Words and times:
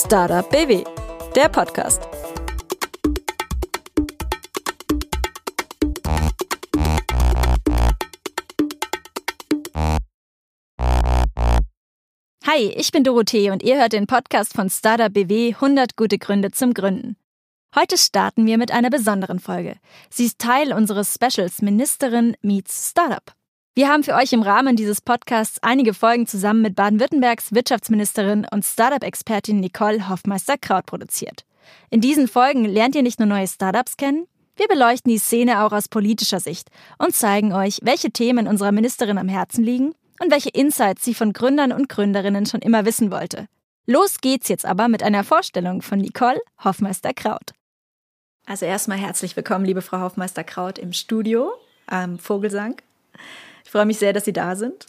Startup 0.00 0.48
BW, 0.48 0.84
der 1.34 1.48
Podcast. 1.48 2.00
Hi, 12.46 12.72
ich 12.76 12.92
bin 12.92 13.02
Dorothee 13.02 13.50
und 13.50 13.64
ihr 13.64 13.80
hört 13.80 13.92
den 13.92 14.06
Podcast 14.06 14.52
von 14.52 14.70
Startup 14.70 15.12
BW 15.12 15.54
100 15.54 15.96
gute 15.96 16.18
Gründe 16.18 16.52
zum 16.52 16.74
Gründen. 16.74 17.16
Heute 17.74 17.98
starten 17.98 18.46
wir 18.46 18.56
mit 18.56 18.70
einer 18.70 18.90
besonderen 18.90 19.40
Folge. 19.40 19.80
Sie 20.10 20.26
ist 20.26 20.38
Teil 20.38 20.72
unseres 20.72 21.12
Specials 21.12 21.60
Ministerin 21.60 22.36
meets 22.40 22.90
Startup. 22.90 23.34
Wir 23.78 23.88
haben 23.88 24.02
für 24.02 24.16
euch 24.16 24.32
im 24.32 24.42
Rahmen 24.42 24.74
dieses 24.74 25.00
Podcasts 25.00 25.60
einige 25.62 25.94
Folgen 25.94 26.26
zusammen 26.26 26.62
mit 26.62 26.74
Baden-Württembergs 26.74 27.54
Wirtschaftsministerin 27.54 28.44
und 28.50 28.64
Startup-Expertin 28.64 29.60
Nicole 29.60 30.08
Hoffmeister-Kraut 30.08 30.84
produziert. 30.84 31.44
In 31.88 32.00
diesen 32.00 32.26
Folgen 32.26 32.64
lernt 32.64 32.96
ihr 32.96 33.04
nicht 33.04 33.20
nur 33.20 33.28
neue 33.28 33.46
Startups 33.46 33.96
kennen, 33.96 34.26
wir 34.56 34.66
beleuchten 34.66 35.12
die 35.12 35.18
Szene 35.18 35.62
auch 35.62 35.70
aus 35.70 35.86
politischer 35.86 36.40
Sicht 36.40 36.70
und 36.98 37.14
zeigen 37.14 37.52
euch, 37.52 37.78
welche 37.84 38.10
Themen 38.10 38.48
unserer 38.48 38.72
Ministerin 38.72 39.16
am 39.16 39.28
Herzen 39.28 39.62
liegen 39.62 39.94
und 40.18 40.32
welche 40.32 40.50
Insights 40.50 41.04
sie 41.04 41.14
von 41.14 41.32
Gründern 41.32 41.70
und 41.70 41.88
Gründerinnen 41.88 42.46
schon 42.46 42.62
immer 42.62 42.84
wissen 42.84 43.12
wollte. 43.12 43.46
Los 43.86 44.18
geht's 44.20 44.48
jetzt 44.48 44.66
aber 44.66 44.88
mit 44.88 45.04
einer 45.04 45.22
Vorstellung 45.22 45.82
von 45.82 46.00
Nicole 46.00 46.40
Hoffmeister-Kraut. 46.64 47.52
Also 48.44 48.66
erstmal 48.66 48.98
herzlich 48.98 49.36
willkommen, 49.36 49.64
liebe 49.64 49.82
Frau 49.82 50.00
Hoffmeister-Kraut, 50.00 50.80
im 50.80 50.92
Studio 50.92 51.52
am 51.86 52.18
Vogelsang. 52.18 52.82
Ich 53.68 53.72
freue 53.72 53.84
mich 53.84 53.98
sehr, 53.98 54.14
dass 54.14 54.24
Sie 54.24 54.32
da 54.32 54.56
sind. 54.56 54.86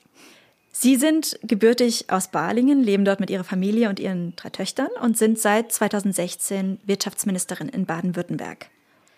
Sie 0.72 0.96
sind 0.96 1.38
gebürtig 1.44 2.06
aus 2.08 2.30
Balingen, 2.30 2.82
leben 2.82 3.04
dort 3.04 3.20
mit 3.20 3.30
Ihrer 3.30 3.44
Familie 3.44 3.90
und 3.90 4.00
Ihren 4.00 4.38
drei 4.38 4.52
Töchtern 4.52 4.88
und 5.02 5.18
sind 5.18 5.38
seit 5.38 5.74
2016 5.74 6.80
Wirtschaftsministerin 6.86 7.68
in 7.68 7.86
Baden-Württemberg. 7.86 8.68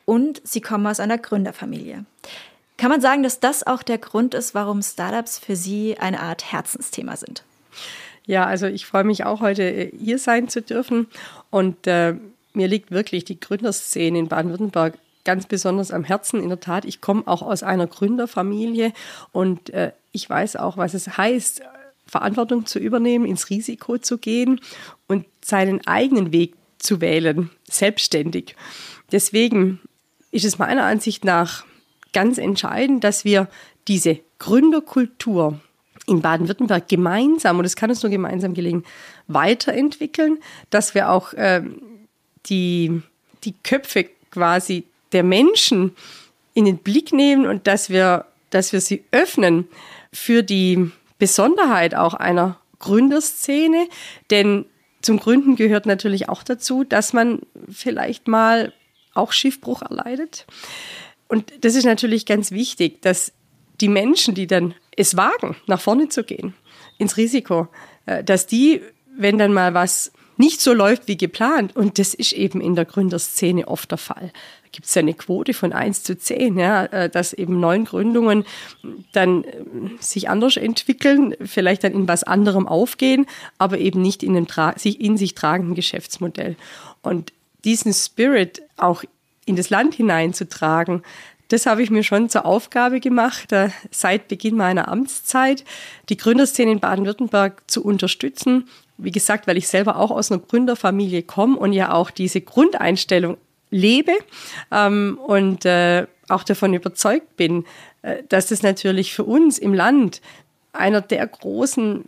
Und 0.06 0.42
Sie 0.44 0.62
kommen 0.62 0.88
aus 0.88 1.00
einer 1.00 1.20
Gründerfamilie. 1.20 2.06
Kann 2.78 2.90
man 2.90 3.02
sagen, 3.02 3.22
dass 3.22 3.40
das 3.40 3.68
auch 3.68 3.84
der 3.84 4.00
Grund 4.00 4.34
ist, 4.34 4.56
warum 4.56 4.81
Startups 4.81 5.38
für 5.38 5.56
Sie 5.56 5.96
eine 6.00 6.22
Art 6.22 6.52
Herzensthema 6.52 7.16
sind? 7.16 7.44
Ja, 8.25 8.48
also 8.48 8.66
ich 8.66 8.88
freue 8.88 9.03
mich 9.03 9.25
auch 9.25 9.42
heute 9.42 9.62
äh, 9.62 9.92
hier 9.96 10.18
sein 10.18 10.50
zu 10.50 10.64
dürfen 10.64 11.06
und 11.52 11.86
äh, 11.86 12.16
mir 12.53 12.68
liegt 12.68 12.90
wirklich 12.90 13.25
die 13.25 13.40
Gründerszene 13.40 14.18
in 14.18 14.28
Baden-Württemberg 14.28 14.98
ganz 15.23 15.45
besonders 15.45 15.91
am 15.91 16.03
Herzen. 16.03 16.41
In 16.41 16.50
der 16.50 16.59
Tat, 16.59 16.86
ich 16.86 17.02
komme 17.02 17.23
auch 17.25 17.41
aus 17.41 17.64
einer 17.64 17.88
Gründerfamilie 17.88 18.94
und 19.31 19.69
äh, 19.72 19.91
ich 20.11 20.30
weiß 20.30 20.55
auch, 20.58 20.78
was 20.78 20.94
es 20.94 21.17
heißt, 21.17 21.61
Verantwortung 22.05 22.66
zu 22.66 22.80
übernehmen, 22.80 23.25
ins 23.25 23.50
Risiko 23.50 23.97
zu 23.97 24.17
gehen 24.17 24.59
und 25.08 25.25
seinen 25.44 25.86
eigenen 25.88 26.33
Weg 26.33 26.55
zu 26.78 27.00
wählen, 27.00 27.50
selbstständig. 27.69 28.55
Deswegen 29.11 29.80
ist 30.31 30.45
es 30.45 30.59
meiner 30.59 30.83
Ansicht 30.83 31.23
nach 31.23 31.66
ganz 32.13 32.38
entscheidend, 32.38 33.03
dass 33.03 33.23
wir 33.23 33.47
diese 33.88 34.19
Gründerkultur 34.39 35.59
in 36.08 36.22
Baden-Württemberg 36.22 36.88
gemeinsam, 36.89 37.59
und 37.59 37.66
es 37.66 37.75
kann 37.75 37.89
uns 37.89 38.03
nur 38.03 38.09
gemeinsam 38.09 38.53
gelingen, 38.53 38.83
weiterentwickeln, 39.28 40.39
dass 40.69 40.95
wir 40.95 41.09
auch 41.09 41.33
äh, 41.33 41.63
die, 42.47 43.02
die 43.44 43.53
Köpfe 43.63 44.09
quasi 44.31 44.85
der 45.14 45.23
Menschen 45.23 45.95
in 46.54 46.66
den 46.66 46.78
Blick 46.78 47.14
nehmen 47.14 47.45
und 47.45 47.67
dass 47.67 47.90
wir, 47.90 48.26
dass 48.50 48.73
wir 48.73 48.81
sie 48.81 49.04
öffnen 49.12 49.68
für 50.12 50.44
die 50.44 50.92
Besonderheit 51.18 51.95
auch 51.95 52.14
einer 52.14 52.59
Gründerszene. 52.80 53.88
Denn 54.30 54.66
zum 55.02 55.20
Gründen 55.20 55.56
gehört 55.56 55.86
natürlich 55.86 56.30
auch 56.30 56.44
dazu, 56.44 56.84
dass 56.84 57.14
man 57.14 57.42
vielleicht 57.70 58.28
mal 58.28 58.73
auch 59.13 59.31
Schiffbruch 59.31 59.81
erleidet. 59.81 60.46
Und 61.28 61.52
das 61.64 61.75
ist 61.75 61.85
natürlich 61.85 62.25
ganz 62.25 62.52
wichtig, 62.52 63.02
dass 63.02 63.31
die 63.80 63.88
Menschen, 63.88 64.35
die 64.35 64.47
dann 64.47 64.74
es 64.96 65.18
wagen, 65.18 65.56
nach 65.66 65.81
vorne 65.81 66.09
zu 66.09 66.24
gehen, 66.24 66.53
ins 66.97 67.18
Risiko, 67.18 67.68
äh, 68.06 68.24
dass 68.24 68.47
die, 68.47 68.81
wenn 69.18 69.38
dann 69.38 69.53
mal 69.53 69.74
was 69.74 70.12
nicht 70.38 70.62
so 70.62 70.74
läuft 70.74 71.08
wie 71.08 71.18
geplant, 71.18 71.75
und 71.75 72.00
das 72.00 72.14
ist 72.14 72.34
eben 72.34 72.62
in 72.62 72.75
der 72.75 72.85
Gründerszene 72.85 73.68
oft 73.68 73.91
der 73.91 73.97
Fall, 73.97 74.31
gibt 74.72 74.88
es 74.88 74.96
ja 74.96 75.02
eine 75.02 75.14
Quote 75.14 75.54
von 75.54 75.74
1 75.74 76.04
zu 76.04 76.18
10, 76.18 76.58
ja, 76.58 76.86
äh, 76.86 77.09
dass 77.09 77.34
eben 77.34 77.59
neun 77.59 77.86
Gründungen 77.86 78.46
dann 79.12 79.44
äh, 79.44 79.50
sich 80.00 80.30
anders 80.30 80.58
entwickeln, 80.58 81.36
vielleicht 81.44 81.84
dann 81.84 81.94
in 81.94 82.08
was 82.08 82.24
anderem 82.24 82.68
aufgehen, 82.68 83.26
aber 83.58 83.78
eben 83.78 84.02
nicht 84.02 84.24
in 84.24 84.36
einem 84.36 84.48
sich 84.78 85.02
in 85.02 85.18
sich 85.18 85.36
tragenden 85.36 85.76
Geschäftsmodell. 85.76 86.56
Und 87.02 87.34
diesen 87.64 87.94
Spirit 87.94 88.62
auch 88.78 89.04
in 89.46 89.56
das 89.56 89.70
Land 89.70 89.96
hineinzutragen, 89.96 91.03
das 91.52 91.66
habe 91.66 91.84
ich 91.84 91.90
mir 91.90 92.03
schon 92.03 92.30
zur 92.30 92.46
Aufgabe 92.46 93.02
gemacht, 93.02 93.52
äh, 93.52 93.70
seit 93.92 94.30
Beginn 94.30 94.56
meiner 94.56 94.88
Amtszeit, 94.88 95.66
die 96.08 96.16
Gründerszene 96.16 96.72
in 96.72 96.80
Baden-Württemberg 96.80 97.70
zu 97.70 97.84
unterstützen. 97.84 98.70
Wie 98.98 99.12
gesagt, 99.12 99.48
weil 99.48 99.58
ich 99.58 99.68
selber 99.68 99.98
auch 99.98 100.12
aus 100.12 100.32
einer 100.32 100.40
Gründerfamilie 100.40 101.24
komme 101.24 101.58
und 101.58 101.74
ja 101.74 101.92
auch 101.92 102.09
diese 102.09 102.40
Grundeinstellung 102.40 103.38
lebe 103.72 104.14
ähm, 104.72 105.18
und 105.26 105.66
äh, 105.66 106.06
auch 106.30 106.44
davon 106.44 106.74
überzeugt 106.74 107.36
bin, 107.38 107.66
äh, 108.04 108.24
dass 108.30 108.48
das 108.48 108.62
natürlich 108.62 109.14
für 109.14 109.24
uns 109.24 109.58
im 109.58 109.74
Land 109.74 110.22
einer 110.74 111.02
der 111.02 111.26
großen 111.26 112.06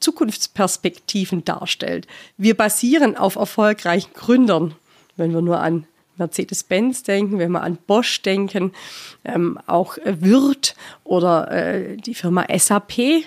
Zukunftsperspektiven 0.00 1.44
darstellt. 1.44 2.06
Wir 2.36 2.56
basieren 2.56 3.16
auf 3.16 3.36
erfolgreichen 3.36 4.12
Gründern, 4.14 4.74
wenn 5.16 5.32
wir 5.32 5.42
nur 5.42 5.60
an 5.60 5.86
Mercedes-Benz 6.18 7.02
denken, 7.02 7.38
wenn 7.38 7.52
wir 7.52 7.62
an 7.62 7.78
Bosch 7.86 8.22
denken, 8.22 8.72
ähm, 9.24 9.58
auch 9.66 9.98
Würth 10.04 10.74
oder 11.04 11.50
äh, 11.50 11.96
die 11.96 12.14
Firma 12.14 12.46
SAP. 12.56 12.98
Äh, 12.98 13.22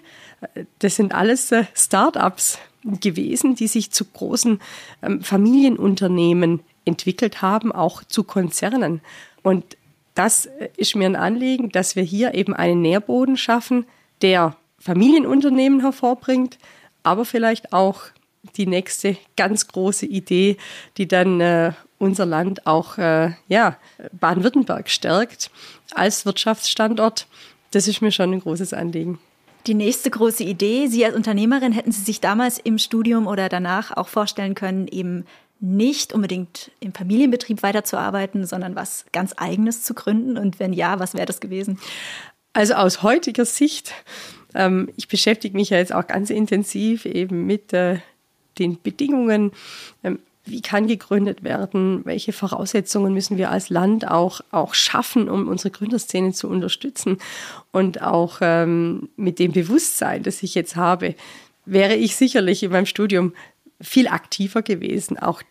das 0.79 0.95
sind 0.95 1.13
alles 1.13 1.51
äh, 1.51 1.65
Start-ups 1.75 2.59
gewesen, 2.83 3.55
die 3.55 3.67
sich 3.67 3.91
zu 3.91 4.05
großen 4.05 4.59
ähm, 5.03 5.21
Familienunternehmen 5.21 6.61
entwickelt 6.89 7.41
haben, 7.41 7.71
auch 7.71 8.03
zu 8.03 8.23
Konzernen. 8.23 9.01
Und 9.41 9.77
das 10.15 10.49
ist 10.75 10.95
mir 10.95 11.05
ein 11.05 11.15
Anliegen, 11.15 11.69
dass 11.69 11.95
wir 11.95 12.03
hier 12.03 12.33
eben 12.33 12.53
einen 12.53 12.81
Nährboden 12.81 13.37
schaffen, 13.37 13.85
der 14.21 14.57
Familienunternehmen 14.79 15.79
hervorbringt, 15.79 16.57
aber 17.03 17.23
vielleicht 17.23 17.71
auch 17.71 18.01
die 18.55 18.67
nächste 18.67 19.17
ganz 19.37 19.67
große 19.67 20.05
Idee, 20.05 20.57
die 20.97 21.07
dann 21.07 21.39
äh, 21.41 21.73
unser 21.97 22.25
Land 22.25 22.65
auch 22.65 22.97
äh, 22.97 23.31
ja, 23.47 23.77
Baden-Württemberg 24.11 24.89
stärkt 24.89 25.51
als 25.93 26.25
Wirtschaftsstandort. 26.25 27.27
Das 27.71 27.87
ist 27.87 28.01
mir 28.01 28.11
schon 28.11 28.33
ein 28.33 28.39
großes 28.39 28.73
Anliegen. 28.73 29.19
Die 29.67 29.73
nächste 29.73 30.09
große 30.09 30.43
Idee, 30.43 30.87
Sie 30.87 31.05
als 31.05 31.15
Unternehmerin, 31.15 31.73
hätten 31.73 31.91
Sie 31.91 32.01
sich 32.01 32.21
damals 32.21 32.57
im 32.57 32.77
Studium 32.77 33.27
oder 33.27 33.49
danach 33.49 33.95
auch 33.95 34.07
vorstellen 34.07 34.55
können, 34.55 34.87
eben 34.87 35.25
nicht 35.59 36.13
unbedingt 36.13 36.71
im 36.79 36.93
Familienbetrieb 36.93 37.63
weiterzuarbeiten, 37.63 38.45
sondern 38.45 38.75
was 38.75 39.05
ganz 39.11 39.33
eigenes 39.37 39.83
zu 39.83 39.93
gründen? 39.93 40.37
Und 40.37 40.59
wenn 40.59 40.73
ja, 40.73 40.99
was 40.99 41.13
wäre 41.13 41.25
das 41.25 41.39
gewesen? 41.39 41.79
Also 42.53 42.73
aus 42.75 43.03
heutiger 43.03 43.45
Sicht, 43.45 43.93
ähm, 44.55 44.89
ich 44.95 45.07
beschäftige 45.07 45.55
mich 45.55 45.69
ja 45.69 45.77
jetzt 45.77 45.93
auch 45.93 46.07
ganz 46.07 46.29
intensiv 46.29 47.05
eben 47.05 47.45
mit 47.45 47.73
äh, 47.73 47.99
den 48.57 48.81
Bedingungen. 48.81 49.51
Ähm, 50.03 50.19
wie 50.45 50.61
kann 50.61 50.87
gegründet 50.87 51.43
werden? 51.43 52.05
Welche 52.05 52.33
Voraussetzungen 52.33 53.13
müssen 53.13 53.37
wir 53.37 53.51
als 53.51 53.69
Land 53.69 54.07
auch, 54.07 54.41
auch 54.51 54.73
schaffen, 54.73 55.29
um 55.29 55.47
unsere 55.47 55.69
Gründerszene 55.69 56.33
zu 56.33 56.47
unterstützen? 56.47 57.17
Und 57.71 58.01
auch 58.01 58.39
ähm, 58.41 59.09
mit 59.15 59.37
dem 59.37 59.51
Bewusstsein, 59.51 60.23
das 60.23 60.41
ich 60.41 60.55
jetzt 60.55 60.75
habe, 60.75 61.15
wäre 61.65 61.95
ich 61.95 62.15
sicherlich 62.15 62.63
in 62.63 62.71
meinem 62.71 62.87
Studium 62.87 63.33
viel 63.81 64.07
aktiver 64.07 64.61
gewesen, 64.61 65.17
auch 65.17 65.41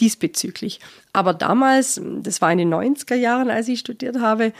diesbezüglich. 0.00 0.80
Aber 1.12 1.34
damals, 1.34 2.00
das 2.20 2.40
war 2.40 2.52
in 2.52 2.58
den 2.58 2.72
90er 2.72 3.14
Jahren, 3.14 3.50
als 3.50 3.68
ich 3.68 3.80
studiert 3.80 4.20
habe, 4.20 4.52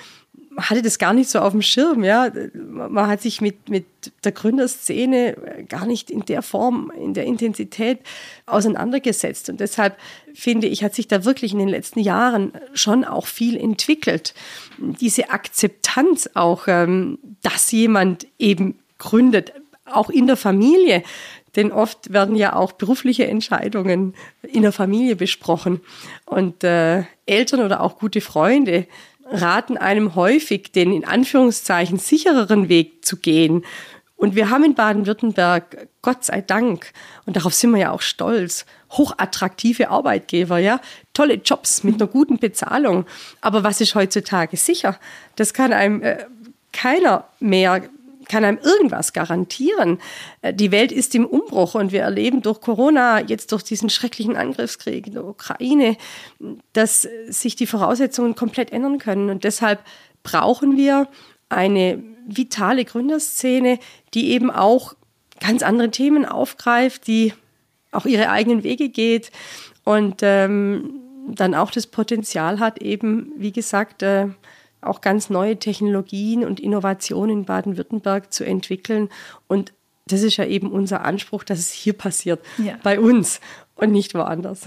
hatte 0.58 0.80
das 0.80 0.98
gar 0.98 1.12
nicht 1.12 1.28
so 1.28 1.40
auf 1.40 1.52
dem 1.52 1.60
Schirm, 1.60 2.02
ja. 2.02 2.30
Man 2.54 3.06
hat 3.08 3.20
sich 3.20 3.40
mit, 3.42 3.68
mit 3.68 3.84
der 4.24 4.32
Gründerszene 4.32 5.64
gar 5.68 5.86
nicht 5.86 6.10
in 6.10 6.24
der 6.24 6.40
Form, 6.40 6.90
in 6.98 7.12
der 7.12 7.24
Intensität 7.24 7.98
auseinandergesetzt. 8.46 9.50
Und 9.50 9.60
deshalb 9.60 9.98
finde 10.34 10.66
ich, 10.66 10.82
hat 10.82 10.94
sich 10.94 11.08
da 11.08 11.24
wirklich 11.24 11.52
in 11.52 11.58
den 11.58 11.68
letzten 11.68 12.00
Jahren 12.00 12.52
schon 12.72 13.04
auch 13.04 13.26
viel 13.26 13.56
entwickelt. 13.56 14.34
Diese 14.78 15.30
Akzeptanz 15.30 16.30
auch, 16.32 16.68
ähm, 16.68 17.18
dass 17.42 17.70
jemand 17.70 18.26
eben 18.38 18.78
gründet, 18.98 19.52
auch 19.84 20.08
in 20.08 20.26
der 20.26 20.36
Familie, 20.36 21.02
denn 21.56 21.72
oft 21.72 22.12
werden 22.12 22.36
ja 22.36 22.54
auch 22.54 22.72
berufliche 22.72 23.26
Entscheidungen 23.26 24.14
in 24.42 24.62
der 24.62 24.72
Familie 24.72 25.16
besprochen. 25.16 25.80
Und 26.24 26.62
äh, 26.62 27.04
Eltern 27.26 27.60
oder 27.60 27.80
auch 27.80 27.98
gute 27.98 28.20
Freunde 28.20 28.86
raten 29.28 29.76
einem 29.76 30.14
häufig, 30.14 30.70
den 30.72 30.92
in 30.92 31.04
Anführungszeichen 31.04 31.98
sichereren 31.98 32.68
Weg 32.68 33.04
zu 33.04 33.16
gehen 33.16 33.64
Und 34.18 34.34
wir 34.34 34.48
haben 34.48 34.64
in 34.64 34.74
Baden-Württemberg, 34.74 35.88
Gott 36.00 36.24
sei 36.24 36.40
Dank, 36.40 36.92
und 37.26 37.36
darauf 37.36 37.52
sind 37.52 37.72
wir 37.72 37.80
ja 37.80 37.90
auch 37.90 38.00
stolz, 38.00 38.64
hochattraktive 38.92 39.90
Arbeitgeber, 39.90 40.58
ja, 40.58 40.80
tolle 41.12 41.34
Jobs 41.34 41.84
mit 41.84 41.96
einer 41.96 42.06
guten 42.06 42.38
Bezahlung. 42.38 43.04
Aber 43.42 43.62
was 43.62 43.80
ist 43.80 43.94
heutzutage 43.94 44.56
sicher? 44.56 44.98
Das 45.36 45.52
kann 45.52 45.72
einem 45.72 46.02
äh, 46.02 46.24
keiner 46.72 47.24
mehr 47.40 47.82
kann 48.28 48.44
einem 48.44 48.58
irgendwas 48.58 49.12
garantieren. 49.12 49.98
Äh, 50.42 50.54
die 50.54 50.72
Welt 50.72 50.92
ist 50.92 51.14
im 51.14 51.26
Umbruch 51.26 51.74
und 51.74 51.92
wir 51.92 52.02
erleben 52.02 52.42
durch 52.42 52.60
Corona, 52.60 53.20
jetzt 53.20 53.52
durch 53.52 53.62
diesen 53.62 53.90
schrecklichen 53.90 54.36
Angriffskrieg 54.36 55.06
in 55.06 55.14
der 55.14 55.24
Ukraine, 55.24 55.96
dass 56.72 57.08
sich 57.28 57.56
die 57.56 57.66
Voraussetzungen 57.66 58.34
komplett 58.34 58.72
ändern 58.72 58.98
können. 58.98 59.30
Und 59.30 59.44
deshalb 59.44 59.80
brauchen 60.22 60.76
wir 60.76 61.08
eine 61.48 62.02
vitale 62.26 62.84
Gründerszene, 62.84 63.78
die 64.14 64.30
eben 64.30 64.50
auch 64.50 64.94
ganz 65.40 65.62
andere 65.62 65.90
Themen 65.90 66.24
aufgreift, 66.24 67.06
die 67.06 67.32
auch 67.92 68.06
ihre 68.06 68.30
eigenen 68.30 68.64
Wege 68.64 68.88
geht 68.88 69.30
und 69.84 70.16
ähm, 70.22 71.00
dann 71.28 71.54
auch 71.54 71.70
das 71.70 71.86
Potenzial 71.86 72.60
hat, 72.60 72.80
eben, 72.82 73.32
wie 73.36 73.52
gesagt, 73.52 74.02
äh, 74.02 74.28
auch 74.86 75.00
ganz 75.00 75.30
neue 75.30 75.58
Technologien 75.58 76.44
und 76.44 76.60
Innovationen 76.60 77.38
in 77.38 77.44
Baden-Württemberg 77.44 78.32
zu 78.32 78.44
entwickeln. 78.44 79.08
Und 79.48 79.72
das 80.08 80.22
ist 80.22 80.36
ja 80.36 80.44
eben 80.44 80.70
unser 80.70 81.04
Anspruch, 81.04 81.44
dass 81.44 81.58
es 81.58 81.72
hier 81.72 81.92
passiert, 81.92 82.40
ja. 82.58 82.78
bei 82.82 83.00
uns 83.00 83.40
und 83.74 83.92
nicht 83.92 84.14
woanders. 84.14 84.62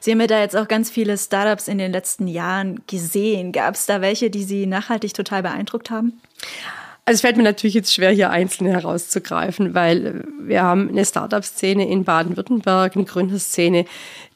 Sie 0.00 0.10
haben 0.10 0.20
ja 0.20 0.26
da 0.26 0.40
jetzt 0.40 0.56
auch 0.56 0.68
ganz 0.68 0.90
viele 0.90 1.16
Startups 1.18 1.68
in 1.68 1.78
den 1.78 1.92
letzten 1.92 2.28
Jahren 2.28 2.82
gesehen. 2.86 3.52
Gab 3.52 3.74
es 3.74 3.86
da 3.86 4.00
welche, 4.00 4.30
die 4.30 4.44
Sie 4.44 4.66
nachhaltig 4.66 5.14
total 5.14 5.42
beeindruckt 5.42 5.90
haben? 5.90 6.20
Also 7.04 7.16
es 7.16 7.20
fällt 7.22 7.36
mir 7.36 7.42
natürlich 7.42 7.74
jetzt 7.74 7.92
schwer, 7.92 8.10
hier 8.10 8.30
einzelne 8.30 8.70
herauszugreifen, 8.70 9.74
weil 9.74 10.24
wir 10.40 10.62
haben 10.62 10.88
eine 10.88 11.04
Startup-Szene 11.04 11.88
in 11.88 12.04
Baden-Württemberg, 12.04 12.94
eine 12.94 13.04
Gründerszene, 13.04 13.86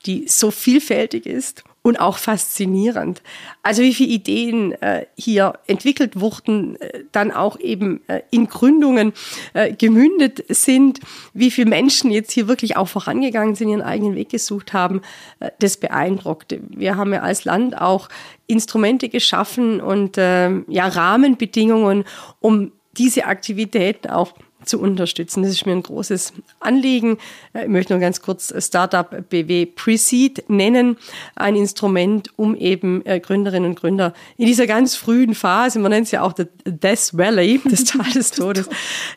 die 0.05 0.27
so 0.27 0.51
vielfältig 0.51 1.27
ist 1.27 1.63
und 1.87 2.01
auch 2.01 2.19
faszinierend. 2.19 3.23
Also 3.63 3.81
wie 3.83 3.95
viele 3.95 4.11
Ideen 4.11 4.73
äh, 4.83 5.07
hier 5.17 5.53
entwickelt 5.69 6.19
wurden, 6.19 6.75
äh, 6.81 7.05
dann 7.13 7.31
auch 7.31 7.61
eben 7.61 8.01
äh, 8.09 8.23
in 8.33 8.49
Gründungen 8.49 9.13
äh, 9.55 9.73
gemündet 9.73 10.45
sind, 10.49 10.99
wie 11.33 11.53
viele 11.53 11.71
Menschen 11.71 12.11
jetzt 12.11 12.33
hier 12.33 12.49
wirklich 12.49 12.77
auch 12.77 12.89
vorangegangen 12.89 13.55
sind, 13.55 13.69
ihren 13.69 13.83
eigenen 13.83 14.17
Weg 14.17 14.31
gesucht 14.31 14.73
haben, 14.73 15.01
äh, 15.39 15.53
das 15.61 15.77
beeindruckt. 15.77 16.57
Wir 16.71 16.97
haben 16.97 17.13
ja 17.13 17.21
als 17.21 17.45
Land 17.45 17.81
auch 17.81 18.09
Instrumente 18.49 19.09
geschaffen 19.09 19.81
und 19.81 20.19
äh, 20.19 20.51
ja 20.67 20.89
Rahmenbedingungen, 20.89 22.03
um 22.41 22.73
diese 22.99 23.27
Aktivitäten 23.27 24.11
auch 24.11 24.33
zu 24.67 24.81
unterstützen. 24.81 25.43
Das 25.43 25.53
ist 25.53 25.67
mir 25.67 25.73
ein 25.73 25.83
großes 25.83 26.33
Anliegen. 26.61 27.19
Äh, 27.53 27.65
ich 27.65 27.69
möchte 27.69 27.93
nur 27.93 28.01
ganz 28.01 28.21
kurz 28.21 28.53
Startup 28.59 29.09
BW 29.29 29.67
Precede 29.67 30.43
nennen. 30.49 30.97
Ein 31.35 31.57
Instrument, 31.57 32.31
um 32.37 32.55
eben 32.55 33.05
äh, 33.07 33.21
Gründerinnen 33.21 33.71
und 33.71 33.81
Gründer 33.81 34.13
in 34.37 34.47
dieser 34.47 34.67
ganz 34.67 34.97
frühen 34.97 35.35
Phase, 35.35 35.79
man 35.79 35.91
nennt 35.91 36.07
es 36.07 36.13
ja 36.13 36.23
auch 36.23 36.33
das 36.33 36.49
Death 36.65 37.17
Valley, 37.17 37.61
das 37.71 37.85
Tal 37.85 38.11
des 38.11 38.31
Todes, 38.33 38.69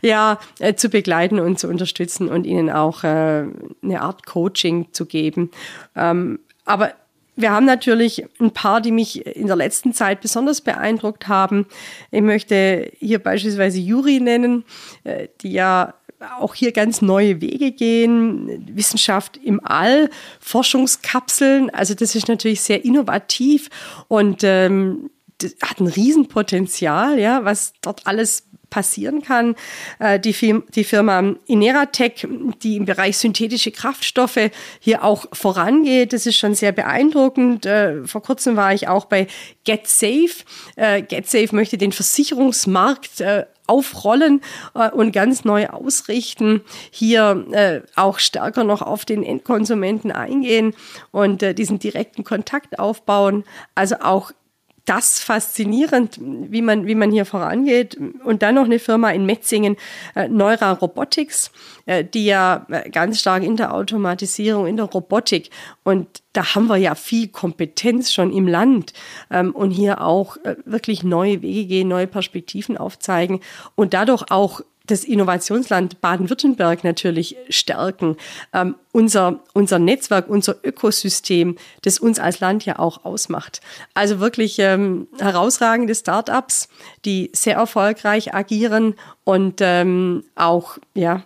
ja, 0.02 0.40
äh, 0.60 0.76
zu 0.76 0.90
begleiten 0.90 1.40
und 1.40 1.60
zu 1.60 1.68
unterstützen 1.68 2.30
und 2.30 2.46
ihnen 2.46 2.70
auch 2.70 3.04
eine 3.04 4.02
Art 4.02 4.26
Coaching 4.26 4.88
zu 4.92 5.06
geben. 5.06 5.52
Ähm, 5.96 6.40
aber 6.66 6.94
wir 7.40 7.52
haben 7.52 7.66
natürlich 7.66 8.26
ein 8.40 8.52
paar, 8.52 8.82
die 8.82 8.92
mich 8.92 9.26
in 9.26 9.48
der 9.48 9.56
letzten 9.56 9.94
Zeit 9.94 10.22
besonders 10.22 10.62
beeindruckt 10.62 11.28
haben. 11.28 11.68
Ich 12.12 12.22
möchte 12.22 12.92
hier 13.00 13.20
beispielsweise 13.20 13.80
Juri 13.80 14.20
nennen, 14.20 14.66
äh, 15.04 15.28
die 15.42 15.54
ja 15.54 15.94
auch 16.40 16.54
hier 16.54 16.74
ganz 16.74 17.02
neue 17.02 17.40
Wege 17.40 17.72
gehen. 17.72 18.68
Wissenschaft 18.76 19.38
im 19.38 19.64
All, 19.64 20.10
Forschungskapseln. 20.42 21.70
Also 21.70 21.94
das 21.94 22.14
ist 22.16 22.28
natürlich 22.28 22.62
sehr 22.62 22.84
innovativ 22.84 23.70
und 24.10 24.44
ähm, 24.44 25.10
hat 25.62 25.80
ein 25.80 25.88
Riesenpotenzial, 25.88 27.20
ja, 27.20 27.46
was 27.46 27.72
dort 27.82 28.06
alles 28.06 28.49
passieren 28.70 29.22
kann. 29.22 29.56
Äh, 30.00 30.20
die, 30.20 30.34
Firma 30.34 31.36
Ineratec, 31.46 32.28
die 32.64 32.78
im 32.78 32.86
Bereich 32.86 33.18
synthetische 33.18 33.72
Kraftstoffe 33.72 34.52
hier 34.80 35.04
auch 35.04 35.26
vorangeht, 35.34 36.14
das 36.14 36.26
ist 36.26 36.38
schon 36.38 36.56
sehr 36.56 36.72
beeindruckend. 36.72 37.66
Äh, 37.66 38.06
vor 38.06 38.22
kurzem 38.22 38.56
war 38.56 38.74
ich 38.74 38.88
auch 38.88 39.06
bei 39.06 39.28
GetSafe. 39.64 40.44
Äh, 40.76 41.02
GetSafe 41.02 41.56
möchte 41.56 41.78
den 41.78 41.92
Versicherungsmarkt 41.92 43.24
aufrollen 43.68 44.42
und 44.94 45.12
ganz 45.12 45.46
neu 45.46 45.68
ausrichten, 45.68 46.62
hier 46.90 47.84
auch 47.96 48.18
stärker 48.18 48.64
noch 48.64 48.82
auf 48.82 49.06
den 49.06 49.24
Endkonsumenten 49.24 50.12
eingehen 50.12 50.74
und 51.12 51.42
diesen 51.58 51.78
direkten 51.78 52.24
Kontakt 52.24 52.80
aufbauen. 52.80 53.44
Also 53.76 53.98
auch 54.02 54.32
das 54.86 55.20
faszinierend, 55.20 56.20
wie 56.20 56.62
man, 56.62 56.88
wie 56.88 56.96
man 56.96 57.12
hier 57.12 57.26
vorangeht. 57.26 57.98
Und 58.24 58.42
dann 58.42 58.56
noch 58.56 58.66
eine 58.66 58.80
Firma 58.80 59.12
in 59.12 59.26
Metzingen, 59.26 59.76
äh, 60.16 60.28
Neura 60.28 60.72
Robotics, 60.74 61.52
äh, 61.86 62.04
die 62.04 62.26
ja 62.26 62.66
äh, 62.70 62.90
ganz 62.90 63.20
stark 63.20 63.44
in 63.44 63.56
der 63.56 63.74
Automatisierung, 63.74 64.68
in 64.68 64.78
der 64.78 64.86
Robotik 64.86 65.50
und 65.90 66.22
da 66.34 66.54
haben 66.54 66.68
wir 66.68 66.78
ja 66.78 66.94
viel 66.94 67.30
Kompetenz 67.30 68.14
schon 68.14 68.32
im 68.32 68.48
Land 68.48 68.94
ähm, 69.32 69.56
und 69.56 69.72
hier 69.72 70.02
auch 70.02 70.38
äh, 70.38 70.56
wirklich 70.66 71.04
neue 71.04 71.42
Wege 71.42 71.66
gehen, 71.66 71.88
neue 71.88 72.06
Perspektiven 72.06 72.78
aufzeigen 72.78 73.40
und 73.76 73.96
dadurch 73.96 74.30
auch 74.30 74.62
das 74.90 75.04
Innovationsland 75.04 76.02
Baden-Württemberg 76.02 76.84
natürlich 76.84 77.36
stärken. 77.50 78.18
Ähm, 78.54 78.76
unser, 78.92 79.40
unser 79.54 79.80
Netzwerk, 79.80 80.30
unser 80.30 80.56
Ökosystem, 80.64 81.56
das 81.84 82.00
uns 82.00 82.20
als 82.20 82.40
Land 82.40 82.66
ja 82.66 82.80
auch 82.80 83.06
ausmacht. 83.06 83.62
Also 83.94 84.20
wirklich 84.20 84.58
ähm, 84.60 85.08
herausragende 85.20 85.94
Startups, 85.96 86.70
die 87.06 87.32
sehr 87.34 87.56
erfolgreich 87.56 88.34
agieren 88.34 88.96
und 89.24 89.60
ähm, 89.62 90.24
auch 90.36 90.78
ja, 90.94 91.24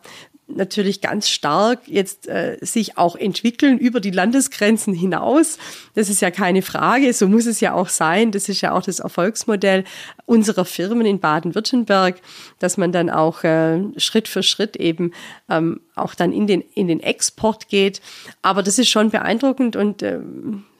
natürlich 0.48 1.02
ganz 1.02 1.30
stark 1.30 1.82
jetzt 1.88 2.28
äh, 2.28 2.58
sich 2.62 2.98
auch 2.98 3.16
entwickeln 3.16 3.78
über 3.78 4.00
die 4.00 4.12
Landesgrenzen 4.12 4.94
hinaus. 4.94 5.58
Das 5.96 6.10
ist 6.10 6.22
ja 6.22 6.32
keine 6.32 6.62
Frage, 6.62 7.14
so 7.14 7.28
muss 7.28 7.46
es 7.46 7.60
ja 7.60 7.74
auch 7.74 7.90
sein. 7.90 8.32
Das 8.32 8.50
ist 8.50 8.62
ja 8.62 8.74
auch 8.74 8.84
das 8.84 9.00
Erfolgsmodell 9.00 9.84
unserer 10.26 10.66
Firmen 10.66 11.06
in 11.06 11.20
Baden-Württemberg, 11.20 12.22
dass 12.60 12.78
man 12.78 12.92
dann 12.92 13.10
auch 13.10 13.44
äh, 13.44 13.82
Schritt 13.98 14.28
für 14.28 14.44
Schritt 14.44 14.76
eben 14.76 15.12
ähm, 15.50 15.82
auch 15.96 16.16
dann 16.16 16.34
in 16.34 16.48
den, 16.48 16.62
in 16.74 16.88
den 16.88 17.00
Export 17.00 17.70
geht. 17.70 18.02
Aber 18.42 18.64
das 18.64 18.80
ist 18.80 18.90
schon 18.90 19.12
beeindruckend 19.12 19.76
und 19.76 20.02
äh, 20.02 20.20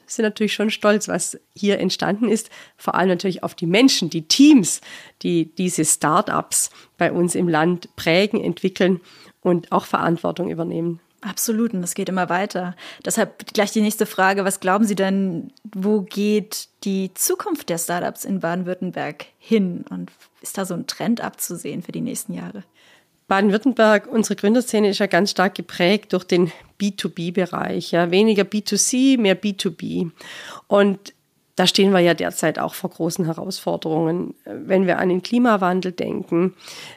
sind 0.06 0.24
natürlich 0.24 0.52
schon 0.52 0.70
stolz, 0.70 1.08
was 1.08 1.38
hier 1.54 1.78
entstanden 1.78 2.28
ist. 2.28 2.50
Vor 2.76 2.94
allem 2.94 3.08
natürlich 3.08 3.42
auf 3.42 3.54
die 3.54 3.66
Menschen, 3.66 4.10
die 4.10 4.28
Teams, 4.28 4.80
die 5.22 5.54
diese 5.54 5.84
Start-ups 5.84 6.70
bei 6.98 7.10
uns 7.10 7.34
im 7.34 7.48
Land 7.48 7.94
prägen, 7.96 8.40
entwickeln 8.40 9.00
und 9.44 9.70
auch 9.70 9.84
Verantwortung 9.84 10.50
übernehmen. 10.50 10.98
Absolut, 11.20 11.72
und 11.72 11.80
das 11.80 11.94
geht 11.94 12.08
immer 12.08 12.28
weiter. 12.28 12.74
Deshalb 13.04 13.54
gleich 13.54 13.70
die 13.70 13.80
nächste 13.80 14.04
Frage. 14.04 14.44
Was 14.44 14.60
glauben 14.60 14.84
Sie 14.84 14.94
denn, 14.94 15.52
wo 15.74 16.02
geht 16.02 16.68
die 16.82 17.14
Zukunft 17.14 17.70
der 17.70 17.78
Startups 17.78 18.26
in 18.26 18.40
Baden-Württemberg 18.40 19.26
hin? 19.38 19.86
Und 19.88 20.10
ist 20.42 20.58
da 20.58 20.66
so 20.66 20.74
ein 20.74 20.86
Trend 20.86 21.22
abzusehen 21.22 21.82
für 21.82 21.92
die 21.92 22.02
nächsten 22.02 22.34
Jahre? 22.34 22.64
Baden-Württemberg, 23.26 24.06
unsere 24.06 24.36
Gründerszene 24.36 24.90
ist 24.90 24.98
ja 24.98 25.06
ganz 25.06 25.30
stark 25.30 25.54
geprägt 25.54 26.12
durch 26.12 26.24
den 26.24 26.52
B2B-Bereich. 26.78 27.92
Ja. 27.92 28.10
Weniger 28.10 28.42
B2C, 28.42 29.18
mehr 29.18 29.40
B2B. 29.40 30.10
Und 30.66 31.14
da 31.56 31.66
stehen 31.68 31.92
wir 31.92 32.00
ja 32.00 32.14
derzeit 32.14 32.58
auch 32.58 32.74
vor 32.74 32.90
großen 32.90 33.26
Herausforderungen. 33.26 34.34
Wenn 34.44 34.88
wir 34.88 34.98
an 34.98 35.08
den 35.08 35.22
Klimawandel 35.22 35.92
denken, 35.92 36.54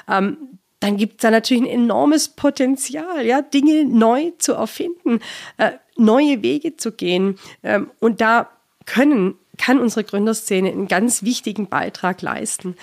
Ähm, 0.08 0.38
dann 0.80 0.98
gibt 0.98 1.14
es 1.14 1.22
da 1.22 1.32
natürlich 1.32 1.64
ein 1.64 1.70
enormes 1.70 2.28
Potenzial, 2.28 3.26
ja, 3.26 3.42
Dinge 3.42 3.86
neu 3.86 4.32
zu 4.38 4.54
erfinden, 4.54 5.22
äh, 5.58 5.72
neue 5.96 6.44
Wege 6.44 6.76
zu 6.76 6.92
gehen. 6.92 7.40
Ähm, 7.64 7.90
und 8.00 8.20
da 8.20 8.50
können 8.86 9.36
kann 9.58 9.80
unsere 9.80 10.04
Gründerszene 10.04 10.70
einen 10.70 10.88
ganz 10.88 11.24
wichtigen 11.24 11.68
Beitrag 11.68 12.22
leisten. 12.22 12.76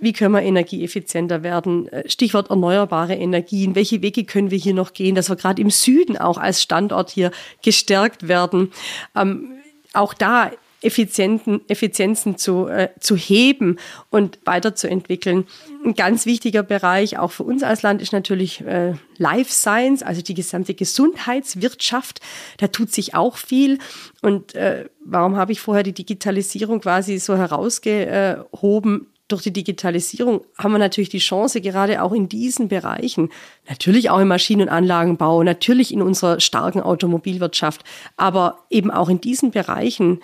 Wie 0.00 0.12
können 0.12 0.34
wir 0.34 0.42
energieeffizienter 0.42 1.42
werden? 1.42 1.88
Äh, 1.88 2.08
Stichwort 2.08 2.50
erneuerbare 2.50 3.14
Energien. 3.14 3.74
Welche 3.74 4.02
Wege 4.02 4.24
können 4.24 4.50
wir 4.50 4.58
hier 4.58 4.74
noch 4.74 4.92
gehen, 4.92 5.14
dass 5.14 5.28
wir 5.28 5.36
gerade 5.36 5.60
im 5.62 5.70
Süden 5.70 6.16
auch 6.16 6.38
als 6.38 6.62
Standort 6.62 7.10
hier 7.10 7.30
gestärkt 7.62 8.28
werden? 8.28 8.72
Ähm, 9.14 9.58
auch 9.92 10.14
da 10.14 10.50
Effizienten, 10.80 11.62
Effizienzen 11.68 12.38
zu, 12.38 12.68
äh, 12.68 12.90
zu 13.00 13.16
heben 13.16 13.78
und 14.10 14.38
weiterzuentwickeln. 14.44 15.44
Ein 15.84 15.94
ganz 15.94 16.24
wichtiger 16.24 16.62
Bereich 16.62 17.18
auch 17.18 17.32
für 17.32 17.42
uns 17.42 17.64
als 17.64 17.82
Land 17.82 18.00
ist 18.00 18.12
natürlich 18.12 18.60
äh, 18.60 18.94
Life 19.16 19.52
Science, 19.52 20.04
also 20.04 20.22
die 20.22 20.34
gesamte 20.34 20.74
Gesundheitswirtschaft. 20.74 22.20
Da 22.58 22.68
tut 22.68 22.92
sich 22.92 23.16
auch 23.16 23.36
viel. 23.36 23.78
Und 24.22 24.54
äh, 24.54 24.84
warum 25.04 25.36
habe 25.36 25.50
ich 25.50 25.60
vorher 25.60 25.82
die 25.82 25.94
Digitalisierung 25.94 26.80
quasi 26.80 27.18
so 27.18 27.36
herausgehoben? 27.36 29.08
Durch 29.28 29.42
die 29.42 29.52
Digitalisierung 29.52 30.40
haben 30.56 30.72
wir 30.72 30.78
natürlich 30.78 31.10
die 31.10 31.18
Chance, 31.18 31.60
gerade 31.60 32.02
auch 32.02 32.12
in 32.12 32.28
diesen 32.28 32.68
Bereichen, 32.68 33.28
natürlich 33.68 34.10
auch 34.10 34.18
im 34.18 34.28
Maschinen- 34.28 34.62
und 34.62 34.68
Anlagenbau, 34.70 35.42
natürlich 35.42 35.92
in 35.92 36.02
unserer 36.02 36.40
starken 36.40 36.80
Automobilwirtschaft, 36.80 37.84
aber 38.16 38.64
eben 38.70 38.90
auch 38.90 39.08
in 39.08 39.20
diesen 39.20 39.50
Bereichen 39.50 40.20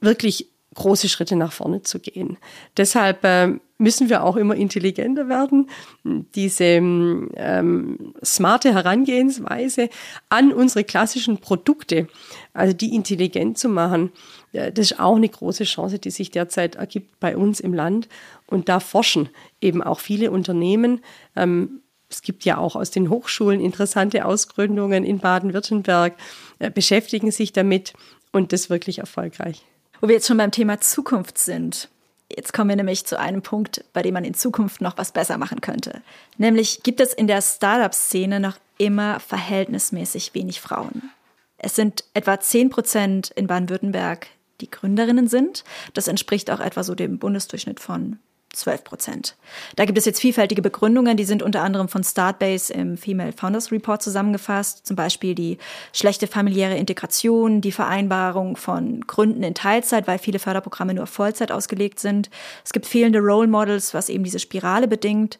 wirklich 0.00 0.48
große 0.74 1.08
Schritte 1.08 1.36
nach 1.36 1.52
vorne 1.52 1.82
zu 1.82 2.00
gehen. 2.00 2.36
Deshalb 2.76 3.24
äh, 3.24 3.52
müssen 3.78 4.08
wir 4.08 4.24
auch 4.24 4.36
immer 4.36 4.54
intelligenter 4.54 5.28
werden. 5.28 5.68
Diese 6.04 6.64
ähm, 6.64 8.14
smarte 8.24 8.74
Herangehensweise 8.74 9.88
an 10.28 10.52
unsere 10.52 10.84
klassischen 10.84 11.38
Produkte, 11.38 12.08
also 12.52 12.72
die 12.72 12.94
intelligent 12.94 13.58
zu 13.58 13.68
machen, 13.68 14.12
äh, 14.52 14.72
das 14.72 14.92
ist 14.92 15.00
auch 15.00 15.16
eine 15.16 15.28
große 15.28 15.64
Chance, 15.64 15.98
die 15.98 16.10
sich 16.10 16.30
derzeit 16.30 16.76
ergibt 16.76 17.18
bei 17.20 17.36
uns 17.36 17.60
im 17.60 17.74
Land. 17.74 18.08
Und 18.54 18.68
da 18.68 18.78
forschen 18.78 19.30
eben 19.60 19.82
auch 19.82 19.98
viele 19.98 20.30
Unternehmen. 20.30 21.00
Ähm, 21.34 21.80
es 22.08 22.22
gibt 22.22 22.44
ja 22.44 22.56
auch 22.56 22.76
aus 22.76 22.92
den 22.92 23.10
Hochschulen 23.10 23.60
interessante 23.60 24.24
Ausgründungen 24.24 25.04
in 25.04 25.18
Baden-Württemberg, 25.18 26.14
äh, 26.60 26.70
beschäftigen 26.70 27.32
sich 27.32 27.52
damit 27.52 27.94
und 28.30 28.52
das 28.52 28.70
wirklich 28.70 28.98
erfolgreich. 28.98 29.62
Wo 30.00 30.06
wir 30.06 30.14
jetzt 30.14 30.28
schon 30.28 30.36
beim 30.36 30.52
Thema 30.52 30.80
Zukunft 30.80 31.36
sind. 31.36 31.88
Jetzt 32.30 32.52
kommen 32.52 32.68
wir 32.68 32.76
nämlich 32.76 33.04
zu 33.06 33.18
einem 33.18 33.42
Punkt, 33.42 33.84
bei 33.92 34.02
dem 34.02 34.14
man 34.14 34.24
in 34.24 34.34
Zukunft 34.34 34.80
noch 34.80 34.96
was 34.98 35.10
besser 35.10 35.36
machen 35.36 35.60
könnte. 35.60 36.00
Nämlich 36.38 36.84
gibt 36.84 37.00
es 37.00 37.12
in 37.12 37.26
der 37.26 37.42
Startup-Szene 37.42 38.38
noch 38.38 38.56
immer 38.78 39.18
verhältnismäßig 39.18 40.32
wenig 40.34 40.60
Frauen. 40.60 41.10
Es 41.58 41.74
sind 41.74 42.04
etwa 42.14 42.38
10 42.38 42.70
Prozent 42.70 43.32
in 43.34 43.48
Baden-Württemberg, 43.48 44.28
die 44.60 44.70
Gründerinnen 44.70 45.26
sind. 45.26 45.64
Das 45.92 46.06
entspricht 46.06 46.52
auch 46.52 46.60
etwa 46.60 46.84
so 46.84 46.94
dem 46.94 47.18
Bundesdurchschnitt 47.18 47.80
von 47.80 48.20
12 48.56 48.84
Prozent. 48.84 49.36
Da 49.76 49.84
gibt 49.84 49.98
es 49.98 50.04
jetzt 50.04 50.20
vielfältige 50.20 50.62
Begründungen, 50.62 51.16
die 51.16 51.24
sind 51.24 51.42
unter 51.42 51.62
anderem 51.62 51.88
von 51.88 52.04
Startbase 52.04 52.72
im 52.72 52.96
Female 52.96 53.32
Founders 53.32 53.72
Report 53.72 54.02
zusammengefasst, 54.02 54.86
zum 54.86 54.96
Beispiel 54.96 55.34
die 55.34 55.58
schlechte 55.92 56.26
familiäre 56.26 56.76
Integration, 56.76 57.60
die 57.60 57.72
Vereinbarung 57.72 58.56
von 58.56 59.02
Gründen 59.02 59.42
in 59.42 59.54
Teilzeit, 59.54 60.06
weil 60.06 60.18
viele 60.18 60.38
Förderprogramme 60.38 60.94
nur 60.94 61.04
auf 61.04 61.10
Vollzeit 61.10 61.52
ausgelegt 61.52 62.00
sind. 62.00 62.30
Es 62.64 62.72
gibt 62.72 62.86
fehlende 62.86 63.20
Role 63.20 63.48
Models, 63.48 63.94
was 63.94 64.08
eben 64.08 64.24
diese 64.24 64.38
Spirale 64.38 64.88
bedingt. 64.88 65.38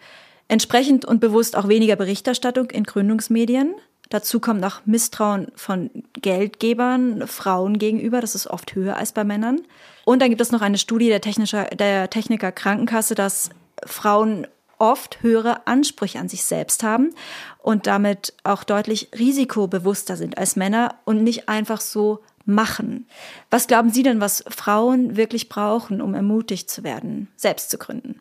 Entsprechend 0.48 1.04
und 1.04 1.20
bewusst 1.20 1.56
auch 1.56 1.68
weniger 1.68 1.96
Berichterstattung 1.96 2.70
in 2.70 2.84
Gründungsmedien. 2.84 3.74
Dazu 4.10 4.38
kommt 4.38 4.60
noch 4.60 4.84
Misstrauen 4.84 5.48
von 5.56 5.90
Geldgebern 6.20 7.26
Frauen 7.26 7.78
gegenüber. 7.78 8.20
Das 8.20 8.34
ist 8.34 8.46
oft 8.46 8.74
höher 8.74 8.96
als 8.96 9.12
bei 9.12 9.24
Männern. 9.24 9.62
Und 10.04 10.20
dann 10.20 10.28
gibt 10.28 10.40
es 10.40 10.52
noch 10.52 10.60
eine 10.60 10.78
Studie 10.78 11.08
der, 11.08 11.20
Technischer, 11.20 11.64
der 11.66 12.10
Techniker 12.10 12.52
Krankenkasse, 12.52 13.14
dass 13.14 13.50
Frauen 13.84 14.46
oft 14.78 15.22
höhere 15.22 15.66
Ansprüche 15.66 16.18
an 16.18 16.28
sich 16.28 16.44
selbst 16.44 16.82
haben 16.82 17.14
und 17.58 17.86
damit 17.86 18.34
auch 18.42 18.64
deutlich 18.64 19.08
risikobewusster 19.16 20.16
sind 20.16 20.36
als 20.36 20.56
Männer 20.56 20.96
und 21.04 21.22
nicht 21.22 21.48
einfach 21.48 21.80
so 21.80 22.20
machen. 22.44 23.06
Was 23.50 23.66
glauben 23.66 23.90
Sie 23.90 24.02
denn, 24.02 24.20
was 24.20 24.44
Frauen 24.48 25.16
wirklich 25.16 25.48
brauchen, 25.48 26.00
um 26.00 26.14
ermutigt 26.14 26.70
zu 26.70 26.84
werden, 26.84 27.28
selbst 27.36 27.70
zu 27.70 27.78
gründen? 27.78 28.20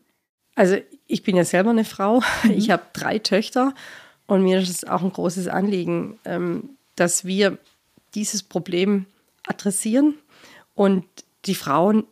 Also 0.56 0.78
ich 1.08 1.24
bin 1.24 1.36
ja 1.36 1.44
selber 1.44 1.72
eine 1.72 1.86
Frau. 1.86 2.22
Mhm. 2.44 2.52
Ich 2.52 2.70
habe 2.70 2.84
drei 2.94 3.20
Töchter 3.20 3.74
und 4.28 4.44
mir 4.44 4.60
ist 4.60 4.70
es 4.70 4.84
auch 4.86 5.02
ein 5.02 5.12
großes 5.12 5.48
Anliegen, 5.48 6.20
ähm, 6.26 6.78
dass 6.96 7.26
wir 7.26 7.58
dieses 8.16 8.44
Problem 8.44 9.06
adressieren 9.48 10.14
und 10.76 11.06
die 11.46 11.56
Frauen 11.56 12.06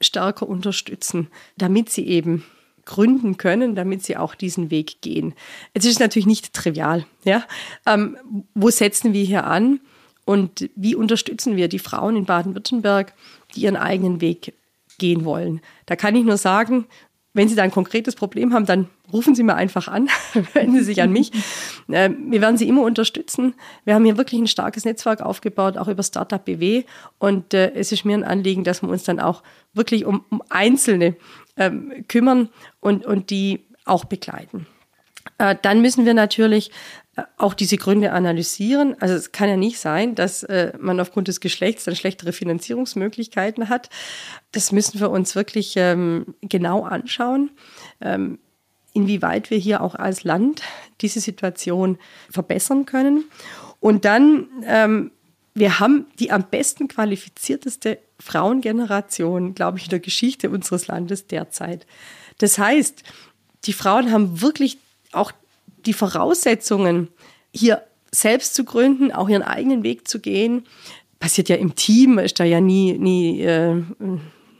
stärker 0.00 0.48
unterstützen, 0.48 1.28
damit 1.56 1.90
sie 1.90 2.06
eben 2.06 2.44
gründen 2.84 3.36
können, 3.36 3.74
damit 3.74 4.04
sie 4.04 4.16
auch 4.16 4.34
diesen 4.34 4.70
Weg 4.70 5.00
gehen. 5.00 5.34
Es 5.72 5.84
ist 5.84 6.00
natürlich 6.00 6.26
nicht 6.26 6.52
trivial. 6.52 7.06
Ja? 7.24 7.44
Ähm, 7.86 8.18
wo 8.54 8.70
setzen 8.70 9.12
wir 9.12 9.24
hier 9.24 9.46
an 9.46 9.80
und 10.24 10.68
wie 10.76 10.94
unterstützen 10.94 11.56
wir 11.56 11.68
die 11.68 11.78
Frauen 11.78 12.16
in 12.16 12.24
Baden-Württemberg, 12.26 13.14
die 13.54 13.62
ihren 13.62 13.76
eigenen 13.76 14.20
Weg 14.20 14.54
gehen 14.98 15.24
wollen? 15.24 15.60
Da 15.86 15.96
kann 15.96 16.16
ich 16.16 16.24
nur 16.24 16.36
sagen, 16.36 16.86
wenn 17.34 17.48
Sie 17.48 17.56
da 17.56 17.64
ein 17.64 17.70
konkretes 17.70 18.14
Problem 18.14 18.54
haben, 18.54 18.64
dann 18.64 18.88
rufen 19.12 19.34
Sie 19.34 19.42
mir 19.42 19.56
einfach 19.56 19.88
an, 19.88 20.08
wenden 20.54 20.78
Sie 20.78 20.84
sich 20.84 21.02
an 21.02 21.12
mich. 21.12 21.32
Ähm, 21.90 22.30
wir 22.30 22.40
werden 22.40 22.56
Sie 22.56 22.68
immer 22.68 22.82
unterstützen. 22.82 23.54
Wir 23.84 23.94
haben 23.94 24.04
hier 24.04 24.16
wirklich 24.16 24.40
ein 24.40 24.46
starkes 24.46 24.84
Netzwerk 24.84 25.20
aufgebaut, 25.20 25.76
auch 25.76 25.88
über 25.88 26.02
Startup 26.02 26.42
BW. 26.42 26.84
Und 27.18 27.52
äh, 27.52 27.72
es 27.74 27.92
ist 27.92 28.04
mir 28.04 28.16
ein 28.16 28.24
Anliegen, 28.24 28.64
dass 28.64 28.82
wir 28.82 28.88
uns 28.88 29.02
dann 29.02 29.20
auch 29.20 29.42
wirklich 29.74 30.04
um, 30.04 30.24
um 30.30 30.42
Einzelne 30.48 31.16
ähm, 31.56 32.04
kümmern 32.08 32.48
und, 32.80 33.04
und 33.04 33.30
die 33.30 33.66
auch 33.84 34.04
begleiten. 34.04 34.66
Äh, 35.38 35.56
dann 35.60 35.82
müssen 35.82 36.06
wir 36.06 36.14
natürlich 36.14 36.70
auch 37.36 37.54
diese 37.54 37.76
Gründe 37.76 38.12
analysieren. 38.12 38.96
Also 39.00 39.14
es 39.14 39.32
kann 39.32 39.48
ja 39.48 39.56
nicht 39.56 39.78
sein, 39.78 40.14
dass 40.14 40.42
äh, 40.44 40.72
man 40.78 40.98
aufgrund 41.00 41.28
des 41.28 41.40
Geschlechts 41.40 41.84
dann 41.84 41.96
schlechtere 41.96 42.32
Finanzierungsmöglichkeiten 42.32 43.68
hat. 43.68 43.88
Das 44.52 44.72
müssen 44.72 45.00
wir 45.00 45.10
uns 45.10 45.34
wirklich 45.36 45.74
ähm, 45.76 46.34
genau 46.40 46.82
anschauen, 46.82 47.50
ähm, 48.00 48.38
inwieweit 48.92 49.50
wir 49.50 49.58
hier 49.58 49.80
auch 49.82 49.94
als 49.94 50.24
Land 50.24 50.62
diese 51.00 51.20
Situation 51.20 51.98
verbessern 52.30 52.86
können. 52.86 53.24
Und 53.80 54.04
dann, 54.04 54.48
ähm, 54.66 55.10
wir 55.54 55.78
haben 55.78 56.06
die 56.18 56.32
am 56.32 56.44
besten 56.44 56.88
qualifizierteste 56.88 57.98
Frauengeneration, 58.18 59.54
glaube 59.54 59.78
ich, 59.78 59.84
in 59.84 59.90
der 59.90 60.00
Geschichte 60.00 60.50
unseres 60.50 60.86
Landes 60.88 61.26
derzeit. 61.26 61.86
Das 62.38 62.58
heißt, 62.58 63.02
die 63.64 63.72
Frauen 63.72 64.10
haben 64.10 64.40
wirklich 64.40 64.78
auch 65.12 65.32
die 65.86 65.92
Voraussetzungen, 65.92 67.08
hier 67.52 67.82
selbst 68.10 68.54
zu 68.54 68.64
gründen, 68.64 69.12
auch 69.12 69.28
ihren 69.28 69.42
eigenen 69.42 69.82
Weg 69.82 70.08
zu 70.08 70.20
gehen, 70.20 70.64
passiert 71.18 71.48
ja 71.48 71.56
im 71.56 71.74
Team, 71.74 72.18
ist 72.18 72.38
da 72.38 72.44
ja 72.44 72.60
nie, 72.60 72.98
nie 72.98 73.40
äh, 73.40 73.82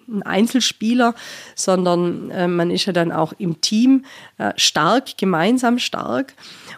ein 0.09 0.23
Einzelspieler, 0.23 1.15
sondern 1.55 2.31
äh, 2.31 2.49
man 2.49 2.71
ist 2.71 2.87
ja 2.87 2.93
dann 2.93 3.13
auch 3.13 3.33
im 3.39 3.61
Team 3.61 4.05
äh, 4.39 4.53
stark, 4.57 5.17
gemeinsam 5.19 5.79
stark. 5.79 6.35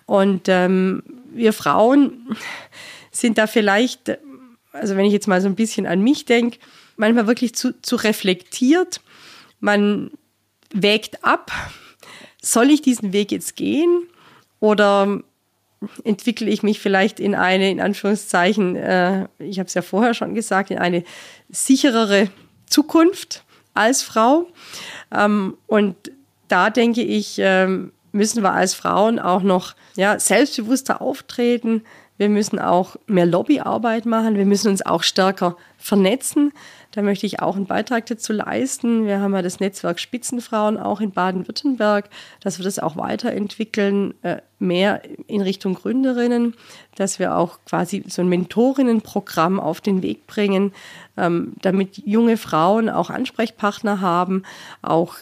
Und 0.06 0.48
ähm, 0.48 1.02
wir 1.32 1.52
Frauen 1.52 2.36
sind 3.10 3.38
da 3.38 3.46
vielleicht, 3.46 4.18
also 4.72 4.96
wenn 4.96 5.06
ich 5.06 5.12
jetzt 5.12 5.28
mal 5.28 5.40
so 5.40 5.48
ein 5.48 5.54
bisschen 5.54 5.86
an 5.86 6.00
mich 6.00 6.24
denke, 6.24 6.58
manchmal 6.96 7.26
wirklich 7.26 7.54
zu, 7.54 7.80
zu 7.80 7.96
reflektiert. 7.96 9.00
Man 9.60 10.10
wägt 10.72 11.24
ab, 11.24 11.50
soll 12.42 12.70
ich 12.70 12.82
diesen 12.82 13.12
Weg 13.12 13.32
jetzt 13.32 13.56
gehen? 13.56 14.08
Oder 14.60 15.20
entwickle 16.04 16.48
ich 16.48 16.62
mich 16.62 16.80
vielleicht 16.80 17.20
in 17.20 17.34
eine, 17.34 17.70
in 17.70 17.80
Anführungszeichen, 17.80 18.76
äh, 18.76 19.28
ich 19.38 19.58
habe 19.58 19.66
es 19.66 19.74
ja 19.74 19.82
vorher 19.82 20.14
schon 20.14 20.34
gesagt, 20.34 20.70
in 20.70 20.78
eine 20.78 21.04
sicherere 21.48 22.28
Zukunft 22.66 23.44
als 23.74 24.02
Frau. 24.02 24.46
Ähm, 25.14 25.56
und 25.66 25.96
da 26.48 26.70
denke 26.70 27.02
ich, 27.02 27.36
ähm, 27.38 27.92
müssen 28.12 28.42
wir 28.42 28.52
als 28.52 28.74
Frauen 28.74 29.18
auch 29.18 29.42
noch 29.42 29.74
ja, 29.96 30.18
selbstbewusster 30.18 31.02
auftreten, 31.02 31.82
wir 32.18 32.28
müssen 32.28 32.58
auch 32.58 32.96
mehr 33.06 33.26
Lobbyarbeit 33.26 34.06
machen. 34.06 34.36
Wir 34.36 34.46
müssen 34.46 34.68
uns 34.68 34.84
auch 34.84 35.02
stärker 35.02 35.56
vernetzen. 35.78 36.52
Da 36.96 37.02
möchte 37.02 37.26
ich 37.26 37.40
auch 37.40 37.56
einen 37.56 37.66
Beitrag 37.66 38.06
dazu 38.06 38.32
leisten. 38.32 39.04
Wir 39.04 39.20
haben 39.20 39.34
ja 39.34 39.42
das 39.42 39.60
Netzwerk 39.60 40.00
Spitzenfrauen 40.00 40.78
auch 40.78 41.02
in 41.02 41.10
Baden-Württemberg, 41.10 42.08
dass 42.40 42.58
wir 42.58 42.64
das 42.64 42.78
auch 42.78 42.96
weiterentwickeln, 42.96 44.14
äh, 44.22 44.38
mehr 44.58 45.02
in 45.26 45.42
Richtung 45.42 45.74
Gründerinnen, 45.74 46.54
dass 46.94 47.18
wir 47.18 47.36
auch 47.36 47.58
quasi 47.66 48.02
so 48.08 48.22
ein 48.22 48.30
Mentorinnenprogramm 48.30 49.60
auf 49.60 49.82
den 49.82 50.02
Weg 50.02 50.26
bringen, 50.26 50.72
ähm, 51.18 51.52
damit 51.60 51.98
junge 51.98 52.38
Frauen 52.38 52.88
auch 52.88 53.10
Ansprechpartner 53.10 54.00
haben, 54.00 54.44
auch 54.80 55.16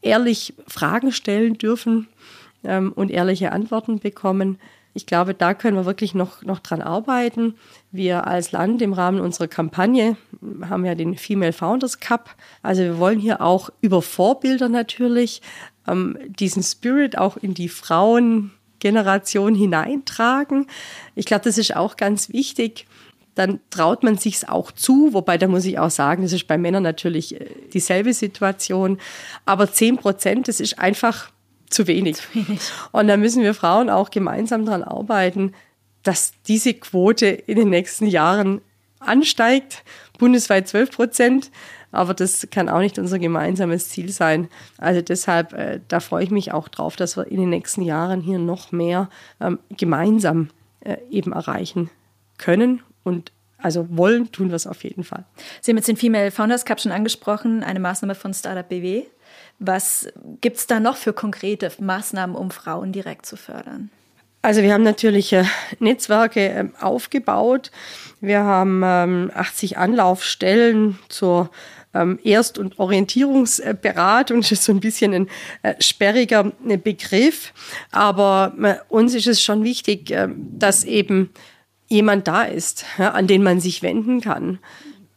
ehrlich 0.00 0.54
Fragen 0.66 1.12
stellen 1.12 1.58
dürfen 1.58 2.08
ähm, 2.64 2.90
und 2.96 3.10
ehrliche 3.10 3.52
Antworten 3.52 3.98
bekommen. 3.98 4.58
Ich 4.94 5.04
glaube, 5.04 5.34
da 5.34 5.54
können 5.54 5.76
wir 5.76 5.84
wirklich 5.84 6.14
noch, 6.14 6.42
noch 6.42 6.58
dran 6.58 6.80
arbeiten. 6.80 7.54
Wir 7.92 8.26
als 8.26 8.50
Land 8.50 8.80
im 8.80 8.94
Rahmen 8.94 9.20
unserer 9.20 9.46
Kampagne 9.46 10.16
haben 10.68 10.84
ja 10.84 10.94
den 10.94 11.16
Female 11.16 11.52
Founders 11.52 12.00
Cup. 12.00 12.34
Also 12.62 12.82
wir 12.82 12.98
wollen 12.98 13.18
hier 13.18 13.40
auch 13.40 13.70
über 13.80 14.02
Vorbilder 14.02 14.68
natürlich 14.68 15.42
ähm, 15.86 16.18
diesen 16.28 16.62
Spirit 16.62 17.18
auch 17.18 17.36
in 17.36 17.54
die 17.54 17.68
Frauengeneration 17.68 19.54
hineintragen. 19.54 20.66
Ich 21.14 21.26
glaube, 21.26 21.44
das 21.44 21.58
ist 21.58 21.74
auch 21.74 21.96
ganz 21.96 22.32
wichtig. 22.32 22.86
Dann 23.34 23.60
traut 23.70 24.02
man 24.02 24.18
sich's 24.18 24.44
auch 24.44 24.72
zu, 24.72 25.12
wobei 25.12 25.38
da 25.38 25.46
muss 25.46 25.64
ich 25.64 25.78
auch 25.78 25.90
sagen, 25.90 26.22
das 26.22 26.32
ist 26.32 26.48
bei 26.48 26.58
Männern 26.58 26.82
natürlich 26.82 27.40
äh, 27.40 27.46
dieselbe 27.72 28.12
Situation. 28.12 28.98
Aber 29.44 29.72
zehn 29.72 29.96
Prozent, 29.96 30.48
das 30.48 30.60
ist 30.60 30.78
einfach 30.78 31.30
zu 31.70 31.86
wenig. 31.86 32.16
zu 32.16 32.22
wenig. 32.34 32.60
Und 32.92 33.08
da 33.08 33.16
müssen 33.16 33.42
wir 33.42 33.54
Frauen 33.54 33.90
auch 33.90 34.10
gemeinsam 34.10 34.64
daran 34.64 34.82
arbeiten, 34.82 35.52
dass 36.02 36.32
diese 36.46 36.74
Quote 36.74 37.26
in 37.26 37.56
den 37.56 37.70
nächsten 37.70 38.06
Jahren 38.06 38.60
ansteigt. 39.00 39.84
Bundesweit 40.18 40.68
12 40.68 40.90
Prozent. 40.90 41.50
Aber 41.90 42.12
das 42.12 42.46
kann 42.50 42.68
auch 42.68 42.80
nicht 42.80 42.98
unser 42.98 43.18
gemeinsames 43.18 43.88
Ziel 43.88 44.10
sein. 44.10 44.48
Also 44.76 45.00
deshalb, 45.00 45.52
äh, 45.54 45.80
da 45.88 46.00
freue 46.00 46.24
ich 46.24 46.30
mich 46.30 46.52
auch 46.52 46.68
drauf, 46.68 46.96
dass 46.96 47.16
wir 47.16 47.26
in 47.26 47.38
den 47.38 47.50
nächsten 47.50 47.82
Jahren 47.82 48.20
hier 48.20 48.38
noch 48.38 48.72
mehr 48.72 49.08
ähm, 49.40 49.58
gemeinsam 49.70 50.50
äh, 50.80 50.98
eben 51.10 51.32
erreichen 51.32 51.90
können 52.36 52.82
und 53.04 53.32
also 53.60 53.86
wollen 53.90 54.30
tun 54.30 54.50
wir 54.50 54.54
es 54.54 54.66
auf 54.66 54.84
jeden 54.84 55.02
Fall. 55.02 55.24
Sie 55.60 55.72
haben 55.72 55.76
jetzt 55.78 55.88
den 55.88 55.96
Female 55.96 56.30
Founders 56.30 56.64
Cup 56.64 56.80
schon 56.80 56.92
angesprochen, 56.92 57.64
eine 57.64 57.80
Maßnahme 57.80 58.14
von 58.14 58.32
Startup 58.32 58.68
BW. 58.68 59.04
Was 59.58 60.08
gibt 60.40 60.58
es 60.58 60.66
da 60.68 60.78
noch 60.78 60.96
für 60.96 61.12
konkrete 61.12 61.72
Maßnahmen, 61.80 62.36
um 62.36 62.52
Frauen 62.52 62.92
direkt 62.92 63.26
zu 63.26 63.36
fördern? 63.36 63.90
Also 64.42 64.62
wir 64.62 64.72
haben 64.72 64.84
natürlich 64.84 65.32
äh, 65.32 65.44
Netzwerke 65.80 66.40
äh, 66.40 66.64
aufgebaut. 66.80 67.70
Wir 68.20 68.44
haben 68.44 68.82
ähm, 68.84 69.30
80 69.34 69.78
Anlaufstellen 69.78 70.98
zur 71.08 71.50
ähm, 71.92 72.18
Erst- 72.22 72.58
und 72.58 72.78
Orientierungsberatung. 72.78 74.40
Das 74.42 74.52
ist 74.52 74.64
so 74.64 74.72
ein 74.72 74.80
bisschen 74.80 75.14
ein 75.14 75.28
äh, 75.62 75.74
sperriger 75.80 76.52
äh, 76.66 76.76
Begriff. 76.76 77.52
Aber 77.90 78.84
uns 78.88 79.14
ist 79.14 79.26
es 79.26 79.42
schon 79.42 79.64
wichtig, 79.64 80.14
dass 80.36 80.84
eben 80.84 81.30
jemand 81.88 82.28
da 82.28 82.42
ist, 82.42 82.84
an 82.98 83.26
den 83.26 83.42
man 83.42 83.60
sich 83.60 83.82
wenden 83.82 84.20
kann. 84.20 84.58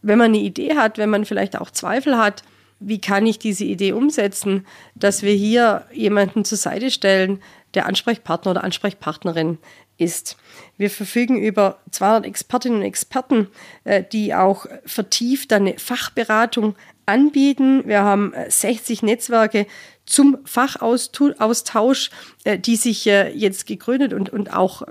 Wenn 0.02 0.18
man 0.18 0.28
eine 0.28 0.40
Idee 0.40 0.76
hat, 0.76 0.98
wenn 0.98 1.10
man 1.10 1.26
vielleicht 1.26 1.60
auch 1.60 1.70
Zweifel 1.70 2.18
hat, 2.18 2.44
wie 2.82 3.00
kann 3.00 3.26
ich 3.26 3.40
diese 3.40 3.64
Idee 3.64 3.94
umsetzen, 3.94 4.66
dass 4.96 5.22
wir 5.22 5.34
hier 5.34 5.86
jemanden 5.94 6.44
zur 6.44 6.58
Seite 6.58 6.92
stellen, 6.92 7.42
der 7.74 7.86
Ansprechpartner 7.86 8.52
oder 8.52 8.64
Ansprechpartnerin 8.64 9.60
ist. 9.98 10.36
Wir 10.78 10.90
verfügen 10.90 11.38
über 11.38 11.80
200 11.92 12.26
Expertinnen 12.26 12.80
und 12.80 12.86
Experten, 12.86 13.48
äh, 13.84 14.04
die 14.04 14.34
auch 14.34 14.66
vertieft 14.86 15.54
eine 15.54 15.78
Fachberatung 15.78 16.76
anbieten. 17.12 17.84
Wir 17.86 18.04
haben 18.04 18.34
60 18.48 19.04
äh, 19.04 19.06
Netzwerke 19.06 19.68
zum 20.06 20.40
Fachaustausch, 20.46 22.10
äh, 22.44 22.58
die 22.58 22.76
sich 22.76 23.06
jetzt 23.06 23.68
gegründet 23.68 24.14
und, 24.14 24.30
und 24.30 24.54
auch 24.54 24.84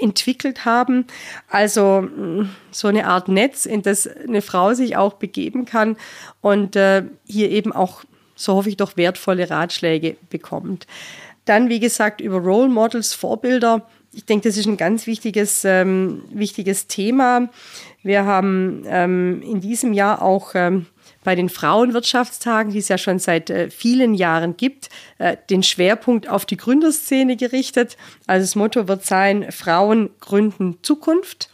entwickelt 0.00 0.64
haben. 0.64 1.06
Also 1.48 2.02
mm, 2.02 2.50
so 2.70 2.88
eine 2.88 3.06
Art 3.06 3.28
Netz, 3.28 3.66
in 3.66 3.82
das 3.82 4.06
eine 4.06 4.42
Frau 4.42 4.74
sich 4.74 4.96
auch 4.96 5.14
begeben 5.14 5.64
kann 5.64 5.96
und 6.40 6.74
hier 6.74 7.50
eben 7.50 7.72
auch, 7.72 8.04
so 8.34 8.54
hoffe 8.54 8.68
ich 8.68 8.76
doch, 8.76 8.96
wertvolle 8.96 9.50
Ratschläge 9.50 10.16
bekommt. 10.30 10.86
Dann, 11.46 11.68
wie 11.68 11.80
gesagt, 11.80 12.20
über 12.20 12.38
Role 12.38 12.68
Models, 12.68 13.14
Vorbilder. 13.14 13.88
Ich 14.12 14.24
denke, 14.24 14.48
das 14.48 14.56
ist 14.56 14.66
ein 14.66 14.76
ganz 14.76 15.06
wichtiges, 15.06 15.64
ähm, 15.64 16.24
wichtiges 16.30 16.88
Thema. 16.88 17.48
Wir 18.02 18.24
haben 18.24 18.84
ähm, 18.86 19.42
in 19.42 19.60
diesem 19.60 19.92
Jahr 19.92 20.22
auch 20.22 20.52
ähm, 20.54 20.86
bei 21.26 21.34
den 21.34 21.48
Frauenwirtschaftstagen, 21.48 22.70
die 22.72 22.78
es 22.78 22.86
ja 22.86 22.98
schon 22.98 23.18
seit 23.18 23.50
äh, 23.50 23.68
vielen 23.68 24.14
Jahren 24.14 24.56
gibt, 24.56 24.90
äh, 25.18 25.36
den 25.50 25.64
Schwerpunkt 25.64 26.28
auf 26.28 26.46
die 26.46 26.56
Gründerszene 26.56 27.36
gerichtet. 27.36 27.96
Also 28.28 28.44
das 28.44 28.54
Motto 28.54 28.86
wird 28.86 29.04
sein, 29.04 29.50
Frauen 29.50 30.10
gründen 30.20 30.78
Zukunft, 30.82 31.50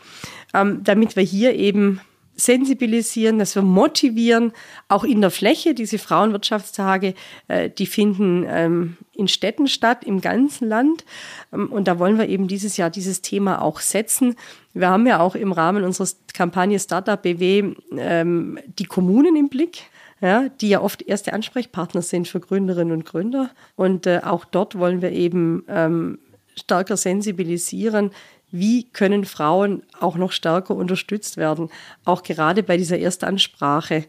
ähm, 0.52 0.84
damit 0.84 1.16
wir 1.16 1.22
hier 1.22 1.54
eben 1.54 2.02
sensibilisieren, 2.34 3.38
dass 3.38 3.54
wir 3.54 3.62
motivieren, 3.62 4.52
auch 4.88 5.04
in 5.04 5.20
der 5.20 5.30
Fläche. 5.30 5.74
Diese 5.74 5.98
Frauenwirtschaftstage, 5.98 7.14
äh, 7.48 7.70
die 7.70 7.86
finden 7.86 8.44
ähm, 8.48 8.96
in 9.12 9.28
Städten 9.28 9.68
statt, 9.68 10.04
im 10.04 10.20
ganzen 10.20 10.68
Land. 10.68 11.04
Ähm, 11.52 11.70
und 11.70 11.88
da 11.88 11.98
wollen 11.98 12.18
wir 12.18 12.28
eben 12.28 12.48
dieses 12.48 12.76
Jahr 12.76 12.90
dieses 12.90 13.20
Thema 13.20 13.60
auch 13.62 13.80
setzen. 13.80 14.36
Wir 14.72 14.88
haben 14.88 15.06
ja 15.06 15.20
auch 15.20 15.34
im 15.34 15.52
Rahmen 15.52 15.84
unserer 15.84 16.08
Kampagne 16.32 16.78
Startup 16.78 17.20
BW 17.20 17.74
ähm, 17.96 18.58
die 18.78 18.86
Kommunen 18.86 19.36
im 19.36 19.48
Blick. 19.48 19.84
Ja, 20.20 20.48
die 20.48 20.68
ja 20.68 20.80
oft 20.80 21.02
erste 21.02 21.32
Ansprechpartner 21.32 22.00
sind 22.00 22.28
für 22.28 22.38
Gründerinnen 22.38 22.92
und 22.92 23.04
Gründer. 23.04 23.50
Und 23.74 24.06
äh, 24.06 24.20
auch 24.22 24.44
dort 24.44 24.78
wollen 24.78 25.02
wir 25.02 25.10
eben 25.10 25.64
ähm, 25.66 26.20
stärker 26.54 26.96
sensibilisieren, 26.96 28.12
wie 28.52 28.84
können 28.84 29.24
Frauen 29.24 29.82
auch 29.98 30.16
noch 30.16 30.30
stärker 30.30 30.76
unterstützt 30.76 31.36
werden, 31.36 31.70
auch 32.04 32.22
gerade 32.22 32.62
bei 32.62 32.76
dieser 32.76 32.98
Erstansprache. 32.98 34.04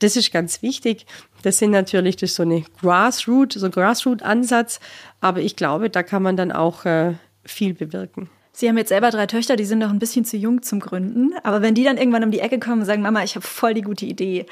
Das 0.00 0.16
ist 0.16 0.32
ganz 0.32 0.60
wichtig. 0.60 1.06
Das 1.42 1.58
sind 1.58 1.70
natürlich 1.70 2.16
das 2.16 2.34
so 2.34 2.42
eine 2.42 2.64
Grassroot, 2.80 3.52
so 3.54 3.66
ein 3.66 3.72
Grassroot-Ansatz, 3.72 4.80
aber 5.20 5.40
ich 5.40 5.56
glaube, 5.56 5.90
da 5.90 6.02
kann 6.02 6.22
man 6.22 6.36
dann 6.36 6.52
auch 6.52 6.84
äh, 6.84 7.14
viel 7.44 7.74
bewirken. 7.74 8.28
Sie 8.56 8.68
haben 8.68 8.78
jetzt 8.78 8.90
selber 8.90 9.10
drei 9.10 9.26
Töchter, 9.26 9.56
die 9.56 9.64
sind 9.64 9.80
noch 9.80 9.90
ein 9.90 9.98
bisschen 9.98 10.24
zu 10.24 10.36
jung 10.36 10.62
zum 10.62 10.78
Gründen. 10.78 11.34
Aber 11.42 11.60
wenn 11.60 11.74
die 11.74 11.82
dann 11.82 11.96
irgendwann 11.98 12.22
um 12.22 12.30
die 12.30 12.38
Ecke 12.38 12.60
kommen 12.60 12.82
und 12.82 12.86
sagen, 12.86 13.02
Mama, 13.02 13.24
ich 13.24 13.34
habe 13.34 13.44
voll 13.44 13.74
die 13.74 13.82
gute 13.82 14.06
Idee, 14.06 14.46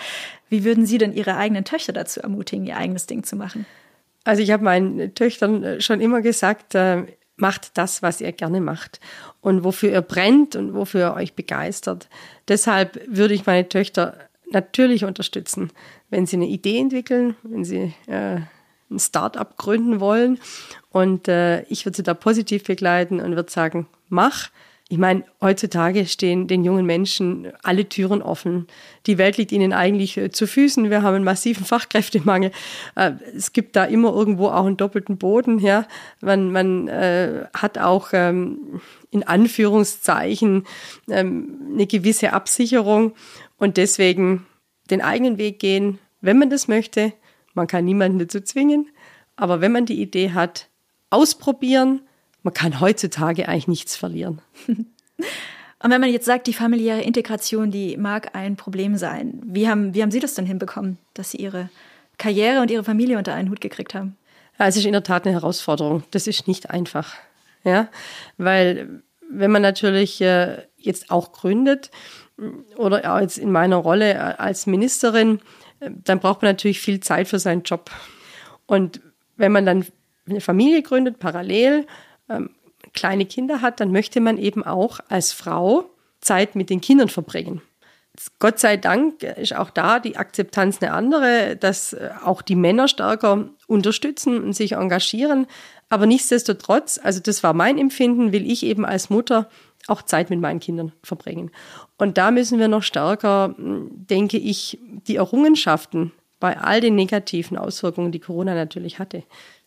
wie 0.48 0.64
würden 0.64 0.87
Sie 0.87 0.98
denn 0.98 1.12
Ihre 1.12 1.37
eigenen 1.37 1.64
Töchter 1.64 1.92
dazu 1.92 2.20
ermutigen, 2.20 2.66
ihr 2.66 2.76
eigenes 2.76 3.07
Ding 3.07 3.22
zu 3.22 3.37
machen? 3.37 3.64
Also 4.24 4.42
ich 4.42 4.50
habe 4.50 4.64
meinen 4.64 5.14
Töchtern 5.14 5.81
schon 5.81 6.00
immer 6.00 6.20
gesagt, 6.20 6.74
äh, 6.74 7.05
macht 7.37 7.77
das, 7.79 8.03
was 8.03 8.21
ihr 8.21 8.33
gerne 8.33 8.61
macht 8.61 9.01
und 9.40 9.64
wofür 9.64 9.90
ihr 9.90 10.03
brennt 10.03 10.57
und 10.57 10.75
wofür 10.75 11.09
ihr 11.09 11.14
euch 11.14 11.35
begeistert. 11.35 12.09
Deshalb 12.49 13.01
würde 13.07 13.35
ich 13.35 13.47
meine 13.47 13.68
Töchter 13.68 14.16
natürlich 14.51 15.05
unterstützen, 15.05 15.71
wenn 16.11 16.27
sie 16.27 16.37
eine 16.37 16.47
Idee 16.47 16.79
entwickeln, 16.79 17.37
wenn 17.42 17.64
sie 17.64 17.95
äh, 18.07 18.40
ein 18.90 18.99
Start-up 18.99 19.57
gründen 19.57 20.01
wollen. 20.01 20.38
Und 20.90 21.29
äh, 21.29 21.62
ich 21.64 21.87
würde 21.87 21.97
sie 21.97 22.03
da 22.03 22.14
positiv 22.14 22.64
begleiten 22.64 23.21
und 23.21 23.37
würde 23.37 23.51
sagen, 23.51 23.87
mach. 24.09 24.51
Ich 24.92 24.98
meine, 24.98 25.24
heutzutage 25.40 26.05
stehen 26.05 26.48
den 26.48 26.64
jungen 26.64 26.85
Menschen 26.85 27.50
alle 27.62 27.88
Türen 27.88 28.20
offen. 28.20 28.66
Die 29.07 29.16
Welt 29.16 29.38
liegt 29.38 29.50
ihnen 29.50 29.72
eigentlich 29.72 30.18
äh, 30.18 30.31
zu 30.31 30.46
Füßen. 30.46 30.90
Wir 30.90 31.00
haben 31.00 31.14
einen 31.14 31.24
massiven 31.24 31.64
Fachkräftemangel. 31.64 32.50
Äh, 32.94 33.12
es 33.35 33.55
gibt 33.55 33.74
da 33.74 33.85
immer 33.85 34.12
irgendwo 34.14 34.48
auch 34.48 34.66
einen 34.66 34.76
doppelten 34.76 35.16
Boden. 35.16 35.61
Ja, 35.61 35.87
man, 36.20 36.52
man 36.52 36.88
äh, 36.88 37.46
hat 37.55 37.78
auch 37.78 38.11
ähm, 38.12 38.83
in 39.11 39.26
Anführungszeichen 39.26 40.66
ähm, 41.09 41.61
eine 41.72 41.87
gewisse 41.87 42.35
Absicherung 42.35 43.14
und 43.57 43.78
deswegen 43.78 44.44
den 44.90 45.00
eigenen 45.00 45.38
Weg 45.38 45.59
gehen, 45.59 46.00
wenn 46.20 46.38
man 46.38 46.50
das 46.50 46.68
möchte. 46.68 47.14
Man 47.55 47.66
kann 47.66 47.87
niemanden 47.87 48.18
dazu 48.18 48.42
zwingen, 48.42 48.90
aber 49.37 49.62
wenn 49.62 49.72
man 49.72 49.87
die 49.87 50.02
Idee 50.02 50.33
hat, 50.33 50.68
ausprobieren 51.09 52.02
man 52.42 52.55
kann 52.55 52.81
heutzutage 52.81 53.48
eigentlich 53.48 53.68
nichts 53.68 53.96
verlieren. 53.96 54.40
Und 54.66 55.90
wenn 55.90 56.00
man 56.00 56.11
jetzt 56.11 56.26
sagt, 56.26 56.46
die 56.46 56.52
familiäre 56.52 57.00
Integration, 57.00 57.72
die 57.72 57.96
mag 57.96 58.37
ein 58.37 58.57
Problem 58.57 58.96
sein, 58.96 59.40
wie 59.44 59.68
haben, 59.68 59.94
wie 59.94 60.02
haben 60.02 60.12
Sie 60.12 60.20
das 60.20 60.35
denn 60.35 60.46
hinbekommen, 60.46 60.98
dass 61.14 61.33
Sie 61.33 61.38
Ihre 61.38 61.70
Karriere 62.18 62.61
und 62.61 62.70
Ihre 62.70 62.85
Familie 62.85 63.18
unter 63.18 63.35
einen 63.35 63.50
Hut 63.50 63.61
gekriegt 63.61 63.94
haben? 63.94 64.16
Ja, 64.59 64.68
es 64.68 64.76
ist 64.76 64.85
in 64.85 64.92
der 64.92 65.02
Tat 65.02 65.26
eine 65.26 65.35
Herausforderung. 65.35 66.05
Das 66.12 66.28
ist 66.28 66.46
nicht 66.46 66.70
einfach. 66.70 67.14
Ja, 67.64 67.88
weil 68.38 69.02
wenn 69.28 69.50
man 69.50 69.62
natürlich 69.62 70.20
äh, 70.20 70.59
jetzt 70.76 71.11
auch 71.11 71.33
gründet 71.33 71.90
oder 72.76 73.20
jetzt 73.20 73.38
in 73.38 73.50
meiner 73.50 73.76
Rolle 73.76 74.14
äh, 74.14 74.16
als 74.16 74.66
Ministerin, 74.66 75.40
äh, 75.81 75.90
dann 76.05 76.20
braucht 76.20 76.42
man 76.42 76.50
natürlich 76.50 76.81
viel 76.81 77.00
Zeit 77.00 77.28
für 77.28 77.38
seinen 77.38 77.62
Job. 77.62 77.90
Und 78.66 79.00
wenn 79.37 79.52
man 79.52 79.66
dann 79.66 79.87
eine 80.28 80.40
Familie 80.40 80.83
gründet, 80.83 81.18
parallel, 81.18 81.87
ähm, 82.37 82.51
kleine 82.92 83.27
Kinder 83.27 83.61
hat, 83.61 83.81
dann 83.81 83.92
möchte 83.92 84.21
man 84.21 84.38
eben 84.38 84.64
auch 84.64 85.01
als 85.09 85.33
Frau 85.33 85.85
Zeit 86.21 86.55
mit 86.55 86.71
den 86.71 86.81
Kindern 86.81 87.09
verbringen. 87.09 87.62
Gott 88.38 88.59
sei 88.59 88.77
Dank 88.77 89.23
ist 89.23 89.57
auch 89.57 89.71
da 89.71 89.99
die 89.99 90.16
Akzeptanz 90.16 90.83
eine 90.83 90.92
andere, 90.92 91.57
dass 91.57 91.95
äh, 91.95 92.11
auch 92.23 92.42
die 92.42 92.57
Männer 92.57 92.87
stärker 92.88 93.49
unterstützen 93.66 94.42
und 94.42 94.53
sich 94.53 94.73
engagieren. 94.73 95.47
Aber 95.88 96.07
nichtsdestotrotz, 96.07 97.01
also 97.03 97.21
das 97.21 97.42
war 97.42 97.55
mein 97.55 97.79
Empfinden, 97.79 98.33
will 98.33 98.51
ich 98.51 98.64
eben 98.64 98.85
als 98.85 99.09
Mutter 99.09 99.49
auch 99.88 100.03
Zeit 100.03 100.31
mit 100.31 100.40
meinen 100.40 100.61
Kindern 100.61 100.92
verbringen. 101.03 101.51
Und 101.99 102.18
da 102.18 102.31
müssen 102.31 102.59
wir 102.59 102.68
noch 102.68 102.83
stärker, 102.83 103.55
hm, 103.57 103.88
denke 103.92 104.37
ich, 104.37 104.79
die 105.07 105.16
Errungenschaften 105.16 106.12
bei 106.38 106.59
all 106.59 106.81
den 106.81 106.95
negativen 106.95 107.57
Auswirkungen, 107.57 108.12
die 108.12 108.21
Corona 108.21 108.55
natürlich 108.55 108.99
hatte, 108.99 109.23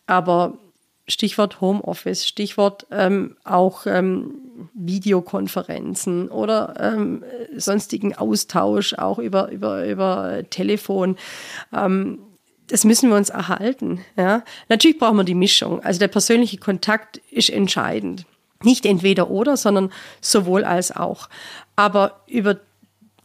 aber 0.06 0.58
Stichwort 1.08 1.60
Homeoffice, 1.60 2.26
Stichwort 2.26 2.86
ähm, 2.90 3.36
auch 3.44 3.86
ähm, 3.86 4.34
Videokonferenzen 4.74 6.28
oder 6.28 6.74
ähm, 6.80 7.22
sonstigen 7.56 8.14
Austausch, 8.14 8.94
auch 8.94 9.18
über, 9.18 9.50
über, 9.50 9.86
über 9.86 10.42
Telefon. 10.50 11.16
Ähm, 11.72 12.18
das 12.68 12.84
müssen 12.84 13.10
wir 13.10 13.16
uns 13.16 13.30
erhalten. 13.30 14.00
Ja. 14.16 14.42
Natürlich 14.68 14.98
brauchen 14.98 15.18
wir 15.18 15.24
die 15.24 15.34
Mischung. 15.34 15.80
Also 15.80 16.00
der 16.00 16.08
persönliche 16.08 16.58
Kontakt 16.58 17.18
ist 17.30 17.50
entscheidend. 17.50 18.26
Nicht 18.62 18.86
entweder 18.86 19.30
oder, 19.30 19.56
sondern 19.56 19.92
sowohl 20.20 20.64
als 20.64 20.90
auch. 20.90 21.28
Aber 21.76 22.20
über 22.26 22.56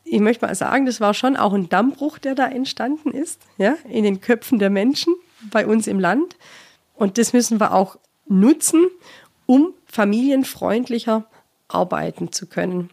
ich 0.03 0.19
möchte 0.19 0.45
mal 0.45 0.53
sagen, 0.53 0.85
das 0.85 0.99
war 0.99 1.13
schon 1.13 1.37
auch 1.37 1.53
ein 1.53 1.69
Dammbruch, 1.69 2.17
der 2.17 2.35
da 2.35 2.47
entstanden 2.47 3.11
ist, 3.11 3.39
ja, 3.57 3.77
in 3.87 4.03
den 4.03 4.19
Köpfen 4.19 4.59
der 4.59 4.69
Menschen 4.69 5.15
bei 5.51 5.65
uns 5.65 5.87
im 5.87 6.01
Land. 6.01 6.35
Und 7.01 7.17
das 7.17 7.33
müssen 7.33 7.59
wir 7.59 7.73
auch 7.73 7.97
nutzen, 8.27 8.85
um 9.47 9.73
familienfreundlicher 9.87 11.25
arbeiten 11.67 12.31
zu 12.31 12.45
können. 12.45 12.91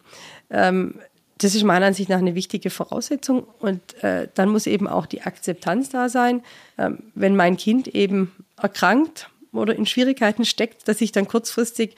Ähm, 0.48 0.98
das 1.36 1.54
ist 1.54 1.62
meiner 1.62 1.84
Ansicht 1.84 2.08
nach 2.08 2.16
eine 2.16 2.34
wichtige 2.34 2.70
Voraussetzung. 2.70 3.46
Und 3.58 4.02
äh, 4.02 4.28
dann 4.32 4.48
muss 4.48 4.66
eben 4.66 4.88
auch 4.88 5.04
die 5.04 5.20
Akzeptanz 5.20 5.90
da 5.90 6.08
sein, 6.08 6.42
ähm, 6.78 7.00
wenn 7.14 7.36
mein 7.36 7.58
Kind 7.58 7.88
eben 7.88 8.32
erkrankt 8.56 9.28
oder 9.52 9.76
in 9.76 9.84
Schwierigkeiten 9.84 10.46
steckt, 10.46 10.88
dass 10.88 11.02
ich 11.02 11.12
dann 11.12 11.28
kurzfristig 11.28 11.94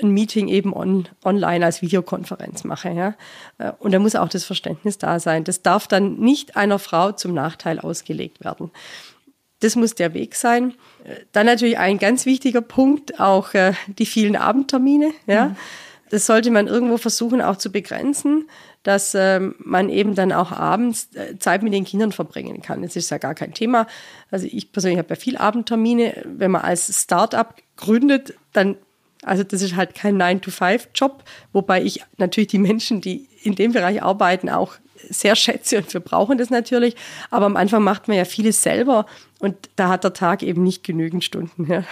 ein 0.00 0.10
Meeting 0.10 0.46
eben 0.46 0.72
on, 0.72 1.08
online 1.24 1.64
als 1.64 1.82
Videokonferenz 1.82 2.62
mache. 2.62 2.90
Ja? 2.90 3.16
Äh, 3.58 3.72
und 3.80 3.90
da 3.90 3.98
muss 3.98 4.14
auch 4.14 4.28
das 4.28 4.44
Verständnis 4.44 4.98
da 4.98 5.18
sein. 5.18 5.42
Das 5.42 5.62
darf 5.62 5.88
dann 5.88 6.14
nicht 6.20 6.56
einer 6.56 6.78
Frau 6.78 7.10
zum 7.10 7.34
Nachteil 7.34 7.80
ausgelegt 7.80 8.44
werden. 8.44 8.70
Das 9.60 9.76
muss 9.76 9.94
der 9.94 10.14
Weg 10.14 10.34
sein. 10.34 10.74
Dann 11.32 11.46
natürlich 11.46 11.78
ein 11.78 11.98
ganz 11.98 12.26
wichtiger 12.26 12.60
Punkt, 12.60 13.20
auch 13.20 13.54
äh, 13.54 13.72
die 13.86 14.06
vielen 14.06 14.36
Abendtermine. 14.36 15.12
Ja? 15.26 15.50
Mhm. 15.50 15.56
Das 16.10 16.26
sollte 16.26 16.50
man 16.50 16.66
irgendwo 16.66 16.96
versuchen 16.96 17.40
auch 17.40 17.56
zu 17.56 17.72
begrenzen, 17.72 18.48
dass 18.82 19.14
ähm, 19.14 19.54
man 19.58 19.88
eben 19.88 20.14
dann 20.14 20.32
auch 20.32 20.52
abends 20.52 21.08
äh, 21.14 21.38
Zeit 21.38 21.62
mit 21.62 21.72
den 21.72 21.84
Kindern 21.84 22.12
verbringen 22.12 22.62
kann. 22.62 22.82
Das 22.82 22.94
ist 22.96 23.10
ja 23.10 23.18
gar 23.18 23.34
kein 23.34 23.54
Thema. 23.54 23.86
Also 24.30 24.46
ich 24.50 24.70
persönlich 24.70 24.98
habe 24.98 25.08
ja 25.10 25.16
viel 25.16 25.38
Abendtermine. 25.38 26.22
Wenn 26.24 26.50
man 26.50 26.62
als 26.62 27.02
Start-up 27.02 27.56
gründet, 27.76 28.34
dann 28.52 28.76
also 29.24 29.42
das 29.42 29.62
ist 29.62 29.74
halt 29.74 29.94
kein 29.94 30.20
9-to-5-Job, 30.20 31.24
wobei 31.52 31.82
ich 31.82 32.04
natürlich 32.18 32.48
die 32.48 32.58
Menschen, 32.58 33.00
die 33.00 33.26
in 33.44 33.54
dem 33.54 33.72
Bereich 33.72 34.02
arbeiten, 34.02 34.48
auch 34.48 34.74
sehr 35.10 35.36
schätze 35.36 35.78
und 35.78 35.92
wir 35.92 36.00
brauchen 36.00 36.38
das 36.38 36.50
natürlich. 36.50 36.96
Aber 37.30 37.46
am 37.46 37.56
Anfang 37.56 37.82
macht 37.82 38.08
man 38.08 38.16
ja 38.16 38.24
vieles 38.24 38.62
selber 38.62 39.06
und 39.38 39.68
da 39.76 39.88
hat 39.88 40.04
der 40.04 40.14
Tag 40.14 40.42
eben 40.42 40.62
nicht 40.62 40.82
genügend 40.84 41.24
Stunden. 41.24 41.70
Ja. 41.70 41.84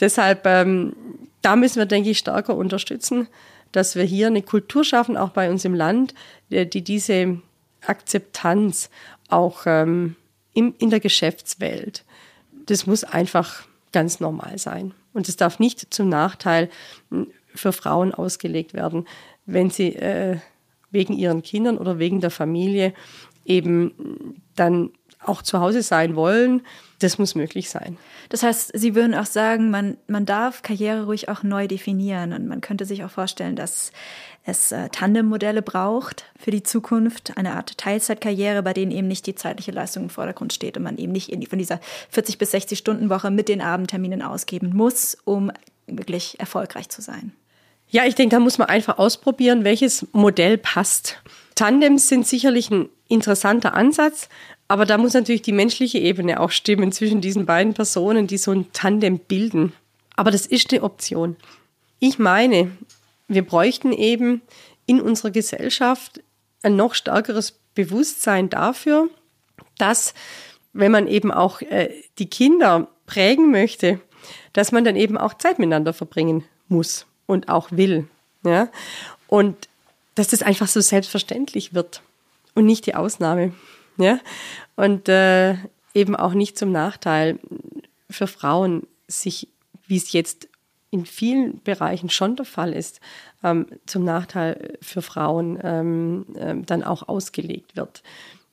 Deshalb, 0.00 0.46
ähm, 0.46 0.94
da 1.42 1.56
müssen 1.56 1.78
wir, 1.78 1.86
denke 1.86 2.10
ich, 2.10 2.18
stärker 2.18 2.56
unterstützen, 2.56 3.28
dass 3.72 3.96
wir 3.96 4.04
hier 4.04 4.28
eine 4.28 4.42
Kultur 4.42 4.84
schaffen, 4.84 5.16
auch 5.16 5.30
bei 5.30 5.50
uns 5.50 5.64
im 5.64 5.74
Land, 5.74 6.14
die 6.50 6.82
diese 6.82 7.38
Akzeptanz 7.86 8.88
auch 9.28 9.62
ähm, 9.66 10.16
in, 10.54 10.74
in 10.78 10.90
der 10.90 11.00
Geschäftswelt, 11.00 12.04
das 12.66 12.86
muss 12.86 13.04
einfach 13.04 13.64
ganz 13.92 14.20
normal 14.20 14.58
sein. 14.58 14.92
Und 15.12 15.28
es 15.28 15.36
darf 15.36 15.58
nicht 15.58 15.92
zum 15.92 16.08
Nachteil 16.08 16.70
hm, 17.10 17.28
für 17.54 17.72
Frauen 17.72 18.14
ausgelegt 18.14 18.74
werden, 18.74 19.06
wenn 19.46 19.70
sie 19.70 19.94
äh, 19.94 20.38
wegen 20.90 21.12
ihren 21.12 21.42
Kindern 21.42 21.78
oder 21.78 21.98
wegen 21.98 22.20
der 22.20 22.30
Familie 22.30 22.94
eben 23.44 24.42
dann 24.56 24.90
auch 25.20 25.42
zu 25.42 25.60
Hause 25.60 25.82
sein 25.82 26.16
wollen. 26.16 26.62
Das 27.00 27.18
muss 27.18 27.34
möglich 27.34 27.70
sein. 27.70 27.96
Das 28.28 28.42
heißt, 28.42 28.72
Sie 28.74 28.94
würden 28.94 29.14
auch 29.14 29.26
sagen, 29.26 29.70
man, 29.70 29.96
man 30.06 30.26
darf 30.26 30.62
Karriere 30.62 31.06
ruhig 31.06 31.28
auch 31.28 31.42
neu 31.42 31.66
definieren 31.66 32.32
und 32.32 32.46
man 32.46 32.60
könnte 32.60 32.84
sich 32.84 33.04
auch 33.04 33.10
vorstellen, 33.10 33.56
dass 33.56 33.92
es 34.44 34.72
äh, 34.72 34.88
Tandemmodelle 34.88 35.62
braucht 35.62 36.24
für 36.38 36.50
die 36.50 36.62
Zukunft, 36.62 37.36
eine 37.36 37.54
Art 37.54 37.78
Teilzeitkarriere, 37.78 38.62
bei 38.62 38.72
denen 38.72 38.92
eben 38.92 39.08
nicht 39.08 39.26
die 39.26 39.34
zeitliche 39.34 39.72
Leistung 39.72 40.04
im 40.04 40.10
Vordergrund 40.10 40.52
steht 40.52 40.76
und 40.76 40.84
man 40.84 40.98
eben 40.98 41.12
nicht 41.12 41.32
von 41.48 41.58
dieser 41.58 41.80
40 42.10 42.38
bis 42.38 42.52
60 42.52 42.78
Stunden 42.78 43.10
Woche 43.10 43.30
mit 43.30 43.48
den 43.48 43.60
Abendterminen 43.60 44.22
ausgeben 44.22 44.70
muss, 44.74 45.18
um 45.24 45.52
wirklich 45.86 46.40
erfolgreich 46.40 46.88
zu 46.88 47.02
sein. 47.02 47.32
Ja, 47.90 48.04
ich 48.04 48.14
denke, 48.14 48.36
da 48.36 48.40
muss 48.40 48.58
man 48.58 48.68
einfach 48.68 48.98
ausprobieren, 48.98 49.64
welches 49.64 50.06
Modell 50.12 50.58
passt. 50.58 51.22
Tandems 51.54 52.08
sind 52.08 52.26
sicherlich 52.26 52.70
ein 52.70 52.90
interessanter 53.08 53.72
Ansatz, 53.74 54.28
aber 54.68 54.84
da 54.84 54.98
muss 54.98 55.14
natürlich 55.14 55.40
die 55.40 55.52
menschliche 55.52 55.98
Ebene 55.98 56.40
auch 56.40 56.50
stimmen 56.50 56.92
zwischen 56.92 57.22
diesen 57.22 57.46
beiden 57.46 57.72
Personen, 57.72 58.26
die 58.26 58.36
so 58.36 58.52
ein 58.52 58.70
Tandem 58.74 59.18
bilden. 59.18 59.72
Aber 60.16 60.30
das 60.30 60.44
ist 60.44 60.70
eine 60.72 60.82
Option. 60.82 61.36
Ich 61.98 62.18
meine, 62.18 62.70
wir 63.26 63.44
bräuchten 63.44 63.92
eben 63.92 64.42
in 64.84 65.00
unserer 65.00 65.30
Gesellschaft 65.30 66.22
ein 66.62 66.76
noch 66.76 66.94
stärkeres 66.94 67.58
Bewusstsein 67.74 68.50
dafür, 68.50 69.08
dass 69.78 70.12
wenn 70.74 70.92
man 70.92 71.06
eben 71.06 71.32
auch 71.32 71.62
äh, 71.62 71.90
die 72.18 72.28
Kinder 72.28 72.88
prägen 73.06 73.50
möchte, 73.50 74.00
dass 74.52 74.72
man 74.72 74.84
dann 74.84 74.96
eben 74.96 75.16
auch 75.16 75.34
Zeit 75.34 75.58
miteinander 75.58 75.94
verbringen 75.94 76.44
muss 76.68 77.07
und 77.28 77.48
auch 77.48 77.68
will. 77.70 78.08
Ja? 78.42 78.68
Und 79.28 79.68
dass 80.16 80.28
das 80.28 80.42
einfach 80.42 80.66
so 80.66 80.80
selbstverständlich 80.80 81.74
wird 81.74 82.02
und 82.56 82.66
nicht 82.66 82.86
die 82.86 82.96
Ausnahme. 82.96 83.52
Ja? 83.98 84.18
Und 84.74 85.08
äh, 85.08 85.54
eben 85.94 86.16
auch 86.16 86.34
nicht 86.34 86.58
zum 86.58 86.72
Nachteil 86.72 87.38
für 88.10 88.26
Frauen, 88.26 88.88
sich, 89.06 89.48
wie 89.86 89.96
es 89.96 90.12
jetzt 90.12 90.48
in 90.90 91.04
vielen 91.04 91.62
Bereichen 91.62 92.08
schon 92.10 92.36
der 92.36 92.46
Fall 92.46 92.72
ist, 92.72 93.00
ähm, 93.44 93.66
zum 93.86 94.04
Nachteil 94.04 94.78
für 94.80 95.02
Frauen 95.02 95.58
ähm, 95.62 96.26
ähm, 96.36 96.66
dann 96.66 96.82
auch 96.82 97.08
ausgelegt 97.08 97.76
wird. 97.76 98.02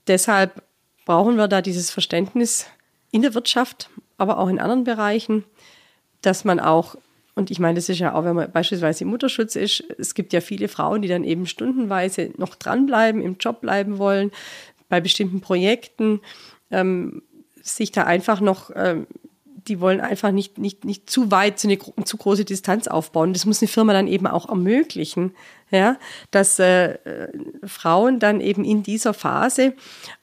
Deshalb 0.08 0.62
brauchen 1.06 1.38
wir 1.38 1.48
da 1.48 1.62
dieses 1.62 1.92
Verständnis 1.92 2.68
in 3.12 3.22
der 3.22 3.34
Wirtschaft, 3.34 3.90
aber 4.18 4.38
auch 4.38 4.50
in 4.50 4.60
anderen 4.60 4.84
Bereichen, 4.84 5.46
dass 6.22 6.44
man 6.44 6.60
auch, 6.60 6.96
und 7.36 7.52
ich 7.52 7.60
meine, 7.60 7.76
das 7.76 7.90
ist 7.90 8.00
ja 8.00 8.14
auch, 8.14 8.24
wenn 8.24 8.36
man 8.36 8.52
beispielsweise 8.52 9.04
im 9.04 9.10
Mutterschutz 9.10 9.56
ist, 9.56 9.84
es 9.98 10.16
gibt 10.16 10.34
ja 10.34 10.42
viele 10.42 10.68
Frauen, 10.68 11.02
die 11.02 11.08
dann 11.08 11.24
eben 11.24 11.46
stundenweise 11.46 12.32
noch 12.38 12.56
dranbleiben, 12.56 13.22
im 13.22 13.38
Job 13.40 13.62
bleiben 13.62 13.98
wollen, 13.98 14.32
bei 14.88 15.02
bestimmten 15.02 15.42
Projekten, 15.42 16.22
ähm, 16.72 17.22
sich 17.62 17.92
da 17.92 18.04
einfach 18.04 18.40
noch 18.40 18.72
ähm, 18.76 19.08
die 19.68 19.80
wollen 19.80 20.02
einfach 20.02 20.32
nicht, 20.32 20.58
nicht, 20.58 20.86
nicht 20.86 21.10
zu 21.10 21.32
weit, 21.32 21.60
so 21.60 21.68
eine 21.68 21.78
zu 21.80 22.18
große 22.18 22.46
Distanz 22.46 22.88
aufbauen. 22.88 23.34
Das 23.34 23.46
muss 23.46 23.62
eine 23.62 23.68
Firma 23.68 23.94
dann 23.94 24.08
eben 24.08 24.28
auch 24.28 24.50
ermöglichen, 24.50 25.34
ja, 25.72 25.98
dass 26.32 26.60
äh, 26.60 27.00
Frauen 27.64 28.20
dann 28.20 28.42
eben 28.42 28.64
in 28.64 28.84
dieser 28.84 29.14
Phase 29.14 29.74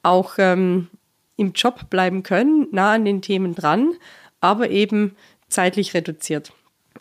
auch 0.02 0.34
ähm, 0.38 0.88
im 1.36 1.52
Job 1.52 1.90
bleiben 1.90 2.22
können, 2.22 2.68
nah 2.70 2.92
an 2.92 3.04
den 3.04 3.22
Themen 3.22 3.54
dran, 3.54 3.94
aber 4.40 4.70
eben 4.70 5.16
zeitlich 5.48 5.94
reduziert. 5.94 6.52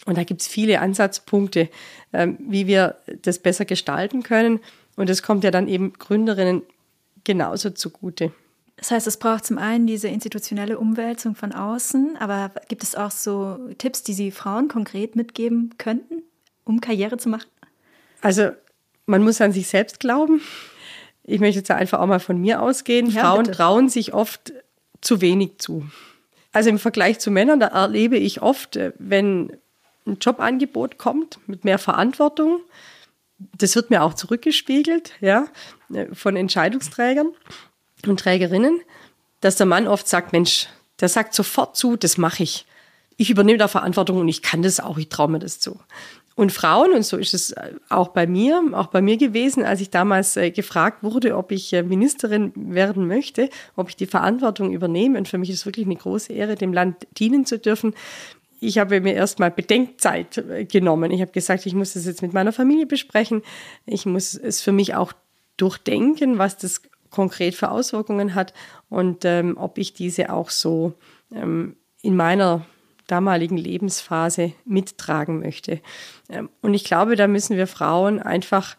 Und 0.06 0.18
da 0.18 0.24
gibt 0.24 0.42
es 0.42 0.48
viele 0.48 0.80
Ansatzpunkte, 0.80 1.70
ähm, 2.14 2.38
wie 2.40 2.68
wir 2.68 2.98
das 3.22 3.40
besser 3.40 3.66
gestalten 3.66 4.24
können. 4.24 4.60
Und 4.96 5.10
das 5.10 5.24
kommt 5.24 5.44
ja 5.44 5.52
dann 5.52 5.68
eben 5.68 5.94
Gründerinnen 5.94 6.64
genauso 7.24 7.70
zugute. 7.70 8.32
Das 8.78 8.90
heißt, 8.90 9.06
es 9.06 9.18
braucht 9.18 9.46
zum 9.46 9.60
einen 9.60 9.86
diese 9.86 10.08
institutionelle 10.08 10.80
Umwälzung 10.80 11.36
von 11.36 11.54
außen, 11.54 12.18
aber 12.18 12.52
gibt 12.68 12.82
es 12.82 12.96
auch 12.96 13.12
so 13.12 13.60
Tipps, 13.78 14.02
die 14.02 14.14
Sie 14.14 14.32
Frauen 14.32 14.68
konkret 14.70 15.16
mitgeben 15.16 15.76
könnten, 15.78 16.24
um 16.64 16.82
Karriere 16.82 17.18
zu 17.18 17.30
machen? 17.30 17.48
Also 18.22 18.50
man 19.06 19.24
muss 19.24 19.40
an 19.40 19.52
sich 19.52 19.68
selbst 19.68 20.00
glauben. 20.00 20.42
Ich 21.24 21.40
möchte 21.40 21.60
jetzt 21.60 21.70
einfach 21.70 22.00
auch 22.00 22.08
mal 22.08 22.20
von 22.20 22.42
mir 22.42 22.62
ausgehen. 22.62 23.08
Ja, 23.08 23.22
Frauen 23.22 23.44
bitte. 23.44 23.58
trauen 23.58 23.90
sich 23.90 24.14
oft 24.14 24.52
zu 25.02 25.22
wenig 25.22 25.60
zu. 25.60 25.86
Also 26.52 26.70
im 26.70 26.80
Vergleich 26.80 27.20
zu 27.20 27.30
Männern, 27.32 27.60
da 27.60 27.68
erlebe 27.68 28.18
ich 28.18 28.42
oft, 28.42 28.76
äh, 28.76 28.94
wenn 28.98 29.56
ein 30.06 30.18
Jobangebot 30.20 30.98
kommt 30.98 31.40
mit 31.48 31.64
mehr 31.64 31.80
Verantwortung, 31.80 32.62
das 33.58 33.76
wird 33.76 33.90
mir 33.90 34.04
auch 34.04 34.14
zurückgespiegelt, 34.14 35.14
ja, 35.20 35.48
äh, 35.94 36.14
von 36.14 36.36
Entscheidungsträgern 36.36 37.32
und 38.06 38.20
Trägerinnen, 38.20 38.82
dass 39.40 39.56
der 39.56 39.66
Mann 39.66 39.88
oft 39.88 40.08
sagt, 40.08 40.34
Mensch, 40.34 40.68
der 41.00 41.10
sagt 41.10 41.34
sofort 41.34 41.76
zu, 41.76 41.96
das 41.96 42.18
mache 42.18 42.44
ich. 42.44 42.66
Ich 43.18 43.30
übernehme 43.30 43.58
da 43.58 43.68
Verantwortung 43.68 44.20
und 44.20 44.28
ich 44.28 44.42
kann 44.42 44.62
das 44.62 44.80
auch, 44.80 44.98
ich 44.98 45.10
traue 45.10 45.30
mir 45.30 45.40
das 45.40 45.60
zu. 45.60 45.80
Und 46.36 46.52
Frauen, 46.52 46.94
und 46.94 47.04
so 47.04 47.18
ist 47.18 47.34
es 47.34 47.54
auch 47.90 48.10
bei 48.10 48.26
mir, 48.26 48.64
auch 48.72 48.88
bei 48.88 49.02
mir 49.02 49.18
gewesen, 49.18 49.64
als 49.64 49.82
ich 49.82 49.90
damals 49.90 50.38
äh, 50.38 50.50
gefragt 50.50 51.04
wurde, 51.04 51.36
ob 51.36 51.52
ich 51.52 51.74
äh, 51.74 51.84
Ministerin 51.84 52.54
werden 52.56 53.06
möchte, 53.06 53.50
ob 53.76 53.90
ich 53.90 53.98
die 53.98 54.06
Verantwortung 54.06 54.72
übernehme. 54.72 55.18
Und 55.18 55.28
für 55.28 55.38
mich 55.38 55.50
ist 55.50 55.58
es 55.58 55.66
wirklich 55.66 55.86
eine 55.86 55.98
große 55.98 56.32
Ehre, 56.32 56.56
dem 56.56 56.72
Land 56.74 57.06
dienen 57.20 57.46
zu 57.46 57.60
dürfen. 57.60 57.94
Ich 58.64 58.78
habe 58.78 59.02
mir 59.02 59.16
erstmal 59.16 59.50
Bedenkzeit 59.50 60.38
äh, 60.38 60.66
genommen. 60.66 61.12
Ich 61.12 61.22
habe 61.22 61.32
gesagt, 61.32 61.66
ich 61.66 61.74
muss 61.74 61.94
das 61.94 62.06
jetzt 62.06 62.22
mit 62.22 62.32
meiner 62.32 62.54
Familie 62.54 62.86
besprechen. 62.86 63.42
Ich 63.88 64.06
muss 64.06 64.36
es 64.36 64.62
für 64.62 64.72
mich 64.72 64.94
auch 64.94 65.14
durchdenken, 65.58 66.38
was 66.38 66.58
das 66.58 66.84
konkret 67.10 67.56
für 67.56 67.72
Auswirkungen 67.72 68.36
hat 68.36 68.54
und 68.88 69.26
ähm, 69.26 69.58
ob 69.58 69.80
ich 69.80 69.94
diese 69.94 70.32
auch 70.32 70.52
so 70.52 70.94
ähm, 71.34 71.76
in 72.04 72.16
meiner 72.16 72.66
damaligen 73.08 73.58
Lebensphase 73.58 74.54
mittragen 74.64 75.40
möchte. 75.40 75.82
Ähm, 76.30 76.50
und 76.62 76.76
ich 76.76 76.84
glaube, 76.84 77.16
da 77.16 77.28
müssen 77.28 77.58
wir 77.58 77.66
Frauen 77.66 78.20
einfach 78.20 78.78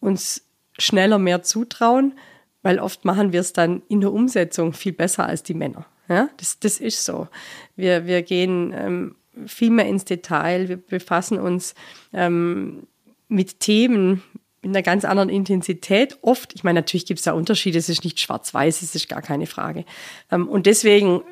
uns 0.00 0.46
schneller 0.78 1.18
mehr 1.18 1.42
zutrauen, 1.42 2.18
weil 2.62 2.78
oft 2.78 3.04
machen 3.04 3.32
wir 3.32 3.40
es 3.40 3.52
dann 3.52 3.82
in 3.88 4.00
der 4.00 4.12
Umsetzung 4.12 4.72
viel 4.72 4.94
besser 4.94 5.26
als 5.26 5.42
die 5.42 5.54
Männer. 5.54 5.84
Ja, 6.12 6.28
das, 6.36 6.58
das 6.58 6.78
ist 6.78 7.06
so. 7.06 7.26
Wir, 7.74 8.06
wir 8.06 8.20
gehen 8.20 8.74
ähm, 8.76 9.14
viel 9.46 9.70
mehr 9.70 9.86
ins 9.86 10.04
Detail, 10.04 10.68
wir 10.68 10.76
befassen 10.76 11.38
uns 11.38 11.74
ähm, 12.12 12.86
mit 13.28 13.60
Themen 13.60 14.22
mit 14.60 14.76
einer 14.76 14.82
ganz 14.82 15.06
anderen 15.06 15.30
Intensität. 15.30 16.18
Oft, 16.20 16.54
ich 16.54 16.64
meine, 16.64 16.80
natürlich 16.80 17.06
gibt 17.06 17.18
es 17.18 17.24
da 17.24 17.32
Unterschiede, 17.32 17.78
es 17.78 17.88
ist 17.88 18.04
nicht 18.04 18.20
schwarz-weiß, 18.20 18.82
es 18.82 18.94
ist 18.94 19.08
gar 19.08 19.22
keine 19.22 19.46
Frage. 19.46 19.86
Ähm, 20.30 20.48
und 20.48 20.66
deswegen, 20.66 21.22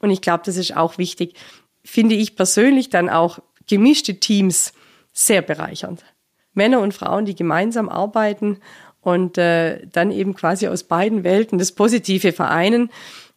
und 0.00 0.10
ich 0.10 0.20
glaube, 0.20 0.42
das 0.44 0.58
ist 0.58 0.76
auch 0.76 0.98
wichtig, 0.98 1.34
finde 1.82 2.14
ich 2.14 2.36
persönlich 2.36 2.90
dann 2.90 3.08
auch 3.08 3.38
gemischte 3.66 4.20
Teams 4.20 4.74
sehr 5.14 5.40
bereichernd. 5.40 6.04
Männer 6.52 6.80
und 6.80 6.92
Frauen, 6.92 7.24
die 7.24 7.34
gemeinsam 7.34 7.88
arbeiten 7.88 8.58
und 9.00 9.38
äh, 9.38 9.86
dann 9.86 10.10
eben 10.10 10.34
quasi 10.34 10.68
aus 10.68 10.84
beiden 10.84 11.24
Welten 11.24 11.58
das 11.58 11.72
Positive 11.72 12.32
vereinen. 12.32 12.90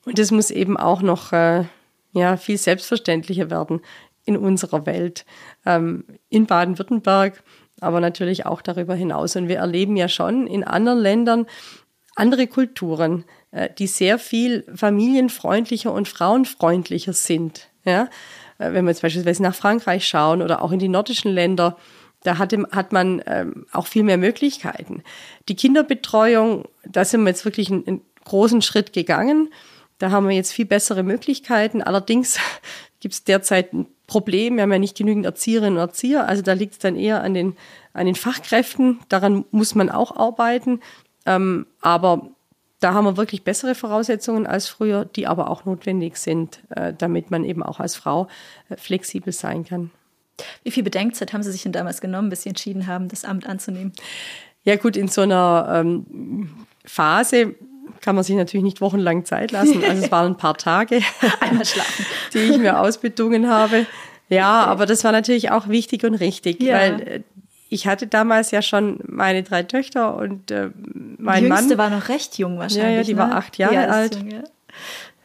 Und 0.05 0.19
das 0.19 0.31
muss 0.31 0.51
eben 0.51 0.77
auch 0.77 1.01
noch 1.01 1.31
äh, 1.31 1.65
ja, 2.13 2.37
viel 2.37 2.57
selbstverständlicher 2.57 3.49
werden 3.49 3.81
in 4.25 4.37
unserer 4.37 4.85
Welt. 4.85 5.25
Ähm, 5.65 6.05
in 6.29 6.45
Baden-Württemberg, 6.45 7.43
aber 7.79 7.99
natürlich 7.99 8.45
auch 8.45 8.61
darüber 8.61 8.95
hinaus. 8.95 9.35
Und 9.35 9.47
wir 9.47 9.57
erleben 9.57 9.95
ja 9.95 10.07
schon 10.07 10.47
in 10.47 10.63
anderen 10.63 10.99
Ländern 10.99 11.45
andere 12.15 12.47
Kulturen, 12.47 13.25
äh, 13.51 13.69
die 13.77 13.87
sehr 13.87 14.19
viel 14.19 14.65
familienfreundlicher 14.73 15.91
und 15.91 16.07
frauenfreundlicher 16.07 17.13
sind. 17.13 17.69
Ja? 17.85 18.09
Äh, 18.59 18.73
wenn 18.73 18.85
wir 18.85 18.91
jetzt 18.91 19.01
beispielsweise 19.01 19.43
nach 19.43 19.55
Frankreich 19.55 20.07
schauen 20.07 20.41
oder 20.41 20.61
auch 20.61 20.71
in 20.71 20.79
die 20.79 20.89
nordischen 20.89 21.31
Länder, 21.31 21.77
da 22.23 22.37
hat, 22.37 22.53
hat 22.71 22.93
man 22.93 23.21
ähm, 23.25 23.65
auch 23.71 23.87
viel 23.87 24.03
mehr 24.03 24.17
Möglichkeiten. 24.17 25.03
Die 25.49 25.55
Kinderbetreuung, 25.55 26.65
da 26.85 27.03
sind 27.03 27.23
wir 27.23 27.29
jetzt 27.29 27.43
wirklich 27.43 27.69
einen, 27.69 27.85
einen 27.85 28.01
großen 28.23 28.61
Schritt 28.61 28.93
gegangen. 28.93 29.49
Da 30.03 30.11
haben 30.11 30.27
wir 30.27 30.35
jetzt 30.35 30.51
viel 30.51 30.65
bessere 30.65 31.01
Möglichkeiten. 31.01 31.81
Allerdings 31.81 32.37
gibt 32.99 33.13
es 33.13 33.23
derzeit 33.23 33.71
ein 33.71 33.87
Problem. 34.05 34.57
Wir 34.57 34.63
haben 34.63 34.71
ja 34.73 34.77
nicht 34.77 34.97
genügend 34.97 35.25
Erzieherinnen 35.25 35.75
und 35.75 35.79
Erzieher. 35.79 36.27
Also 36.27 36.41
da 36.41 36.51
liegt 36.51 36.73
es 36.73 36.79
dann 36.79 36.97
eher 36.97 37.23
an 37.23 37.33
den, 37.33 37.55
an 37.93 38.05
den 38.05 38.15
Fachkräften. 38.15 38.99
Daran 39.07 39.45
muss 39.51 39.75
man 39.75 39.89
auch 39.89 40.13
arbeiten. 40.17 40.81
Ähm, 41.25 41.67
aber 41.79 42.31
da 42.81 42.93
haben 42.93 43.05
wir 43.05 43.15
wirklich 43.15 43.45
bessere 43.45 43.75
Voraussetzungen 43.75 44.45
als 44.45 44.67
früher, 44.67 45.05
die 45.05 45.25
aber 45.25 45.49
auch 45.49 45.63
notwendig 45.63 46.17
sind, 46.17 46.59
äh, 46.71 46.93
damit 46.93 47.31
man 47.31 47.45
eben 47.45 47.63
auch 47.63 47.79
als 47.79 47.95
Frau 47.95 48.27
äh, 48.67 48.75
flexibel 48.75 49.31
sein 49.31 49.63
kann. 49.63 49.89
Wie 50.63 50.71
viel 50.71 50.83
Bedenkzeit 50.83 51.31
haben 51.31 51.43
Sie 51.43 51.51
sich 51.53 51.63
denn 51.63 51.71
damals 51.71 52.01
genommen, 52.01 52.29
bis 52.29 52.41
Sie 52.41 52.49
entschieden 52.49 52.87
haben, 52.87 53.07
das 53.07 53.23
Amt 53.23 53.47
anzunehmen? 53.47 53.93
Ja 54.65 54.75
gut, 54.75 54.97
in 54.97 55.07
so 55.07 55.21
einer 55.21 55.69
ähm, 55.73 56.65
Phase 56.83 57.55
kann 58.01 58.15
man 58.15 58.23
sich 58.23 58.35
natürlich 58.35 58.63
nicht 58.63 58.81
wochenlang 58.81 59.25
Zeit 59.25 59.51
lassen. 59.51 59.83
Also 59.83 60.03
es 60.03 60.11
waren 60.11 60.33
ein 60.33 60.37
paar 60.37 60.57
Tage, 60.57 61.01
Einmal 61.39 61.65
schlafen. 61.65 62.05
die 62.33 62.39
ich 62.39 62.57
mir 62.57 62.79
ausbedungen 62.79 63.49
habe. 63.49 63.85
Ja, 64.29 64.63
aber 64.65 64.85
das 64.85 65.03
war 65.03 65.11
natürlich 65.11 65.51
auch 65.51 65.67
wichtig 65.67 66.03
und 66.03 66.15
richtig, 66.15 66.61
ja. 66.61 66.73
weil 66.73 67.01
äh, 67.01 67.21
ich 67.69 67.87
hatte 67.87 68.07
damals 68.07 68.51
ja 68.51 68.61
schon 68.61 68.99
meine 69.07 69.43
drei 69.43 69.63
Töchter 69.63 70.15
und 70.15 70.51
äh, 70.51 70.69
mein 70.73 71.15
die 71.15 71.23
Mann. 71.23 71.41
Die 71.41 71.47
jüngste 71.47 71.77
war 71.77 71.89
noch 71.89 72.09
recht 72.09 72.37
jung 72.37 72.59
wahrscheinlich. 72.59 72.83
Ja, 72.83 72.97
ja 72.97 73.03
die 73.03 73.13
ne? 73.13 73.19
war 73.19 73.31
acht 73.35 73.57
Jahre 73.57 73.73
ja, 73.73 73.87
alt. 73.87 74.15
Jung, 74.15 74.31
ja. 74.31 74.43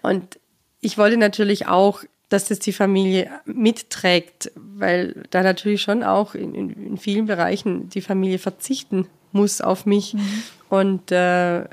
Und 0.03 0.39
ich 0.81 0.97
wollte 0.99 1.17
natürlich 1.17 1.67
auch, 1.67 2.05
dass 2.29 2.47
das 2.47 2.59
die 2.59 2.73
Familie 2.73 3.31
mitträgt, 3.45 4.51
weil 4.55 5.25
da 5.31 5.43
natürlich 5.43 5.83
schon 5.83 6.03
auch 6.03 6.35
in, 6.35 6.55
in, 6.55 6.71
in 6.71 6.97
vielen 6.99 7.27
Bereichen 7.27 7.89
die 7.91 8.01
Familie 8.01 8.39
verzichten 8.39 9.07
muss 9.33 9.61
auf 9.61 9.87
mich. 9.87 10.15
Mhm. 10.15 10.43
Und 10.69 11.13
äh, 11.13 11.65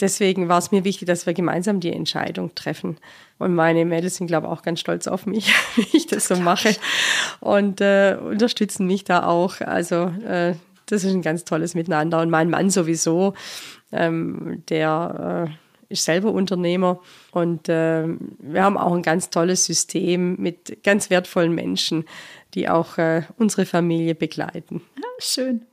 deswegen 0.00 0.48
war 0.48 0.58
es 0.58 0.70
mir 0.70 0.84
wichtig, 0.84 1.06
dass 1.06 1.26
wir 1.26 1.34
gemeinsam 1.34 1.80
die 1.80 1.92
Entscheidung 1.92 2.54
treffen. 2.54 2.98
Und 3.38 3.54
meine 3.54 3.84
Mädels 3.84 4.16
sind, 4.16 4.26
glaube 4.26 4.46
ich, 4.46 4.52
auch 4.52 4.62
ganz 4.62 4.80
stolz 4.80 5.06
auf 5.06 5.26
mich, 5.26 5.52
wie 5.76 5.96
ich 5.96 6.06
das, 6.06 6.28
das 6.28 6.38
so 6.38 6.42
mache. 6.42 6.76
Und 7.40 7.80
äh, 7.80 8.16
unterstützen 8.20 8.86
mich 8.86 9.04
da 9.04 9.26
auch. 9.26 9.60
Also 9.60 10.12
äh, 10.26 10.54
das 10.86 11.04
ist 11.04 11.14
ein 11.14 11.22
ganz 11.22 11.44
tolles 11.44 11.74
Miteinander. 11.74 12.20
Und 12.20 12.30
mein 12.30 12.50
Mann 12.50 12.70
sowieso, 12.70 13.34
ähm, 13.92 14.62
der 14.68 15.48
äh, 15.48 15.92
ist 15.92 16.04
selber 16.04 16.32
Unternehmer. 16.32 17.00
Und 17.32 17.68
äh, 17.68 18.04
wir 18.38 18.62
haben 18.62 18.76
auch 18.76 18.92
ein 18.92 19.02
ganz 19.02 19.30
tolles 19.30 19.64
System 19.64 20.36
mit 20.36 20.82
ganz 20.82 21.10
wertvollen 21.10 21.54
Menschen, 21.54 22.04
die 22.54 22.68
auch 22.68 22.98
äh, 22.98 23.22
unsere 23.36 23.66
Familie 23.66 24.14
begleiten. 24.14 24.82
Ja, 24.96 25.08
schön. 25.18 25.66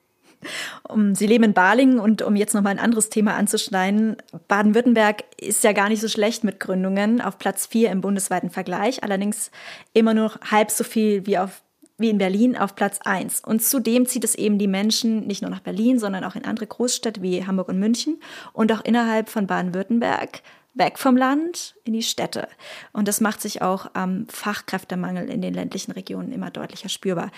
Sie 1.13 1.27
leben 1.27 1.43
in 1.43 1.53
Balingen 1.53 1.99
und 1.99 2.21
um 2.21 2.35
jetzt 2.35 2.53
nochmal 2.53 2.73
ein 2.73 2.79
anderes 2.79 3.09
Thema 3.09 3.35
anzuschneiden, 3.35 4.17
Baden-Württemberg 4.47 5.23
ist 5.37 5.63
ja 5.63 5.73
gar 5.73 5.89
nicht 5.89 6.01
so 6.01 6.07
schlecht 6.07 6.43
mit 6.43 6.59
Gründungen, 6.59 7.21
auf 7.21 7.37
Platz 7.37 7.65
vier 7.65 7.91
im 7.91 8.01
bundesweiten 8.01 8.49
Vergleich, 8.49 9.03
allerdings 9.03 9.51
immer 9.93 10.13
nur 10.13 10.31
halb 10.49 10.71
so 10.71 10.83
viel 10.83 11.25
wie 11.25 11.37
auf 11.37 11.61
wie 12.01 12.09
in 12.09 12.17
Berlin 12.17 12.57
auf 12.57 12.75
Platz 12.75 12.99
eins. 13.03 13.41
Und 13.45 13.61
zudem 13.61 14.07
zieht 14.07 14.23
es 14.23 14.35
eben 14.35 14.57
die 14.57 14.67
Menschen 14.67 15.27
nicht 15.27 15.43
nur 15.43 15.51
nach 15.51 15.59
Berlin, 15.59 15.99
sondern 15.99 16.23
auch 16.23 16.35
in 16.35 16.45
andere 16.45 16.65
Großstädte 16.65 17.21
wie 17.21 17.45
Hamburg 17.45 17.69
und 17.69 17.79
München 17.79 18.19
und 18.53 18.71
auch 18.71 18.83
innerhalb 18.83 19.29
von 19.29 19.45
Baden-Württemberg 19.47 20.41
weg 20.73 20.97
vom 20.97 21.17
Land 21.17 21.75
in 21.83 21.93
die 21.93 22.01
Städte. 22.01 22.47
Und 22.91 23.07
das 23.07 23.21
macht 23.21 23.41
sich 23.41 23.61
auch 23.61 23.91
am 23.93 24.25
Fachkräftemangel 24.29 25.29
in 25.29 25.41
den 25.41 25.53
ländlichen 25.53 25.91
Regionen 25.91 26.31
immer 26.31 26.49
deutlicher 26.49 26.89
spürbar. 26.89 27.29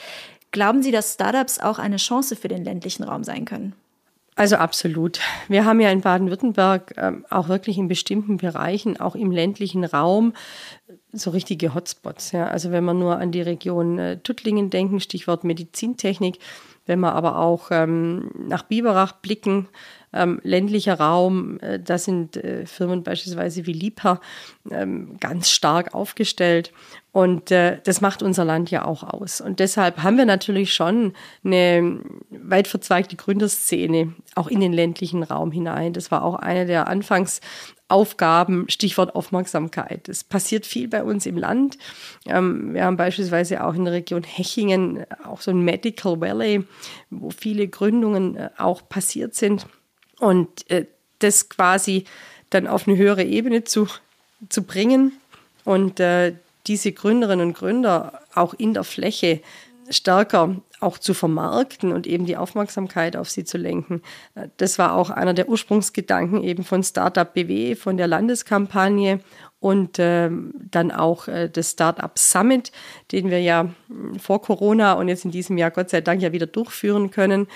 Glauben 0.54 0.84
Sie, 0.84 0.92
dass 0.92 1.16
Startups 1.16 1.60
auch 1.60 1.80
eine 1.80 1.98
Chance 1.98 2.36
für 2.36 2.48
den 2.48 2.64
ländlichen 2.64 3.04
Raum 3.04 3.24
sein 3.24 3.44
können? 3.44 3.74
Also 4.36 4.56
absolut. 4.56 5.20
Wir 5.48 5.66
haben 5.66 5.80
ja 5.80 5.90
in 5.90 6.02
Baden-Württemberg 6.02 6.96
äh, 6.96 7.12
auch 7.32 7.50
wirklich 7.50 7.78
in 7.80 7.88
bestimmten 7.88 8.38
Bereichen, 8.38 9.00
auch 9.00 9.16
im 9.16 9.32
ländlichen 9.32 9.84
Raum, 9.84 10.34
so 11.12 11.32
richtige 11.32 11.74
Hotspots. 11.74 12.34
Ja. 12.34 12.48
Also 12.48 12.72
wenn 12.72 12.86
wir 12.86 12.94
nur 12.94 13.18
an 13.18 13.32
die 13.32 13.42
Region 13.42 13.98
äh, 13.98 14.18
Tuttlingen 14.20 14.70
denken, 14.70 15.00
Stichwort 15.00 15.44
Medizintechnik, 15.44 16.38
wenn 16.86 17.00
wir 17.00 17.14
aber 17.14 17.40
auch 17.40 17.70
ähm, 17.72 18.30
nach 18.36 18.62
Biberach 18.62 19.14
blicken, 19.14 19.70
ähm, 20.14 20.40
ländlicher 20.44 21.00
Raum, 21.00 21.60
äh, 21.60 21.80
da 21.80 21.98
sind 21.98 22.38
äh, 22.38 22.66
Firmen 22.66 23.04
beispielsweise 23.04 23.66
wie 23.66 23.74
Liebherr 23.74 24.22
ähm, 24.72 25.18
ganz 25.20 25.50
stark 25.50 25.94
aufgestellt. 25.94 26.72
Und 27.14 27.52
äh, 27.52 27.80
das 27.84 28.02
macht 28.02 28.24
unser 28.24 28.44
Land 28.44 28.72
ja 28.72 28.86
auch 28.86 29.04
aus. 29.04 29.40
Und 29.40 29.60
deshalb 29.60 30.02
haben 30.02 30.18
wir 30.18 30.26
natürlich 30.26 30.74
schon 30.74 31.14
eine 31.44 32.00
weit 32.32 32.68
verzweigte 32.68 33.16
Gründerszene, 33.16 34.14
auch 34.34 34.48
in 34.48 34.60
den 34.60 34.74
ländlichen 34.74 35.22
Raum 35.22 35.52
hinein. 35.52 35.94
Das 35.94 36.10
war 36.10 36.24
auch 36.24 36.34
eine 36.34 36.66
der 36.66 36.88
Anfangsaufgaben, 36.88 38.68
Stichwort 38.68 39.16
Aufmerksamkeit. 39.16 40.10
Es 40.10 40.24
passiert 40.24 40.66
viel 40.66 40.88
bei 40.88 41.04
uns 41.04 41.28
im 41.28 41.38
Land. 41.38 41.78
Ähm, 42.26 42.74
wir 42.74 42.84
haben 42.86 42.98
beispielsweise 42.98 43.64
auch 43.64 43.76
in 43.76 43.86
der 43.86 43.94
Region 43.94 44.24
Hechingen 44.24 45.06
auch 45.24 45.42
so 45.42 45.52
ein 45.52 45.62
Medical 45.62 46.20
Valley, 46.20 46.64
wo 47.12 47.30
viele 47.30 47.68
Gründungen 47.68 48.38
äh, 48.38 48.50
auch 48.58 48.90
passiert 48.90 49.36
sind. 49.36 49.68
Und 50.24 50.70
äh, 50.72 50.86
das 51.20 51.50
quasi 51.50 52.06
dann 52.50 52.68
auf 52.68 52.88
eine 52.88 52.98
höhere 52.98 53.24
Ebene 53.24 53.64
zu, 53.64 53.88
zu 54.50 54.64
bringen 54.64 55.14
und 55.66 56.00
äh, 56.00 56.34
diese 56.68 56.92
Gründerinnen 56.92 57.48
und 57.48 57.58
Gründer 57.58 58.22
auch 58.34 58.54
in 58.54 58.74
der 58.74 58.84
Fläche 58.84 59.42
stärker 59.90 60.56
auch 60.80 60.98
zu 60.98 61.14
vermarkten 61.14 61.92
und 61.92 62.08
eben 62.08 62.26
die 62.26 62.38
Aufmerksamkeit 62.38 63.18
auf 63.18 63.30
sie 63.30 63.44
zu 63.44 63.58
lenken. 63.58 64.02
Das 64.58 64.80
war 64.80 64.94
auch 64.94 65.10
einer 65.10 65.34
der 65.34 65.50
Ursprungsgedanken 65.50 66.42
eben 66.44 66.64
von 66.64 66.84
Startup 66.84 67.32
BW, 67.32 67.76
von 67.76 67.98
der 67.98 68.08
Landeskampagne 68.08 69.20
und 69.64 69.98
äh, 69.98 70.30
dann 70.72 70.92
auch 70.92 71.30
äh, 71.30 71.48
das 71.48 71.72
Startup 71.72 72.20
Summit, 72.20 72.74
den 73.14 73.30
wir 73.30 73.40
ja 73.40 73.70
vor 74.20 74.42
Corona 74.42 74.92
und 74.92 75.08
jetzt 75.08 75.24
in 75.24 75.32
diesem 75.32 75.58
Jahr 75.58 75.72
Gott 75.72 75.90
sei 75.90 76.02
Dank 76.02 76.22
ja 76.22 76.34
wieder 76.34 76.48
durchführen 76.48 77.12
können, 77.12 77.48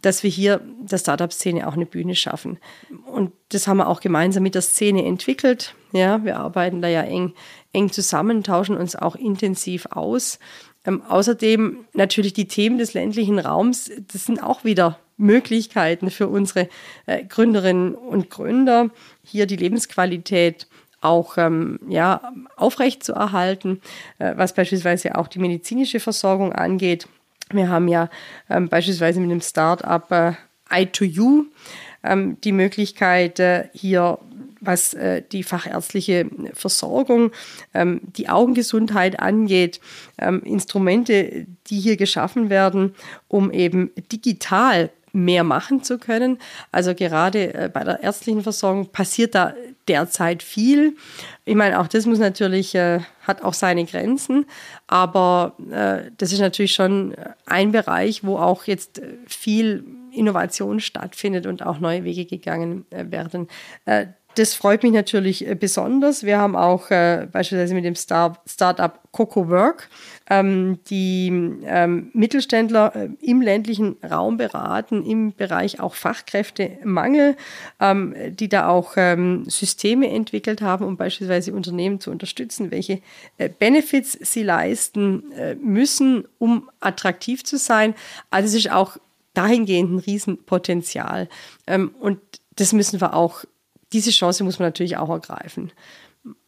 dass 0.00 0.22
wir 0.22 0.30
hier 0.30 0.60
der 0.78 0.98
Startup-Szene 0.98 1.66
auch 1.66 1.72
eine 1.72 1.84
Bühne 1.84 2.14
schaffen. 2.14 2.58
Und 3.06 3.32
das 3.48 3.66
haben 3.66 3.78
wir 3.78 3.88
auch 3.88 3.98
gemeinsam 3.98 4.44
mit 4.44 4.54
der 4.54 4.62
Szene 4.62 5.04
entwickelt. 5.04 5.74
Ja, 5.90 6.22
wir 6.24 6.38
arbeiten 6.38 6.80
da 6.80 6.86
ja 6.86 7.02
eng 7.02 7.34
eng 7.72 7.90
zusammen, 7.90 8.44
tauschen 8.44 8.76
uns 8.76 8.94
auch 8.94 9.16
intensiv 9.16 9.86
aus. 9.90 10.38
Ähm, 10.84 11.02
außerdem 11.08 11.86
natürlich 11.92 12.34
die 12.34 12.46
Themen 12.46 12.78
des 12.78 12.94
ländlichen 12.94 13.40
Raums, 13.40 13.90
das 14.12 14.26
sind 14.26 14.40
auch 14.44 14.62
wieder 14.62 15.00
Möglichkeiten 15.16 16.08
für 16.10 16.28
unsere 16.28 16.68
äh, 17.06 17.24
Gründerinnen 17.24 17.96
und 17.96 18.30
Gründer, 18.30 18.90
hier 19.24 19.46
die 19.46 19.56
Lebensqualität 19.56 20.68
auch 21.00 21.38
ähm, 21.38 21.78
ja, 21.88 22.32
aufrecht 22.56 23.08
äh, 23.08 23.76
was 24.18 24.54
beispielsweise 24.54 25.16
auch 25.16 25.28
die 25.28 25.38
medizinische 25.38 26.00
Versorgung 26.00 26.52
angeht. 26.52 27.08
Wir 27.50 27.68
haben 27.68 27.88
ja 27.88 28.10
ähm, 28.50 28.68
beispielsweise 28.68 29.20
mit 29.20 29.30
dem 29.30 29.40
Start-up 29.40 30.10
äh, 30.10 30.32
I2U 30.70 31.44
ähm, 32.04 32.40
die 32.42 32.52
Möglichkeit, 32.52 33.38
äh, 33.40 33.68
hier 33.72 34.18
was 34.60 34.94
äh, 34.94 35.22
die 35.30 35.42
fachärztliche 35.42 36.26
Versorgung, 36.52 37.30
ähm, 37.74 38.00
die 38.16 38.28
Augengesundheit 38.28 39.20
angeht, 39.20 39.80
ähm, 40.18 40.42
Instrumente, 40.42 41.46
die 41.68 41.78
hier 41.78 41.96
geschaffen 41.96 42.50
werden, 42.50 42.94
um 43.28 43.52
eben 43.52 43.90
digital 44.10 44.90
mehr 45.12 45.44
machen 45.44 45.82
zu 45.82 45.98
können. 45.98 46.38
Also 46.72 46.94
gerade 46.94 47.54
äh, 47.54 47.70
bei 47.72 47.84
der 47.84 48.02
ärztlichen 48.02 48.42
Versorgung 48.42 48.90
passiert 48.90 49.34
da 49.34 49.54
derzeit 49.88 50.42
viel. 50.42 50.96
Ich 51.44 51.54
meine, 51.54 51.80
auch 51.80 51.88
das 51.88 52.06
muss 52.06 52.18
natürlich, 52.18 52.74
äh, 52.74 53.00
hat 53.22 53.42
auch 53.42 53.54
seine 53.54 53.84
Grenzen, 53.84 54.46
aber 54.86 55.54
äh, 55.70 56.10
das 56.16 56.32
ist 56.32 56.40
natürlich 56.40 56.72
schon 56.72 57.14
ein 57.46 57.72
Bereich, 57.72 58.24
wo 58.24 58.38
auch 58.38 58.64
jetzt 58.64 59.00
viel 59.26 59.84
Innovation 60.12 60.80
stattfindet 60.80 61.46
und 61.46 61.64
auch 61.64 61.78
neue 61.78 62.04
Wege 62.04 62.24
gegangen 62.24 62.86
äh, 62.90 63.04
werden. 63.10 63.48
Das 64.38 64.54
freut 64.54 64.84
mich 64.84 64.92
natürlich 64.92 65.44
äh, 65.44 65.56
besonders. 65.56 66.22
Wir 66.22 66.38
haben 66.38 66.54
auch 66.54 66.92
äh, 66.92 67.26
beispielsweise 67.30 67.74
mit 67.74 67.84
dem 67.84 67.96
Star 67.96 68.40
Startup 68.46 69.00
Coco 69.10 69.48
Work 69.48 69.88
ähm, 70.30 70.78
die 70.88 71.26
ähm, 71.64 72.10
Mittelständler 72.12 72.94
äh, 72.94 73.08
im 73.20 73.42
ländlichen 73.42 73.96
Raum 74.08 74.36
beraten, 74.36 75.04
im 75.04 75.34
Bereich 75.34 75.80
auch 75.80 75.96
Fachkräftemangel, 75.96 77.36
ähm, 77.80 78.14
die 78.30 78.48
da 78.48 78.68
auch 78.68 78.92
ähm, 78.96 79.44
Systeme 79.48 80.08
entwickelt 80.08 80.62
haben, 80.62 80.84
um 80.84 80.96
beispielsweise 80.96 81.52
Unternehmen 81.52 81.98
zu 81.98 82.12
unterstützen, 82.12 82.70
welche 82.70 83.00
äh, 83.38 83.48
Benefits 83.48 84.12
sie 84.20 84.44
leisten 84.44 85.32
äh, 85.32 85.56
müssen, 85.56 86.28
um 86.38 86.70
attraktiv 86.78 87.42
zu 87.42 87.58
sein. 87.58 87.94
Also 88.30 88.46
es 88.46 88.54
ist 88.54 88.70
auch 88.70 88.98
dahingehend 89.34 89.94
ein 89.94 89.98
Riesenpotenzial. 89.98 91.28
Ähm, 91.66 91.92
und 91.98 92.20
das 92.54 92.72
müssen 92.72 93.00
wir 93.00 93.14
auch, 93.14 93.44
diese 93.92 94.10
Chance 94.10 94.44
muss 94.44 94.58
man 94.58 94.68
natürlich 94.68 94.96
auch 94.96 95.10
ergreifen. 95.10 95.72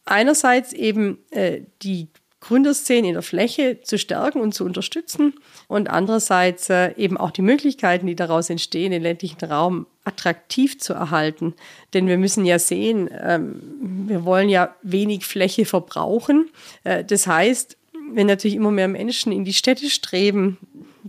Einerseits 0.05 0.73
eben 0.73 1.19
äh, 1.31 1.61
die 1.81 2.09
Gründerszene 2.41 3.07
in 3.07 3.13
der 3.13 3.21
Fläche 3.21 3.81
zu 3.81 3.99
stärken 3.99 4.41
und 4.41 4.53
zu 4.53 4.65
unterstützen 4.65 5.35
und 5.67 5.89
andererseits 5.89 6.69
äh, 6.69 6.93
eben 6.97 7.15
auch 7.17 7.29
die 7.29 7.43
Möglichkeiten, 7.43 8.07
die 8.07 8.15
daraus 8.15 8.49
entstehen, 8.49 8.91
den 8.91 9.03
ländlichen 9.03 9.45
Raum 9.45 9.85
attraktiv 10.03 10.79
zu 10.79 10.93
erhalten. 10.93 11.53
Denn 11.93 12.07
wir 12.07 12.17
müssen 12.17 12.43
ja 12.43 12.57
sehen, 12.57 13.09
ähm, 13.11 14.07
wir 14.07 14.25
wollen 14.25 14.49
ja 14.49 14.75
wenig 14.81 15.25
Fläche 15.25 15.65
verbrauchen. 15.65 16.49
Äh, 16.83 17.05
das 17.05 17.27
heißt, 17.27 17.77
wenn 18.13 18.25
natürlich 18.25 18.55
immer 18.55 18.71
mehr 18.71 18.87
Menschen 18.87 19.31
in 19.31 19.45
die 19.45 19.53
Städte 19.53 19.89
streben, 19.91 20.57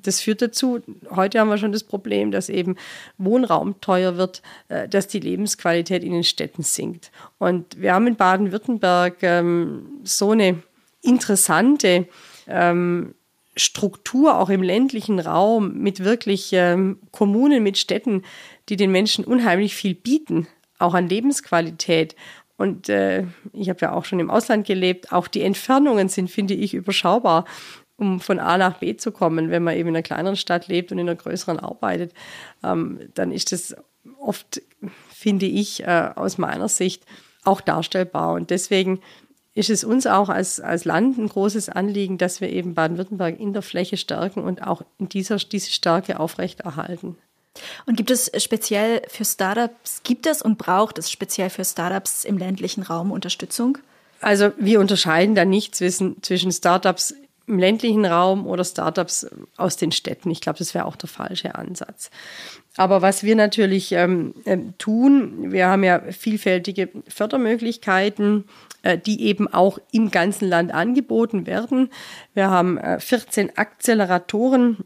das 0.03 0.21
führt 0.21 0.43
dazu, 0.43 0.81
heute 1.11 1.41
haben 1.41 1.49
wir 1.49 1.59
schon 1.59 1.73
das 1.73 1.85
Problem, 1.85 2.31
dass 2.31 2.49
eben 2.49 2.77
Wohnraum 3.19 3.81
teuer 3.81 4.17
wird, 4.17 4.43
äh, 4.69 4.89
dass 4.89 5.09
die 5.09 5.21
Lebensqualität 5.21 6.05
in 6.05 6.13
den 6.13 6.25
Städten 6.25 6.63
sinkt. 6.63 7.11
Und 7.39 7.81
wir 7.81 7.95
haben 7.95 8.07
in 8.07 8.17
Baden-Württemberg 8.17 9.23
ähm, 9.23 10.01
so 10.05 10.31
eine 10.33 10.63
interessante 11.03 12.07
ähm, 12.47 13.15
Struktur 13.57 14.39
auch 14.39 14.49
im 14.49 14.63
ländlichen 14.63 15.19
Raum 15.19 15.75
mit 15.75 16.05
wirklich 16.05 16.51
ähm, 16.53 16.99
Kommunen, 17.11 17.63
mit 17.63 17.77
Städten, 17.77 18.23
die 18.69 18.77
den 18.77 18.91
Menschen 18.91 19.25
unheimlich 19.25 19.75
viel 19.75 19.95
bieten, 19.95 20.47
auch 20.79 20.95
an 20.95 21.09
Lebensqualität. 21.09 22.17
Und 22.57 22.89
äh, 22.89 23.25
ich 23.53 23.69
habe 23.69 23.81
ja 23.83 23.93
auch 23.93 24.05
schon 24.05 24.21
im 24.21 24.31
Ausland 24.31 24.67
gelebt. 24.67 25.13
Auch 25.13 25.27
die 25.27 25.43
Entfernungen 25.43 26.09
sind, 26.09 26.31
finde 26.31 26.55
ich, 26.55 26.75
überschaubar 26.75 27.45
um 28.03 28.21
von 28.21 28.39
A 28.39 28.59
nach 28.59 28.79
B 28.79 28.97
zu 28.97 29.13
kommen. 29.13 29.51
Wenn 29.51 29.63
man 29.63 29.77
eben 29.77 29.89
in 29.89 29.97
einer 29.97 30.03
kleineren 30.03 30.37
Stadt 30.37 30.69
lebt 30.69 30.93
und 30.93 30.99
in 30.99 31.09
einer 31.09 31.17
größeren 31.17 31.59
arbeitet, 31.59 32.13
ähm, 32.63 33.01
dann 33.15 33.33
ist 33.33 33.53
das 33.53 33.75
oft, 34.19 34.61
finde 35.15 35.47
ich, 35.47 35.85
äh, 35.85 36.11
aus 36.15 36.37
meiner 36.37 36.69
Sicht 36.69 37.05
auch 37.45 37.61
darstellbar. 37.61 38.35
Und 38.35 38.51
deswegen 38.51 39.01
ist 39.55 39.71
es 39.71 39.85
uns 39.85 40.07
auch 40.07 40.29
als, 40.29 40.61
als 40.61 40.85
Land 40.85 41.19
ein 41.19 41.29
großes 41.29 41.69
Anliegen, 41.69 42.19
dass 42.19 42.41
wir 42.41 42.51
eben 42.51 42.75
Baden-Württemberg 42.75 43.39
in 43.39 43.53
der 43.53 43.63
Fläche 43.63 43.97
stärken 43.97 44.43
und 44.43 44.67
auch 44.67 44.83
in 44.99 45.09
dieser, 45.09 45.37
diese 45.37 45.71
Stärke 45.71 46.19
aufrechterhalten. 46.19 47.17
Und 47.85 47.97
gibt 47.97 48.11
es 48.11 48.31
speziell 48.43 49.03
für 49.09 49.27
Startups, 49.27 50.03
gibt 50.05 50.27
es 50.27 50.41
und 50.41 50.57
braucht 50.57 50.99
es 50.99 51.11
speziell 51.11 51.51
für 51.51 51.65
Startups 51.65 52.25
im 52.25 52.39
ländlichen 52.39 52.83
Raum 52.83 53.13
Unterstützung? 53.13 53.79
Also 54.23 54.53
wir 54.57 54.81
unterscheiden 54.81 55.35
da 55.35 55.45
nicht 55.45 55.75
zwischen, 55.75 56.23
zwischen 56.23 56.53
Startups 56.53 57.15
im 57.47 57.59
ländlichen 57.59 58.05
Raum 58.05 58.47
oder 58.47 58.65
Startups 58.65 59.27
aus 59.57 59.77
den 59.77 59.93
Städten. 59.93 60.31
Ich 60.31 60.41
glaube, 60.41 60.59
das 60.59 60.75
wäre 60.75 60.87
auch 60.87 60.97
der 60.97 61.09
falsche 61.09 61.55
Ansatz. 61.55 62.11
Aber 62.77 63.03
was 63.03 63.23
wir 63.23 63.37
natürlich 63.37 63.93
ähm, 63.93 64.35
ähm, 64.47 64.75
tun, 64.79 65.53
wir 65.53 65.69
haben 65.69 65.85
ja 65.85 66.01
vielfältige 66.11 66.89
Fördermöglichkeiten, 67.07 68.45
äh, 68.83 68.97
die 68.97 69.23
eben 69.23 69.47
auch 69.53 69.79
im 69.93 70.11
ganzen 70.11 70.49
Land 70.49 70.73
angeboten 70.73 71.47
werden. 71.47 71.91
Wir 72.33 72.49
haben 72.49 72.79
äh, 72.79 72.99
14 72.99 73.59
Akzeleratoren, 73.59 74.79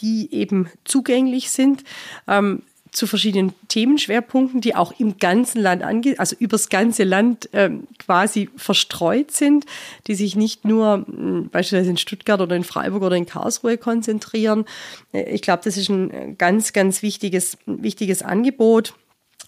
die 0.00 0.32
eben 0.32 0.70
zugänglich 0.84 1.50
sind. 1.50 1.82
Ähm, 2.28 2.62
zu 2.92 3.06
verschiedenen 3.06 3.54
Themenschwerpunkten, 3.68 4.60
die 4.60 4.74
auch 4.74 4.92
im 4.98 5.16
ganzen 5.16 5.62
Land 5.62 5.82
ange 5.82 6.14
also 6.18 6.36
übers 6.38 6.68
ganze 6.68 7.04
Land 7.04 7.48
ähm, 7.54 7.88
quasi 7.98 8.50
verstreut 8.56 9.30
sind, 9.30 9.64
die 10.06 10.14
sich 10.14 10.36
nicht 10.36 10.66
nur 10.66 11.06
hm, 11.06 11.48
beispielsweise 11.50 11.90
in 11.90 11.96
Stuttgart 11.96 12.40
oder 12.40 12.54
in 12.54 12.64
Freiburg 12.64 13.02
oder 13.02 13.16
in 13.16 13.26
Karlsruhe 13.26 13.78
konzentrieren. 13.78 14.66
Äh, 15.12 15.22
ich 15.32 15.40
glaube, 15.40 15.62
das 15.64 15.78
ist 15.78 15.88
ein 15.88 16.10
äh, 16.10 16.34
ganz, 16.36 16.74
ganz 16.74 17.02
wichtiges, 17.02 17.56
wichtiges 17.64 18.22
Angebot. 18.22 18.94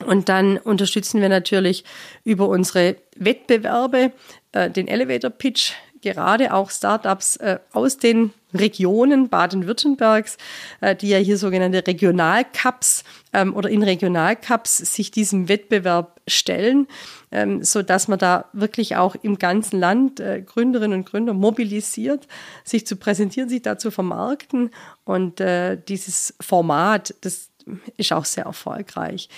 Und 0.07 0.29
dann 0.29 0.57
unterstützen 0.57 1.21
wir 1.21 1.29
natürlich 1.29 1.85
über 2.25 2.49
unsere 2.49 2.97
Wettbewerbe 3.17 4.13
äh, 4.53 4.71
den 4.71 4.89
Elevator 4.89 5.31
Pitch 5.31 5.75
gerade 6.13 6.53
auch 6.53 6.71
Startups 6.71 7.37
äh, 7.37 7.59
aus 7.73 7.97
den 7.97 8.33
Regionen 8.53 9.29
Baden-Württembergs, 9.29 10.37
äh, 10.81 10.95
die 10.95 11.09
ja 11.09 11.19
hier 11.19 11.39
sogenannte 11.39 11.85
Regionalcups 11.87 13.03
ähm, 13.33 13.55
oder 13.55 13.69
in 13.69 13.83
Regionalcups 13.83 14.79
sich 14.79 15.11
diesem 15.11 15.49
Wettbewerb 15.49 16.21
stellen, 16.29 16.87
ähm, 17.33 17.65
so 17.65 17.83
dass 17.83 18.07
man 18.07 18.19
da 18.19 18.45
wirklich 18.53 18.97
auch 18.97 19.17
im 19.23 19.39
ganzen 19.39 19.81
Land 19.81 20.21
äh, 20.21 20.43
Gründerinnen 20.43 21.01
und 21.01 21.07
Gründer 21.11 21.35
mobilisiert, 21.35 22.29
sich 22.63 22.87
zu 22.87 22.97
präsentieren, 22.97 23.49
sich 23.49 23.63
da 23.63 23.77
zu 23.77 23.91
vermarkten 23.91 24.71
und 25.05 25.41
äh, 25.41 25.77
dieses 25.77 26.35
Format, 26.41 27.15
das 27.23 27.51
ist 27.97 28.13
auch 28.13 28.25
sehr 28.25 28.45
erfolgreich. 28.45 29.29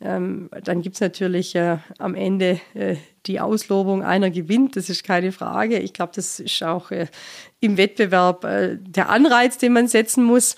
Ähm, 0.00 0.50
dann 0.64 0.82
gibt 0.82 0.96
es 0.96 1.00
natürlich 1.00 1.54
äh, 1.54 1.78
am 1.98 2.14
Ende 2.14 2.60
äh, 2.74 2.96
die 3.26 3.40
Auslobung, 3.40 4.02
einer 4.02 4.30
gewinnt, 4.30 4.76
das 4.76 4.90
ist 4.90 5.04
keine 5.04 5.30
Frage. 5.30 5.78
Ich 5.78 5.92
glaube, 5.92 6.12
das 6.14 6.40
ist 6.40 6.62
auch 6.62 6.90
äh, 6.90 7.06
im 7.60 7.76
Wettbewerb 7.76 8.44
äh, 8.44 8.76
der 8.80 9.10
Anreiz, 9.10 9.58
den 9.58 9.72
man 9.72 9.86
setzen 9.86 10.24
muss. 10.24 10.56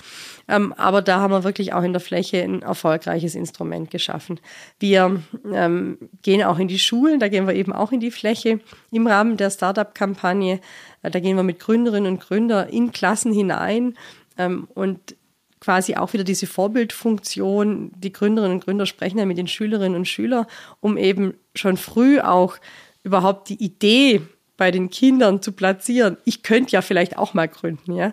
Ähm, 0.48 0.72
aber 0.74 1.02
da 1.02 1.20
haben 1.20 1.32
wir 1.32 1.44
wirklich 1.44 1.72
auch 1.72 1.82
in 1.82 1.92
der 1.92 2.00
Fläche 2.00 2.42
ein 2.42 2.62
erfolgreiches 2.62 3.34
Instrument 3.34 3.90
geschaffen. 3.90 4.40
Wir 4.78 5.22
ähm, 5.52 5.98
gehen 6.22 6.42
auch 6.42 6.58
in 6.58 6.68
die 6.68 6.78
Schulen, 6.78 7.20
da 7.20 7.28
gehen 7.28 7.46
wir 7.46 7.54
eben 7.54 7.72
auch 7.72 7.92
in 7.92 8.00
die 8.00 8.10
Fläche 8.10 8.60
im 8.90 9.06
Rahmen 9.06 9.36
der 9.36 9.50
Startup-Kampagne. 9.50 10.60
Äh, 11.02 11.10
da 11.10 11.20
gehen 11.20 11.36
wir 11.36 11.42
mit 11.42 11.60
Gründerinnen 11.60 12.12
und 12.12 12.20
Gründern 12.20 12.68
in 12.68 12.92
Klassen 12.92 13.32
hinein 13.32 13.94
ähm, 14.38 14.68
und 14.74 15.16
quasi 15.64 15.96
auch 15.96 16.12
wieder 16.12 16.24
diese 16.24 16.46
Vorbildfunktion. 16.46 17.92
Die 17.96 18.12
Gründerinnen 18.12 18.56
und 18.56 18.64
Gründer 18.64 18.84
sprechen 18.84 19.18
ja 19.18 19.24
mit 19.24 19.38
den 19.38 19.48
Schülerinnen 19.48 19.96
und 19.96 20.06
Schülern, 20.06 20.44
um 20.80 20.98
eben 20.98 21.34
schon 21.54 21.78
früh 21.78 22.20
auch 22.20 22.58
überhaupt 23.02 23.48
die 23.48 23.62
Idee 23.62 24.20
bei 24.56 24.70
den 24.70 24.90
Kindern 24.90 25.40
zu 25.42 25.52
platzieren. 25.52 26.18
Ich 26.24 26.42
könnte 26.42 26.72
ja 26.72 26.82
vielleicht 26.82 27.16
auch 27.16 27.34
mal 27.34 27.48
gründen, 27.48 27.96
ja. 27.96 28.12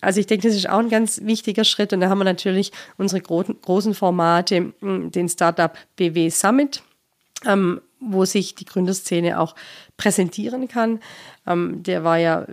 Also 0.00 0.20
ich 0.20 0.26
denke, 0.26 0.46
das 0.46 0.56
ist 0.56 0.68
auch 0.68 0.78
ein 0.78 0.90
ganz 0.90 1.22
wichtiger 1.24 1.64
Schritt. 1.64 1.92
Und 1.92 2.00
da 2.00 2.10
haben 2.10 2.18
wir 2.18 2.24
natürlich 2.24 2.70
unsere 2.98 3.22
großen 3.22 3.94
Formate, 3.94 4.72
den 4.82 5.28
Startup 5.28 5.76
BW 5.96 6.28
Summit, 6.28 6.82
ähm, 7.46 7.80
wo 8.00 8.24
sich 8.24 8.54
die 8.54 8.64
Gründerszene 8.64 9.38
auch 9.38 9.54
präsentieren 9.96 10.68
kann. 10.68 11.00
Ähm, 11.46 11.82
der 11.82 12.02
war 12.04 12.16
ja 12.16 12.46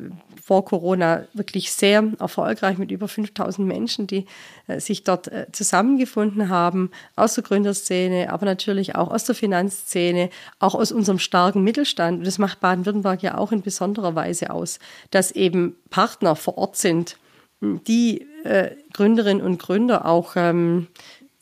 vor 0.48 0.64
Corona 0.64 1.26
wirklich 1.34 1.72
sehr 1.74 2.04
erfolgreich 2.20 2.78
mit 2.78 2.92
über 2.92 3.08
5000 3.08 3.68
Menschen, 3.68 4.08
die 4.08 4.26
äh, 4.68 4.80
sich 4.80 5.04
dort 5.04 5.28
äh, 5.28 5.48
zusammengefunden 5.52 6.48
haben, 6.48 6.92
aus 7.16 7.36
der 7.36 7.44
Gründerszene, 7.44 8.32
aber 8.32 8.46
natürlich 8.46 8.96
auch 8.96 9.12
aus 9.12 9.26
der 9.26 9.36
Finanzszene, 9.36 10.30
auch 10.60 10.76
aus 10.76 10.92
unserem 10.92 11.20
starken 11.20 11.64
Mittelstand. 11.64 12.20
Und 12.20 12.28
das 12.28 12.38
macht 12.38 12.62
Baden-Württemberg 12.62 13.24
ja 13.24 13.38
auch 13.38 13.52
in 13.52 13.62
besonderer 13.62 14.16
Weise 14.16 14.50
aus, 14.52 14.80
dass 15.12 15.32
eben 15.32 15.76
Partner 15.90 16.36
vor 16.36 16.58
Ort 16.58 16.78
sind, 16.78 17.18
die 17.60 18.26
äh, 18.44 18.72
Gründerinnen 18.94 19.44
und 19.44 19.60
Gründer 19.60 20.06
auch 20.06 20.36
ähm, 20.36 20.88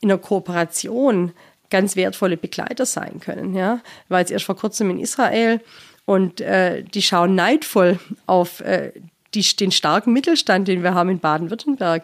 in 0.02 0.10
der 0.10 0.18
Kooperation 0.18 1.32
ganz 1.76 1.98
wertvolle 1.98 2.38
Begleiter 2.38 2.86
sein 2.86 3.20
können. 3.20 3.54
Ja, 3.54 3.82
war 4.08 4.22
jetzt 4.22 4.32
erst 4.32 4.46
vor 4.46 4.56
kurzem 4.56 4.90
in 4.92 4.98
Israel 4.98 5.60
und 6.06 6.40
äh, 6.40 6.84
die 6.84 7.02
schauen 7.02 7.36
neidvoll 7.36 8.00
auf 8.28 8.62
äh, 8.62 8.94
die, 9.34 9.42
den 9.42 9.72
starken 9.72 10.14
Mittelstand, 10.14 10.70
den 10.70 10.84
wir 10.84 10.94
haben 10.94 11.10
in 11.10 11.20
Baden-Württemberg. 11.20 12.04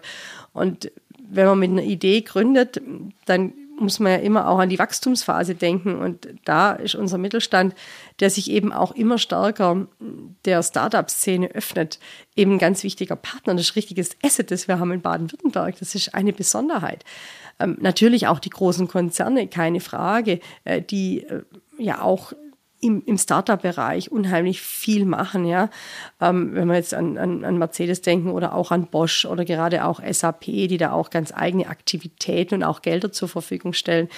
Und 0.52 0.92
wenn 1.30 1.46
man 1.46 1.60
mit 1.60 1.72
einer 1.72 1.84
Idee 1.84 2.20
gründet, 2.20 2.82
dann 3.24 3.54
muss 3.82 4.00
man 4.00 4.14
ja 4.14 4.18
immer 4.20 4.48
auch 4.48 4.60
an 4.60 4.70
die 4.70 4.80
Wachstumsphase 4.80 5.56
denken. 5.56 5.96
Und 5.96 6.28
da 6.46 6.72
ist 6.72 6.96
unser 6.96 7.18
Mittelstand, 7.18 7.76
der 8.20 8.30
sich 8.30 8.50
eben 8.50 8.72
auch 8.72 8.92
immer 8.92 9.18
stärker 9.18 9.88
der 10.46 10.64
Startup-Szene 10.64 11.52
öffnet, 11.52 12.00
eben 12.36 12.54
ein 12.54 12.60
ganz 12.60 12.84
wichtiger 12.84 13.16
Partner. 13.16 13.54
Das 13.54 13.64
ist 13.64 13.72
ein 13.72 13.76
richtiges 13.76 14.12
Asset, 14.24 14.52
das 14.52 14.68
wir 14.68 14.80
haben 14.80 14.92
in 14.92 15.02
Baden-Württemberg. 15.02 15.78
Das 15.80 15.96
ist 15.96 16.14
eine 16.14 16.34
Besonderheit. 16.34 17.04
Ähm, 17.60 17.78
natürlich 17.82 18.28
auch 18.28 18.40
die 18.40 18.50
großen 18.50 18.88
Konzerne, 18.88 19.48
keine 19.48 19.80
Frage, 19.80 20.40
äh, 20.64 20.82
die 20.82 21.24
äh, 21.24 21.44
ja 21.78 22.02
auch 22.02 22.34
im, 22.82 23.04
im 23.06 23.18
Startup-Bereich 23.18 24.12
unheimlich 24.12 24.60
viel 24.62 25.06
machen, 25.06 25.46
ja. 25.46 25.70
Ähm, 26.20 26.54
wenn 26.54 26.68
wir 26.68 26.76
jetzt 26.76 26.94
an, 26.94 27.18
an, 27.18 27.46
an 27.46 27.58
Mercedes 27.58 28.02
denken 28.02 28.32
oder 28.32 28.54
auch 28.56 28.72
an 28.72 28.88
Bosch 28.88 29.26
oder 29.26 29.46
gerade 29.46 29.86
auch 29.86 30.02
SAP, 30.04 30.46
die 30.46 30.78
da 30.78 30.92
auch 30.92 31.12
ganz 31.12 31.32
eigene 31.34 31.68
Aktivitäten 31.68 32.56
und 32.56 32.64
auch 32.64 32.82
Gelder 32.82 33.12
zur 33.12 33.30
Verfügung 33.30 33.74
stellen. 33.74 34.10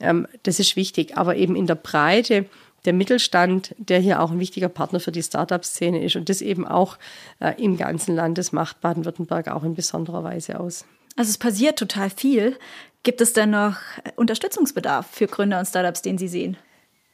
Ähm, 0.00 0.26
das 0.42 0.58
ist 0.58 0.76
wichtig. 0.76 1.16
Aber 1.16 1.36
eben 1.36 1.54
in 1.54 1.66
der 1.66 1.74
Breite 1.74 2.46
der 2.86 2.94
Mittelstand, 2.94 3.74
der 3.78 3.98
hier 4.00 4.22
auch 4.22 4.30
ein 4.30 4.40
wichtiger 4.40 4.68
Partner 4.68 5.00
für 5.00 5.12
die 5.12 5.22
Startup-Szene 5.22 6.02
ist 6.02 6.16
und 6.16 6.28
das 6.28 6.40
eben 6.40 6.66
auch 6.66 6.96
äh, 7.40 7.62
im 7.62 7.76
ganzen 7.76 8.14
Land, 8.14 8.38
das 8.38 8.52
macht 8.52 8.80
Baden-Württemberg 8.80 9.48
auch 9.48 9.62
in 9.62 9.74
besonderer 9.74 10.24
Weise 10.24 10.58
aus. 10.58 10.86
Also 11.16 11.30
es 11.30 11.38
passiert 11.38 11.78
total 11.78 12.10
viel. 12.10 12.56
Gibt 13.02 13.20
es 13.20 13.32
denn 13.32 13.50
noch 13.50 13.76
Unterstützungsbedarf 14.16 15.06
für 15.06 15.26
Gründer 15.26 15.58
und 15.58 15.66
Startups, 15.66 16.02
den 16.02 16.18
Sie 16.18 16.28
sehen? 16.28 16.56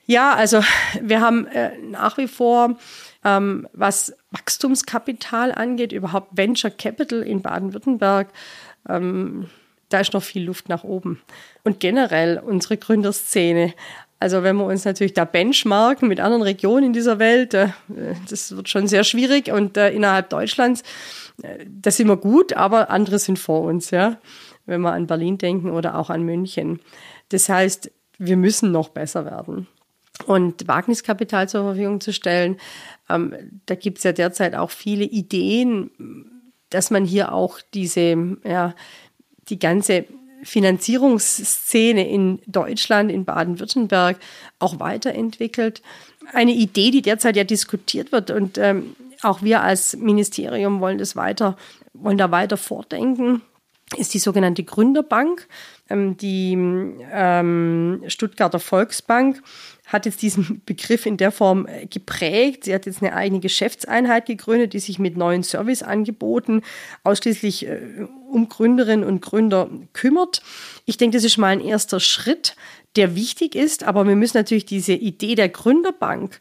Ja, 0.07 0.35
also 0.35 0.63
wir 1.01 1.21
haben 1.21 1.47
äh, 1.47 1.79
nach 1.79 2.19
wie 2.19 2.27
vor, 2.27 2.77
ähm, 3.25 3.69
was 3.73 4.15
Wachstumskapital 4.31 5.53
angeht, 5.53 5.93
überhaupt 5.93 6.37
Venture 6.37 6.71
Capital 6.71 7.23
in 7.23 7.43
Baden-Württemberg, 7.43 8.29
ähm, 8.89 9.49
da 9.89 10.01
ist 10.01 10.13
noch 10.15 10.23
viel 10.23 10.45
Luft 10.45 10.69
nach 10.69 10.85
oben. 10.85 11.21
Und 11.65 11.79
generell 11.79 12.39
unsere 12.39 12.79
Gründerszene. 12.79 13.75
Also 14.19 14.43
wenn 14.43 14.57
wir 14.57 14.65
uns 14.65 14.85
natürlich 14.85 15.15
da 15.15 15.25
benchmarken 15.25 16.09
mit 16.09 16.21
anderen 16.21 16.43
Regionen 16.43 16.87
in 16.87 16.93
dieser 16.93 17.19
Welt, 17.19 17.55
äh, 17.55 17.69
das 18.29 18.57
wird 18.57 18.69
schon 18.69 18.89
sehr 18.89 19.05
schwierig 19.05 19.53
und 19.53 19.77
äh, 19.77 19.91
innerhalb 19.91 20.31
Deutschlands, 20.31 20.83
äh, 21.43 21.65
das 21.69 21.97
sind 21.97 22.09
wir 22.09 22.17
gut, 22.17 22.55
aber 22.55 22.91
andere 22.91 23.19
sind 23.19 23.39
vor 23.39 23.63
uns, 23.63 23.91
ja. 23.91 24.19
Wenn 24.65 24.81
wir 24.81 24.93
an 24.93 25.09
Berlin 25.09 25.39
denken 25.39 25.71
oder 25.71 25.99
auch 25.99 26.09
an 26.09 26.23
München. 26.23 26.81
Das 27.31 27.49
heißt, 27.49 27.91
wir 28.19 28.37
müssen 28.37 28.71
noch 28.71 28.91
besser 28.91 29.25
werden 29.25 29.67
und 30.27 30.67
Wagniskapital 30.69 31.49
zur 31.49 31.65
Verfügung 31.65 32.01
zu 32.01 32.13
stellen. 32.13 32.59
Ähm, 33.09 33.61
da 33.67 33.75
gibt 33.75 33.99
es 33.99 34.05
ja 34.05 34.13
derzeit 34.13 34.55
auch 34.55 34.71
viele 34.71 35.05
Ideen, 35.05 35.91
dass 36.71 36.91
man 36.91 37.05
hier 37.05 37.33
auch 37.33 37.61
diese, 37.75 38.37
ja, 38.45 38.75
die 39.49 39.59
ganze 39.59 40.05
Finanzierungsszene 40.43 42.09
in 42.09 42.41
Deutschland, 42.47 43.13
in 43.13 43.25
Baden-Württemberg 43.25 44.19
auch 44.59 44.81
weiterentwickelt. 44.81 45.83
Eine 46.33 46.53
Idee, 46.53 46.91
die 46.91 47.03
derzeit 47.03 47.37
ja 47.37 47.45
diskutiert 47.45 48.13
wird 48.13 48.31
und 48.31 48.59
ähm, 48.59 48.97
auch 49.23 49.43
wir 49.43 49.63
als 49.63 49.97
Ministerium 49.97 50.81
wollen 50.81 50.99
das 50.99 51.15
weiter, 51.15 51.57
wollen 51.95 52.19
da 52.19 52.31
weiter 52.31 52.57
vordenken, 52.57 53.43
ist 53.97 54.14
die 54.14 54.18
sogenannte 54.18 54.64
Gründerbank. 54.64 55.49
Ähm, 55.88 56.16
die 56.16 56.53
ähm, 57.12 58.03
Stuttgarter 58.07 58.61
Volksbank 58.61 59.43
hat 59.86 60.07
jetzt 60.07 60.22
diesen 60.22 60.62
Begriff 60.66 61.07
in 61.07 61.16
der 61.16 61.30
Form 61.30 61.66
äh, 61.66 61.86
geprägt. 61.86 62.64
Sie 62.64 62.74
hat 62.74 62.86
jetzt 62.86 63.03
eine 63.03 63.14
eigene 63.14 63.40
Geschäftseinheit 63.40 64.26
gegründet, 64.26 64.72
die 64.72 64.80
sich 64.80 64.99
mit 64.99 65.16
neuen 65.16 65.43
Serviceangeboten 65.43 66.62
ausschließlich 67.05 67.66
äh, 67.66 68.07
um 68.28 68.49
Gründerinnen 68.49 69.07
und 69.07 69.20
Gründer 69.20 69.68
kümmert. 69.93 70.43
Ich 70.86 70.97
denke, 70.97 71.16
das 71.16 71.24
ist 71.24 71.36
mal 71.36 71.49
ein 71.49 71.61
erster 71.61 72.01
Schritt, 72.01 72.57
der 72.97 73.14
wichtig 73.14 73.55
ist, 73.55 73.84
aber 73.84 74.07
wir 74.07 74.16
müssen 74.16 74.36
natürlich 74.36 74.66
diese 74.66 74.93
Idee 74.93 75.34
der 75.34 75.49
Gründerbank 75.49 76.38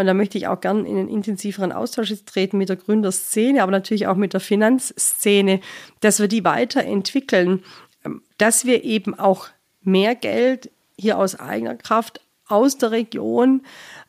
und 0.00 0.06
da 0.06 0.14
möchte 0.14 0.38
ich 0.38 0.48
auch 0.48 0.60
gern 0.60 0.86
in 0.86 0.96
einen 0.96 1.08
intensiveren 1.08 1.72
Austausch 1.72 2.12
treten 2.24 2.58
mit 2.58 2.68
der 2.68 2.76
Gründerszene, 2.76 3.62
aber 3.62 3.70
natürlich 3.70 4.06
auch 4.06 4.16
mit 4.16 4.32
der 4.32 4.40
Finanzszene, 4.40 5.60
dass 6.00 6.20
wir 6.20 6.28
die 6.28 6.44
weiterentwickeln, 6.44 7.62
ähm, 8.04 8.22
dass 8.38 8.64
wir 8.64 8.84
eben 8.84 9.18
auch 9.18 9.48
mehr 9.82 10.14
Geld 10.14 10.70
hier 10.98 11.18
aus 11.18 11.38
eigener 11.38 11.76
Kraft 11.76 12.20
aus 12.46 12.78
der 12.78 12.90
Region 12.90 13.62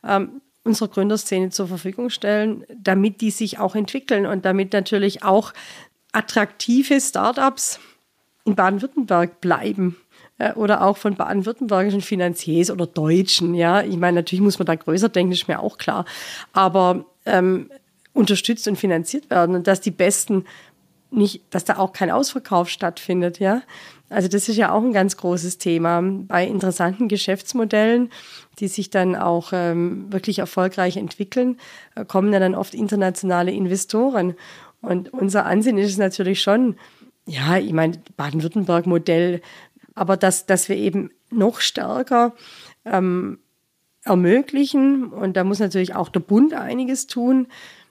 ähm, 0.06 0.40
unserer 0.64 0.88
Gründerszene 0.88 1.50
zur 1.50 1.68
Verfügung 1.68 2.10
stellen, 2.10 2.64
damit 2.74 3.20
die 3.20 3.30
sich 3.30 3.58
auch 3.58 3.74
entwickeln 3.74 4.26
und 4.26 4.44
damit 4.44 4.72
natürlich 4.72 5.22
auch 5.22 5.52
attraktive 6.12 7.00
Startups 7.00 7.80
in 8.44 8.54
Baden-Württemberg 8.54 9.40
bleiben 9.40 9.96
oder 10.56 10.84
auch 10.84 10.96
von 10.96 11.14
baden-württembergischen 11.14 12.00
Finanziers 12.00 12.70
oder 12.70 12.86
Deutschen. 12.86 13.54
Ja, 13.54 13.82
ich 13.82 13.96
meine, 13.96 14.16
natürlich 14.16 14.42
muss 14.42 14.58
man 14.58 14.66
da 14.66 14.74
größer 14.74 15.08
denken, 15.08 15.32
ist 15.32 15.48
mir 15.48 15.60
auch 15.60 15.78
klar. 15.78 16.04
Aber 16.52 17.04
ähm, 17.26 17.70
unterstützt 18.12 18.66
und 18.68 18.76
finanziert 18.76 19.30
werden 19.30 19.54
und 19.54 19.66
dass 19.66 19.80
die 19.80 19.90
Besten 19.90 20.44
nicht, 21.10 21.42
dass 21.50 21.64
da 21.64 21.76
auch 21.76 21.92
kein 21.92 22.10
Ausverkauf 22.10 22.68
stattfindet, 22.68 23.38
ja. 23.38 23.62
Also 24.08 24.28
das 24.28 24.48
ist 24.48 24.56
ja 24.56 24.72
auch 24.72 24.82
ein 24.82 24.92
ganz 24.92 25.16
großes 25.16 25.58
Thema 25.58 26.02
bei 26.02 26.46
interessanten 26.46 27.08
Geschäftsmodellen, 27.08 28.10
die 28.58 28.68
sich 28.68 28.90
dann 28.90 29.16
auch 29.16 29.52
ähm, 29.52 30.12
wirklich 30.12 30.38
erfolgreich 30.38 30.98
entwickeln, 30.98 31.58
äh, 31.94 32.04
kommen 32.04 32.32
ja 32.32 32.38
dann 32.38 32.54
oft 32.54 32.74
internationale 32.74 33.52
Investoren. 33.52 34.34
Und 34.82 35.12
unser 35.12 35.46
Ansinn 35.46 35.78
ist 35.78 35.90
es 35.90 35.98
natürlich 35.98 36.42
schon, 36.42 36.76
ja, 37.26 37.56
ich 37.56 37.72
meine, 37.72 38.02
Baden-Württemberg-Modell, 38.16 39.40
aber 39.94 40.16
dass, 40.16 40.46
dass 40.46 40.68
wir 40.68 40.76
eben 40.76 41.10
noch 41.30 41.60
stärker 41.60 42.34
ähm, 42.84 43.38
ermöglichen, 44.04 45.12
und 45.12 45.36
da 45.36 45.44
muss 45.44 45.58
natürlich 45.58 45.94
auch 45.94 46.08
der 46.08 46.20
Bund 46.20 46.54
einiges 46.54 47.06
tun, 47.06 47.46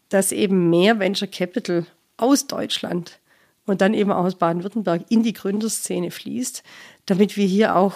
dass 0.10 0.32
eben 0.32 0.70
mehr 0.70 1.00
Venture 1.00 1.28
Capital 1.28 1.86
aus 2.18 2.48
Deutschland 2.48 3.20
und 3.66 3.82
dann 3.82 3.94
eben 3.94 4.12
auch 4.12 4.26
aus 4.26 4.36
Baden-Württemberg 4.36 5.06
in 5.10 5.24
die 5.24 5.34
Gründerszene 5.34 6.12
fließt, 6.12 6.64
damit 7.06 7.38
wir 7.38 7.46
hier 7.46 7.76
auch 7.76 7.96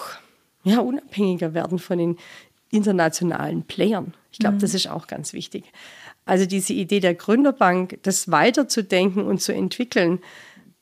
ja, 0.64 0.80
unabhängiger 0.80 1.54
werden 1.54 1.78
von 1.78 1.98
den 1.98 2.16
internationalen 2.70 3.62
Playern. 3.62 4.14
Ich 4.32 4.38
glaube, 4.38 4.56
mhm. 4.56 4.60
das 4.60 4.74
ist 4.74 4.88
auch 4.88 5.06
ganz 5.06 5.32
wichtig. 5.32 5.64
Also 6.24 6.46
diese 6.46 6.72
Idee 6.72 7.00
der 7.00 7.14
Gründerbank, 7.14 7.98
das 8.02 8.30
weiterzudenken 8.30 9.24
und 9.24 9.40
zu 9.40 9.54
entwickeln, 9.54 10.20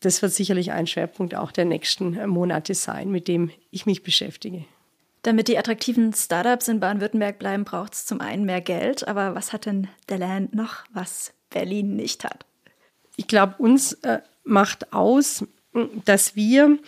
das 0.04 0.22
wird 0.22 0.32
sicherlich 0.32 0.72
ein 0.72 0.86
Schwerpunkt 0.86 1.34
auch 1.34 1.52
der 1.52 1.64
nächsten 1.64 2.26
Monate 2.28 2.74
sein, 2.74 3.10
mit 3.10 3.28
dem 3.28 3.50
ich 3.70 3.86
mich 3.86 4.02
beschäftige. 4.02 4.64
Damit 5.22 5.48
die 5.48 5.56
attraktiven 5.56 6.12
Startups 6.12 6.68
in 6.68 6.80
Baden-Württemberg 6.80 7.38
bleiben, 7.38 7.64
braucht 7.64 7.94
es 7.94 8.06
zum 8.06 8.20
einen 8.20 8.44
mehr 8.44 8.60
Geld. 8.60 9.08
Aber 9.08 9.34
was 9.34 9.52
hat 9.52 9.66
denn 9.66 9.88
der 10.08 10.18
Land 10.18 10.54
noch, 10.54 10.84
was 10.92 11.32
Berlin 11.50 11.96
nicht 11.96 12.24
hat? 12.24 12.44
ich 13.16 13.26
glaube, 13.26 13.54
uns 13.58 13.94
äh, 14.04 14.20
macht 14.44 14.92
aus, 14.92 15.44
dass 16.04 16.36
wir 16.36 16.78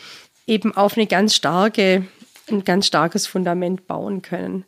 eben 0.47 0.77
auf 0.77 0.97
eine 0.97 1.07
ganz 1.07 1.35
starke, 1.35 2.07
ein 2.51 2.64
ganz 2.64 2.87
starkes 2.87 3.27
Fundament 3.27 3.87
bauen 3.87 4.23
können. 4.23 4.64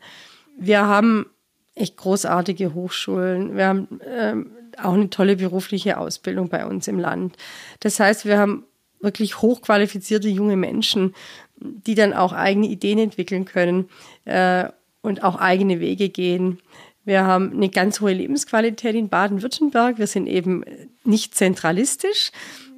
Wir 0.57 0.85
haben 0.85 1.29
echt 1.75 1.97
großartige 1.97 2.73
Hochschulen. 2.73 3.55
Wir 3.55 3.67
haben 3.67 3.99
ähm, 4.05 4.51
auch 4.83 4.93
eine 4.93 5.09
tolle 5.09 5.35
berufliche 5.35 5.97
Ausbildung 5.97 6.49
bei 6.49 6.65
uns 6.65 6.87
im 6.87 6.99
Land. 6.99 7.35
Das 7.79 7.99
heißt, 7.99 8.25
wir 8.25 8.37
haben 8.37 8.65
wirklich 9.01 9.41
hochqualifizierte 9.41 10.27
junge 10.27 10.57
Menschen, 10.57 11.15
die 11.57 11.95
dann 11.95 12.13
auch 12.13 12.33
eigene 12.33 12.67
Ideen 12.67 12.99
entwickeln 12.99 13.45
können 13.45 13.89
äh, 14.25 14.65
und 15.01 15.23
auch 15.23 15.37
eigene 15.37 15.79
Wege 15.79 16.09
gehen. 16.09 16.59
Wir 17.05 17.25
haben 17.25 17.53
eine 17.53 17.69
ganz 17.69 18.01
hohe 18.01 18.13
Lebensqualität 18.13 18.95
in 18.95 19.09
Baden-Württemberg. 19.09 19.97
Wir 19.97 20.07
sind 20.07 20.27
eben 20.27 20.63
nicht 21.03 21.35
zentralistisch. 21.35 22.31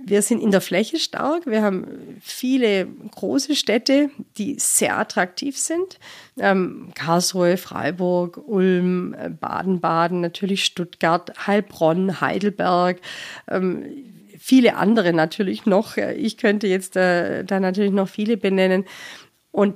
Wir 0.06 0.22
sind 0.22 0.41
in 0.41 0.52
der 0.52 0.62
Fläche 0.62 0.97
stark. 0.99 1.45
Wir 1.45 1.62
haben 1.62 2.20
viele 2.22 2.86
große 2.86 3.56
Städte, 3.56 4.10
die 4.38 4.56
sehr 4.58 4.97
attraktiv 4.97 5.58
sind. 5.58 5.99
Ähm, 6.38 6.91
Karlsruhe, 6.95 7.58
Freiburg, 7.58 8.41
Ulm, 8.47 9.14
äh, 9.14 9.30
Baden-Baden, 9.30 10.22
natürlich 10.22 10.66
Stuttgart, 10.66 11.47
Heilbronn, 11.47 12.22
Heidelberg. 12.22 12.99
Ähm, 13.47 13.86
viele 14.39 14.76
andere 14.76 15.14
natürlich 15.14 15.66
noch. 15.66 15.97
Ich 15.97 16.38
könnte 16.38 16.68
jetzt 16.68 16.95
äh, 16.95 17.43
da 17.43 17.60
natürlich 17.60 17.91
noch 17.91 18.10
viele 18.10 18.38
benennen. 18.38 18.86
Und 19.52 19.76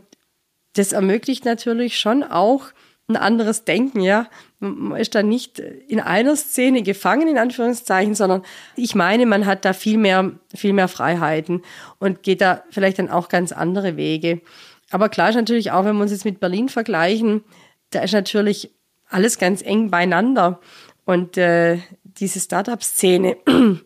das 0.74 0.92
ermöglicht 0.92 1.46
natürlich 1.46 2.00
schon 2.00 2.24
auch 2.24 2.68
ein 3.08 3.18
anderes 3.18 3.66
Denken, 3.66 4.01
ja. 4.01 4.28
Man 4.60 4.99
ist 4.99 5.14
da 5.14 5.22
nicht 5.22 5.60
in 5.60 5.99
einer 5.99 6.36
Szene 6.36 6.82
gefangen, 6.82 7.28
in 7.28 7.38
Anführungszeichen, 7.38 8.16
sondern 8.16 8.41
ich 8.76 8.95
meine, 8.95 9.26
man 9.26 9.45
hat 9.45 9.64
da 9.64 9.74
viel 9.74 9.97
mehr, 9.97 10.32
viel 10.56 10.74
mehr 10.74 10.88
Freiheiten 10.88 11.62
und 11.99 12.24
geht 12.24 12.41
da 12.41 12.64
vielleicht 12.72 12.97
dann 12.97 13.10
auch 13.10 13.30
ganz 13.30 13.51
andere 13.51 13.95
Wege. 13.95 14.41
Aber 14.89 15.10
klar 15.10 15.30
ist 15.30 15.36
natürlich 15.36 15.72
auch, 15.72 15.86
wenn 15.86 15.95
wir 15.95 16.01
uns 16.03 16.12
jetzt 16.12 16.26
mit 16.26 16.39
Berlin 16.39 16.70
vergleichen, 16.70 17.43
da 17.91 18.01
ist 18.01 18.14
natürlich 18.14 18.72
alles 19.08 19.38
ganz 19.38 19.62
eng 19.62 19.91
beieinander. 19.91 20.60
Und 21.06 21.38
äh, 21.38 21.80
diese 22.03 22.39
Startup-Szene, 22.39 23.38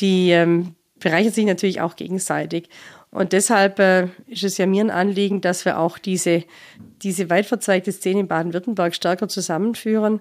die 0.00 0.30
ähm, 0.30 0.74
bereichert 0.98 1.34
sich 1.34 1.46
natürlich 1.46 1.80
auch 1.80 1.96
gegenseitig. 1.96 2.68
Und 3.10 3.32
deshalb 3.32 3.78
äh, 3.80 4.08
ist 4.26 4.44
es 4.44 4.56
ja 4.58 4.66
mir 4.66 4.84
ein 4.84 4.90
Anliegen, 4.90 5.40
dass 5.40 5.64
wir 5.64 5.78
auch 5.78 5.98
diese, 5.98 6.44
diese 7.02 7.28
weit 7.28 7.46
verzeigte 7.46 7.90
Szene 7.90 8.20
in 8.20 8.28
Baden-Württemberg 8.28 8.94
stärker 8.94 9.28
zusammenführen 9.28 10.20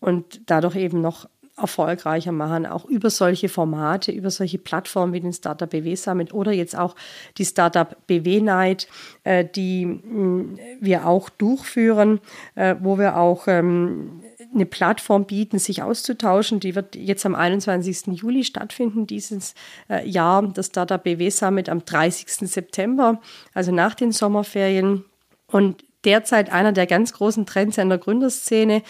und 0.00 0.40
dadurch 0.46 0.76
eben 0.76 1.02
noch 1.02 1.28
erfolgreicher 1.60 2.32
machen, 2.32 2.66
auch 2.66 2.84
über 2.86 3.10
solche 3.10 3.48
Formate, 3.48 4.12
über 4.12 4.30
solche 4.30 4.58
Plattformen 4.58 5.12
wie 5.12 5.20
den 5.20 5.32
Startup 5.32 5.68
BW 5.68 5.94
Summit 5.94 6.32
oder 6.32 6.52
jetzt 6.52 6.76
auch 6.76 6.96
die 7.38 7.44
Startup 7.44 7.96
BW 8.06 8.40
Night, 8.40 8.88
äh, 9.24 9.44
die 9.44 9.84
mm, 9.84 10.58
wir 10.80 11.06
auch 11.06 11.28
durchführen, 11.28 12.20
äh, 12.54 12.76
wo 12.80 12.98
wir 12.98 13.16
auch 13.16 13.46
ähm, 13.46 14.22
eine 14.52 14.66
Plattform 14.66 15.26
bieten, 15.26 15.58
sich 15.58 15.82
auszutauschen. 15.82 16.60
Die 16.60 16.74
wird 16.74 16.96
jetzt 16.96 17.24
am 17.24 17.34
21. 17.34 18.08
Juli 18.08 18.44
stattfinden, 18.44 19.06
dieses 19.06 19.54
äh, 19.88 20.08
Jahr. 20.08 20.42
Das 20.42 20.66
Startup 20.66 21.02
BW 21.02 21.30
Summit 21.30 21.68
am 21.68 21.84
30. 21.84 22.48
September, 22.50 23.20
also 23.54 23.72
nach 23.72 23.94
den 23.94 24.12
Sommerferien. 24.12 25.04
Und 25.46 25.84
derzeit 26.04 26.50
einer 26.50 26.72
der 26.72 26.86
ganz 26.86 27.12
großen 27.12 27.46
Trends 27.46 27.78
in 27.78 27.88
der 27.88 27.98
Gründerszene 27.98 28.82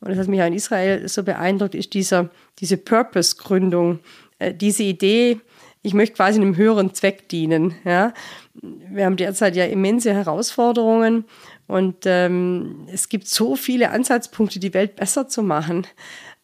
und 0.00 0.10
das 0.10 0.18
hat 0.18 0.28
mich 0.28 0.40
auch 0.42 0.46
in 0.46 0.52
Israel 0.52 1.08
so 1.08 1.22
beeindruckt, 1.22 1.74
ist 1.74 1.94
dieser, 1.94 2.30
diese 2.58 2.76
Purpose-Gründung, 2.76 4.00
äh, 4.38 4.52
diese 4.52 4.82
Idee, 4.82 5.40
ich 5.82 5.94
möchte 5.94 6.16
quasi 6.16 6.40
einem 6.40 6.56
höheren 6.56 6.94
Zweck 6.94 7.28
dienen. 7.28 7.76
Ja. 7.84 8.12
Wir 8.54 9.04
haben 9.04 9.16
derzeit 9.16 9.54
ja 9.54 9.64
immense 9.66 10.12
Herausforderungen 10.12 11.24
und 11.66 12.04
ähm, 12.04 12.86
es 12.92 13.08
gibt 13.08 13.26
so 13.26 13.56
viele 13.56 13.90
Ansatzpunkte, 13.90 14.60
die 14.60 14.74
Welt 14.74 14.96
besser 14.96 15.28
zu 15.28 15.42
machen. 15.42 15.86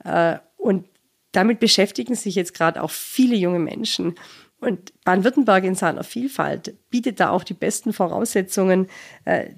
Äh, 0.04 0.38
und 0.56 0.86
damit 1.32 1.60
beschäftigen 1.60 2.14
sich 2.14 2.34
jetzt 2.34 2.54
gerade 2.54 2.82
auch 2.82 2.90
viele 2.90 3.36
junge 3.36 3.58
Menschen. 3.58 4.16
Und 4.60 4.92
Baden-Württemberg 5.04 5.64
in 5.64 5.74
seiner 5.74 6.04
Vielfalt 6.04 6.74
bietet 6.90 7.20
da 7.20 7.30
auch 7.30 7.44
die 7.44 7.54
besten 7.54 7.92
Voraussetzungen, 7.92 8.88
äh, 9.24 9.50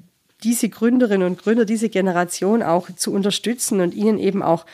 diese 0.42 0.68
Gründerinnen 0.68 1.26
und 1.26 1.38
Gründer, 1.38 1.64
diese 1.64 1.88
Generation 1.88 2.62
auch 2.62 2.90
zu 2.94 3.12
unterstützen 3.12 3.80
und 3.80 3.94
ihnen 3.94 4.18
eben 4.18 4.42
auch 4.42 4.66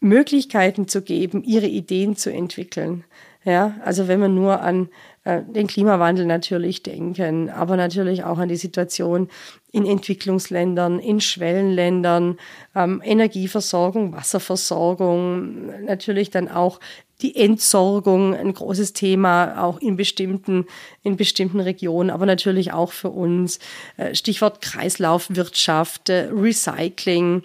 Möglichkeiten 0.00 0.88
zu 0.88 1.02
geben, 1.02 1.44
ihre 1.44 1.66
Ideen 1.66 2.16
zu 2.16 2.32
entwickeln. 2.32 3.04
Ja, 3.44 3.74
also 3.84 4.08
wenn 4.08 4.20
man 4.20 4.34
nur 4.34 4.62
an 4.62 4.88
äh, 5.24 5.42
den 5.42 5.66
Klimawandel 5.66 6.24
natürlich 6.24 6.82
denken, 6.82 7.50
aber 7.50 7.76
natürlich 7.76 8.24
auch 8.24 8.38
an 8.38 8.48
die 8.48 8.56
Situation 8.56 9.28
in 9.70 9.84
Entwicklungsländern, 9.84 10.98
in 10.98 11.20
Schwellenländern, 11.20 12.38
ähm, 12.74 13.02
Energieversorgung, 13.04 14.12
Wasserversorgung, 14.14 15.84
natürlich 15.84 16.30
dann 16.30 16.48
auch 16.48 16.80
die 17.20 17.36
Entsorgung 17.36 18.34
ein 18.34 18.52
großes 18.54 18.92
Thema, 18.92 19.62
auch 19.62 19.78
in 19.80 19.96
bestimmten, 19.96 20.66
in 21.02 21.16
bestimmten 21.16 21.60
Regionen, 21.60 22.10
aber 22.10 22.26
natürlich 22.26 22.72
auch 22.72 22.92
für 22.92 23.10
uns. 23.10 23.58
Äh, 23.96 24.14
Stichwort 24.14 24.60
Kreislaufwirtschaft, 24.62 26.08
äh, 26.08 26.28
Recycling. 26.32 27.42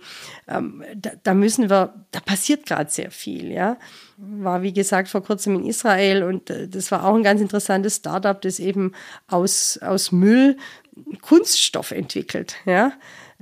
Ähm, 0.48 0.84
da, 0.96 1.12
da 1.24 1.34
müssen 1.34 1.70
wir, 1.70 1.94
da 2.12 2.20
passiert 2.20 2.66
gerade 2.66 2.90
sehr 2.90 3.12
viel, 3.12 3.52
ja. 3.52 3.78
War, 4.22 4.62
wie 4.64 4.74
gesagt, 4.74 5.08
vor 5.08 5.24
kurzem 5.24 5.56
in 5.56 5.66
Israel 5.66 6.24
und 6.24 6.50
äh, 6.50 6.68
das 6.68 6.92
war 6.92 7.06
auch 7.06 7.16
ein 7.16 7.24
ganz 7.24 7.40
interessantes 7.40 7.98
Startup, 7.98 8.40
das 8.42 8.60
eben 8.60 8.92
aus, 9.28 9.80
aus 9.82 10.12
Müll 10.12 10.58
Kunststoff 11.22 11.92
entwickelt, 11.92 12.56
ja. 12.66 12.92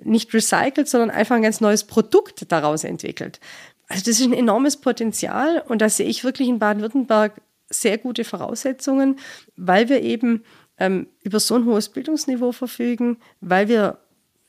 Nicht 0.03 0.32
recycelt, 0.34 0.88
sondern 0.88 1.09
einfach 1.09 1.36
ein 1.36 1.41
ganz 1.41 1.59
neues 1.59 1.84
Produkt 1.84 2.51
daraus 2.51 2.84
entwickelt. 2.84 3.39
Also 3.88 4.03
das 4.05 4.19
ist 4.19 4.25
ein 4.25 4.34
enormes 4.34 4.78
Potenzial 4.78 5.63
und 5.67 5.82
da 5.82 5.89
sehe 5.89 6.07
ich 6.07 6.23
wirklich 6.23 6.47
in 6.47 6.59
Baden-Württemberg 6.59 7.41
sehr 7.69 7.97
gute 7.97 8.23
Voraussetzungen, 8.23 9.17
weil 9.55 9.89
wir 9.89 10.01
eben 10.01 10.43
ähm, 10.78 11.07
über 11.23 11.39
so 11.39 11.55
ein 11.55 11.65
hohes 11.65 11.89
Bildungsniveau 11.89 12.51
verfügen, 12.51 13.17
weil 13.41 13.67
wir 13.67 13.97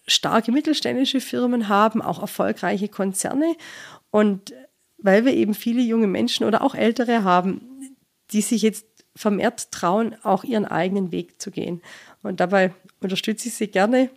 starke 0.06 0.52
mittelständische 0.52 1.20
Firmen 1.20 1.68
haben, 1.68 2.02
auch 2.02 2.20
erfolgreiche 2.20 2.88
Konzerne 2.88 3.56
und 4.10 4.52
weil 4.99 5.24
wir 5.24 5.34
eben 5.34 5.55
viele 5.55 5.80
junge 5.80 6.07
Menschen 6.07 6.46
oder 6.46 6.62
auch 6.62 6.74
ältere 6.74 7.24
haben, 7.24 7.61
die 8.32 8.40
sich 8.40 8.62
jetzt 8.62 8.86
vermehrt 9.14 9.72
trauen, 9.72 10.14
auch 10.22 10.44
ihren 10.44 10.64
eigenen 10.64 11.12
Weg 11.12 11.40
zu 11.40 11.51
gehen. 11.51 11.82
Und 12.22 12.40
dabei 12.40 12.72
unterstütze 13.01 13.49
ich 13.49 13.55
sie 13.55 13.68
gerne, 13.68 14.11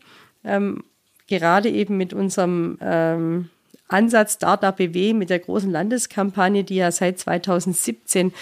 ähm, 0.44 0.84
gerade 1.28 1.70
eben 1.70 1.98
mit 1.98 2.14
unserem 2.14 2.78
ähm, 2.82 3.50
Ansatz 3.92 4.34
Startup 4.34 4.76
BW 4.76 5.14
mit 5.14 5.30
der 5.30 5.40
großen 5.40 5.70
Landeskampagne, 5.70 6.64
die 6.64 6.76
ja 6.76 6.92
seit 6.92 7.20
2017 7.20 8.34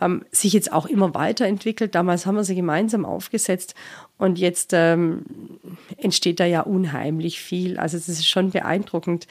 ähm, 0.00 0.24
sich 0.30 0.52
jetzt 0.52 0.72
auch 0.72 0.86
immer 0.86 1.14
weiterentwickelt. 1.14 1.94
Damals 1.94 2.26
haben 2.26 2.36
wir 2.36 2.44
sie 2.44 2.54
gemeinsam 2.54 3.04
aufgesetzt 3.04 3.74
und 4.16 4.38
jetzt 4.38 4.72
ähm, 4.72 5.24
entsteht 5.96 6.40
da 6.40 6.44
ja 6.44 6.60
unheimlich 6.62 7.40
viel. 7.40 7.78
Also 7.78 7.96
es 7.96 8.08
ist 8.08 8.26
schon 8.26 8.50
beeindruckend, 8.50 9.26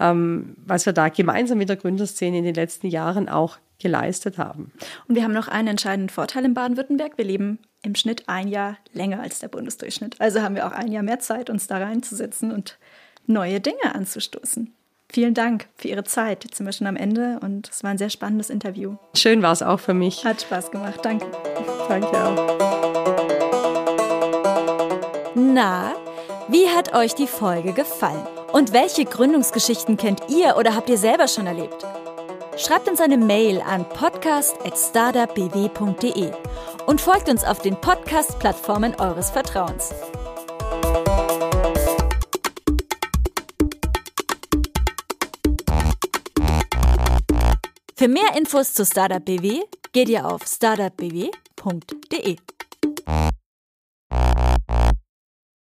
ähm, 0.00 0.56
was 0.64 0.86
wir 0.86 0.92
da 0.92 1.08
gemeinsam 1.08 1.58
mit 1.58 1.68
der 1.68 1.76
Gründerszene 1.76 2.38
in 2.38 2.44
den 2.44 2.54
letzten 2.54 2.88
Jahren 2.88 3.28
auch 3.28 3.58
geleistet 3.78 4.38
haben. 4.38 4.72
Und 5.08 5.16
wir 5.16 5.24
haben 5.24 5.32
noch 5.32 5.48
einen 5.48 5.68
entscheidenden 5.68 6.08
Vorteil 6.08 6.44
in 6.44 6.54
Baden-Württemberg. 6.54 7.18
Wir 7.18 7.24
leben 7.24 7.58
im 7.82 7.94
Schnitt 7.94 8.28
ein 8.28 8.48
Jahr 8.48 8.78
länger 8.92 9.20
als 9.20 9.40
der 9.40 9.48
Bundesdurchschnitt. 9.48 10.20
Also 10.20 10.40
haben 10.40 10.54
wir 10.54 10.66
auch 10.66 10.72
ein 10.72 10.92
Jahr 10.92 11.02
mehr 11.02 11.18
Zeit, 11.18 11.50
uns 11.50 11.66
da 11.66 11.78
reinzusetzen 11.78 12.52
und 12.52 12.78
neue 13.26 13.60
Dinge 13.60 13.94
anzustoßen. 13.94 14.72
Vielen 15.12 15.34
Dank 15.34 15.68
für 15.76 15.88
Ihre 15.88 16.04
Zeit. 16.04 16.44
Jetzt 16.44 16.56
sind 16.56 16.64
wir 16.64 16.72
schon 16.72 16.86
am 16.86 16.96
Ende 16.96 17.38
und 17.42 17.68
es 17.68 17.84
war 17.84 17.90
ein 17.90 17.98
sehr 17.98 18.08
spannendes 18.08 18.48
Interview. 18.48 18.96
Schön 19.14 19.42
war 19.42 19.52
es 19.52 19.62
auch 19.62 19.78
für 19.78 19.92
mich. 19.92 20.24
Hat 20.24 20.40
Spaß 20.40 20.70
gemacht. 20.70 21.00
Danke. 21.02 21.26
Danke 21.86 22.08
auch. 22.08 22.56
Na, 25.34 25.92
wie 26.48 26.66
hat 26.66 26.94
euch 26.94 27.14
die 27.14 27.26
Folge 27.26 27.74
gefallen? 27.74 28.26
Und 28.52 28.72
welche 28.72 29.04
Gründungsgeschichten 29.04 29.98
kennt 29.98 30.22
ihr 30.30 30.56
oder 30.56 30.74
habt 30.74 30.88
ihr 30.88 30.96
selber 30.96 31.28
schon 31.28 31.46
erlebt? 31.46 31.84
Schreibt 32.56 32.88
uns 32.88 33.02
eine 33.02 33.18
Mail 33.18 33.60
an 33.60 33.86
podcast.startupbw.de 33.90 36.30
und 36.86 37.02
folgt 37.02 37.28
uns 37.28 37.44
auf 37.44 37.60
den 37.60 37.76
Podcast-Plattformen 37.76 38.94
eures 38.94 39.30
Vertrauens. 39.30 39.90
Für 48.02 48.08
mehr 48.08 48.36
Infos 48.36 48.74
zu 48.74 48.84
Startup 48.84 49.24
BW 49.24 49.60
geht 49.92 50.08
ihr 50.08 50.26
auf 50.26 50.44
startupbw.de. 50.44 52.36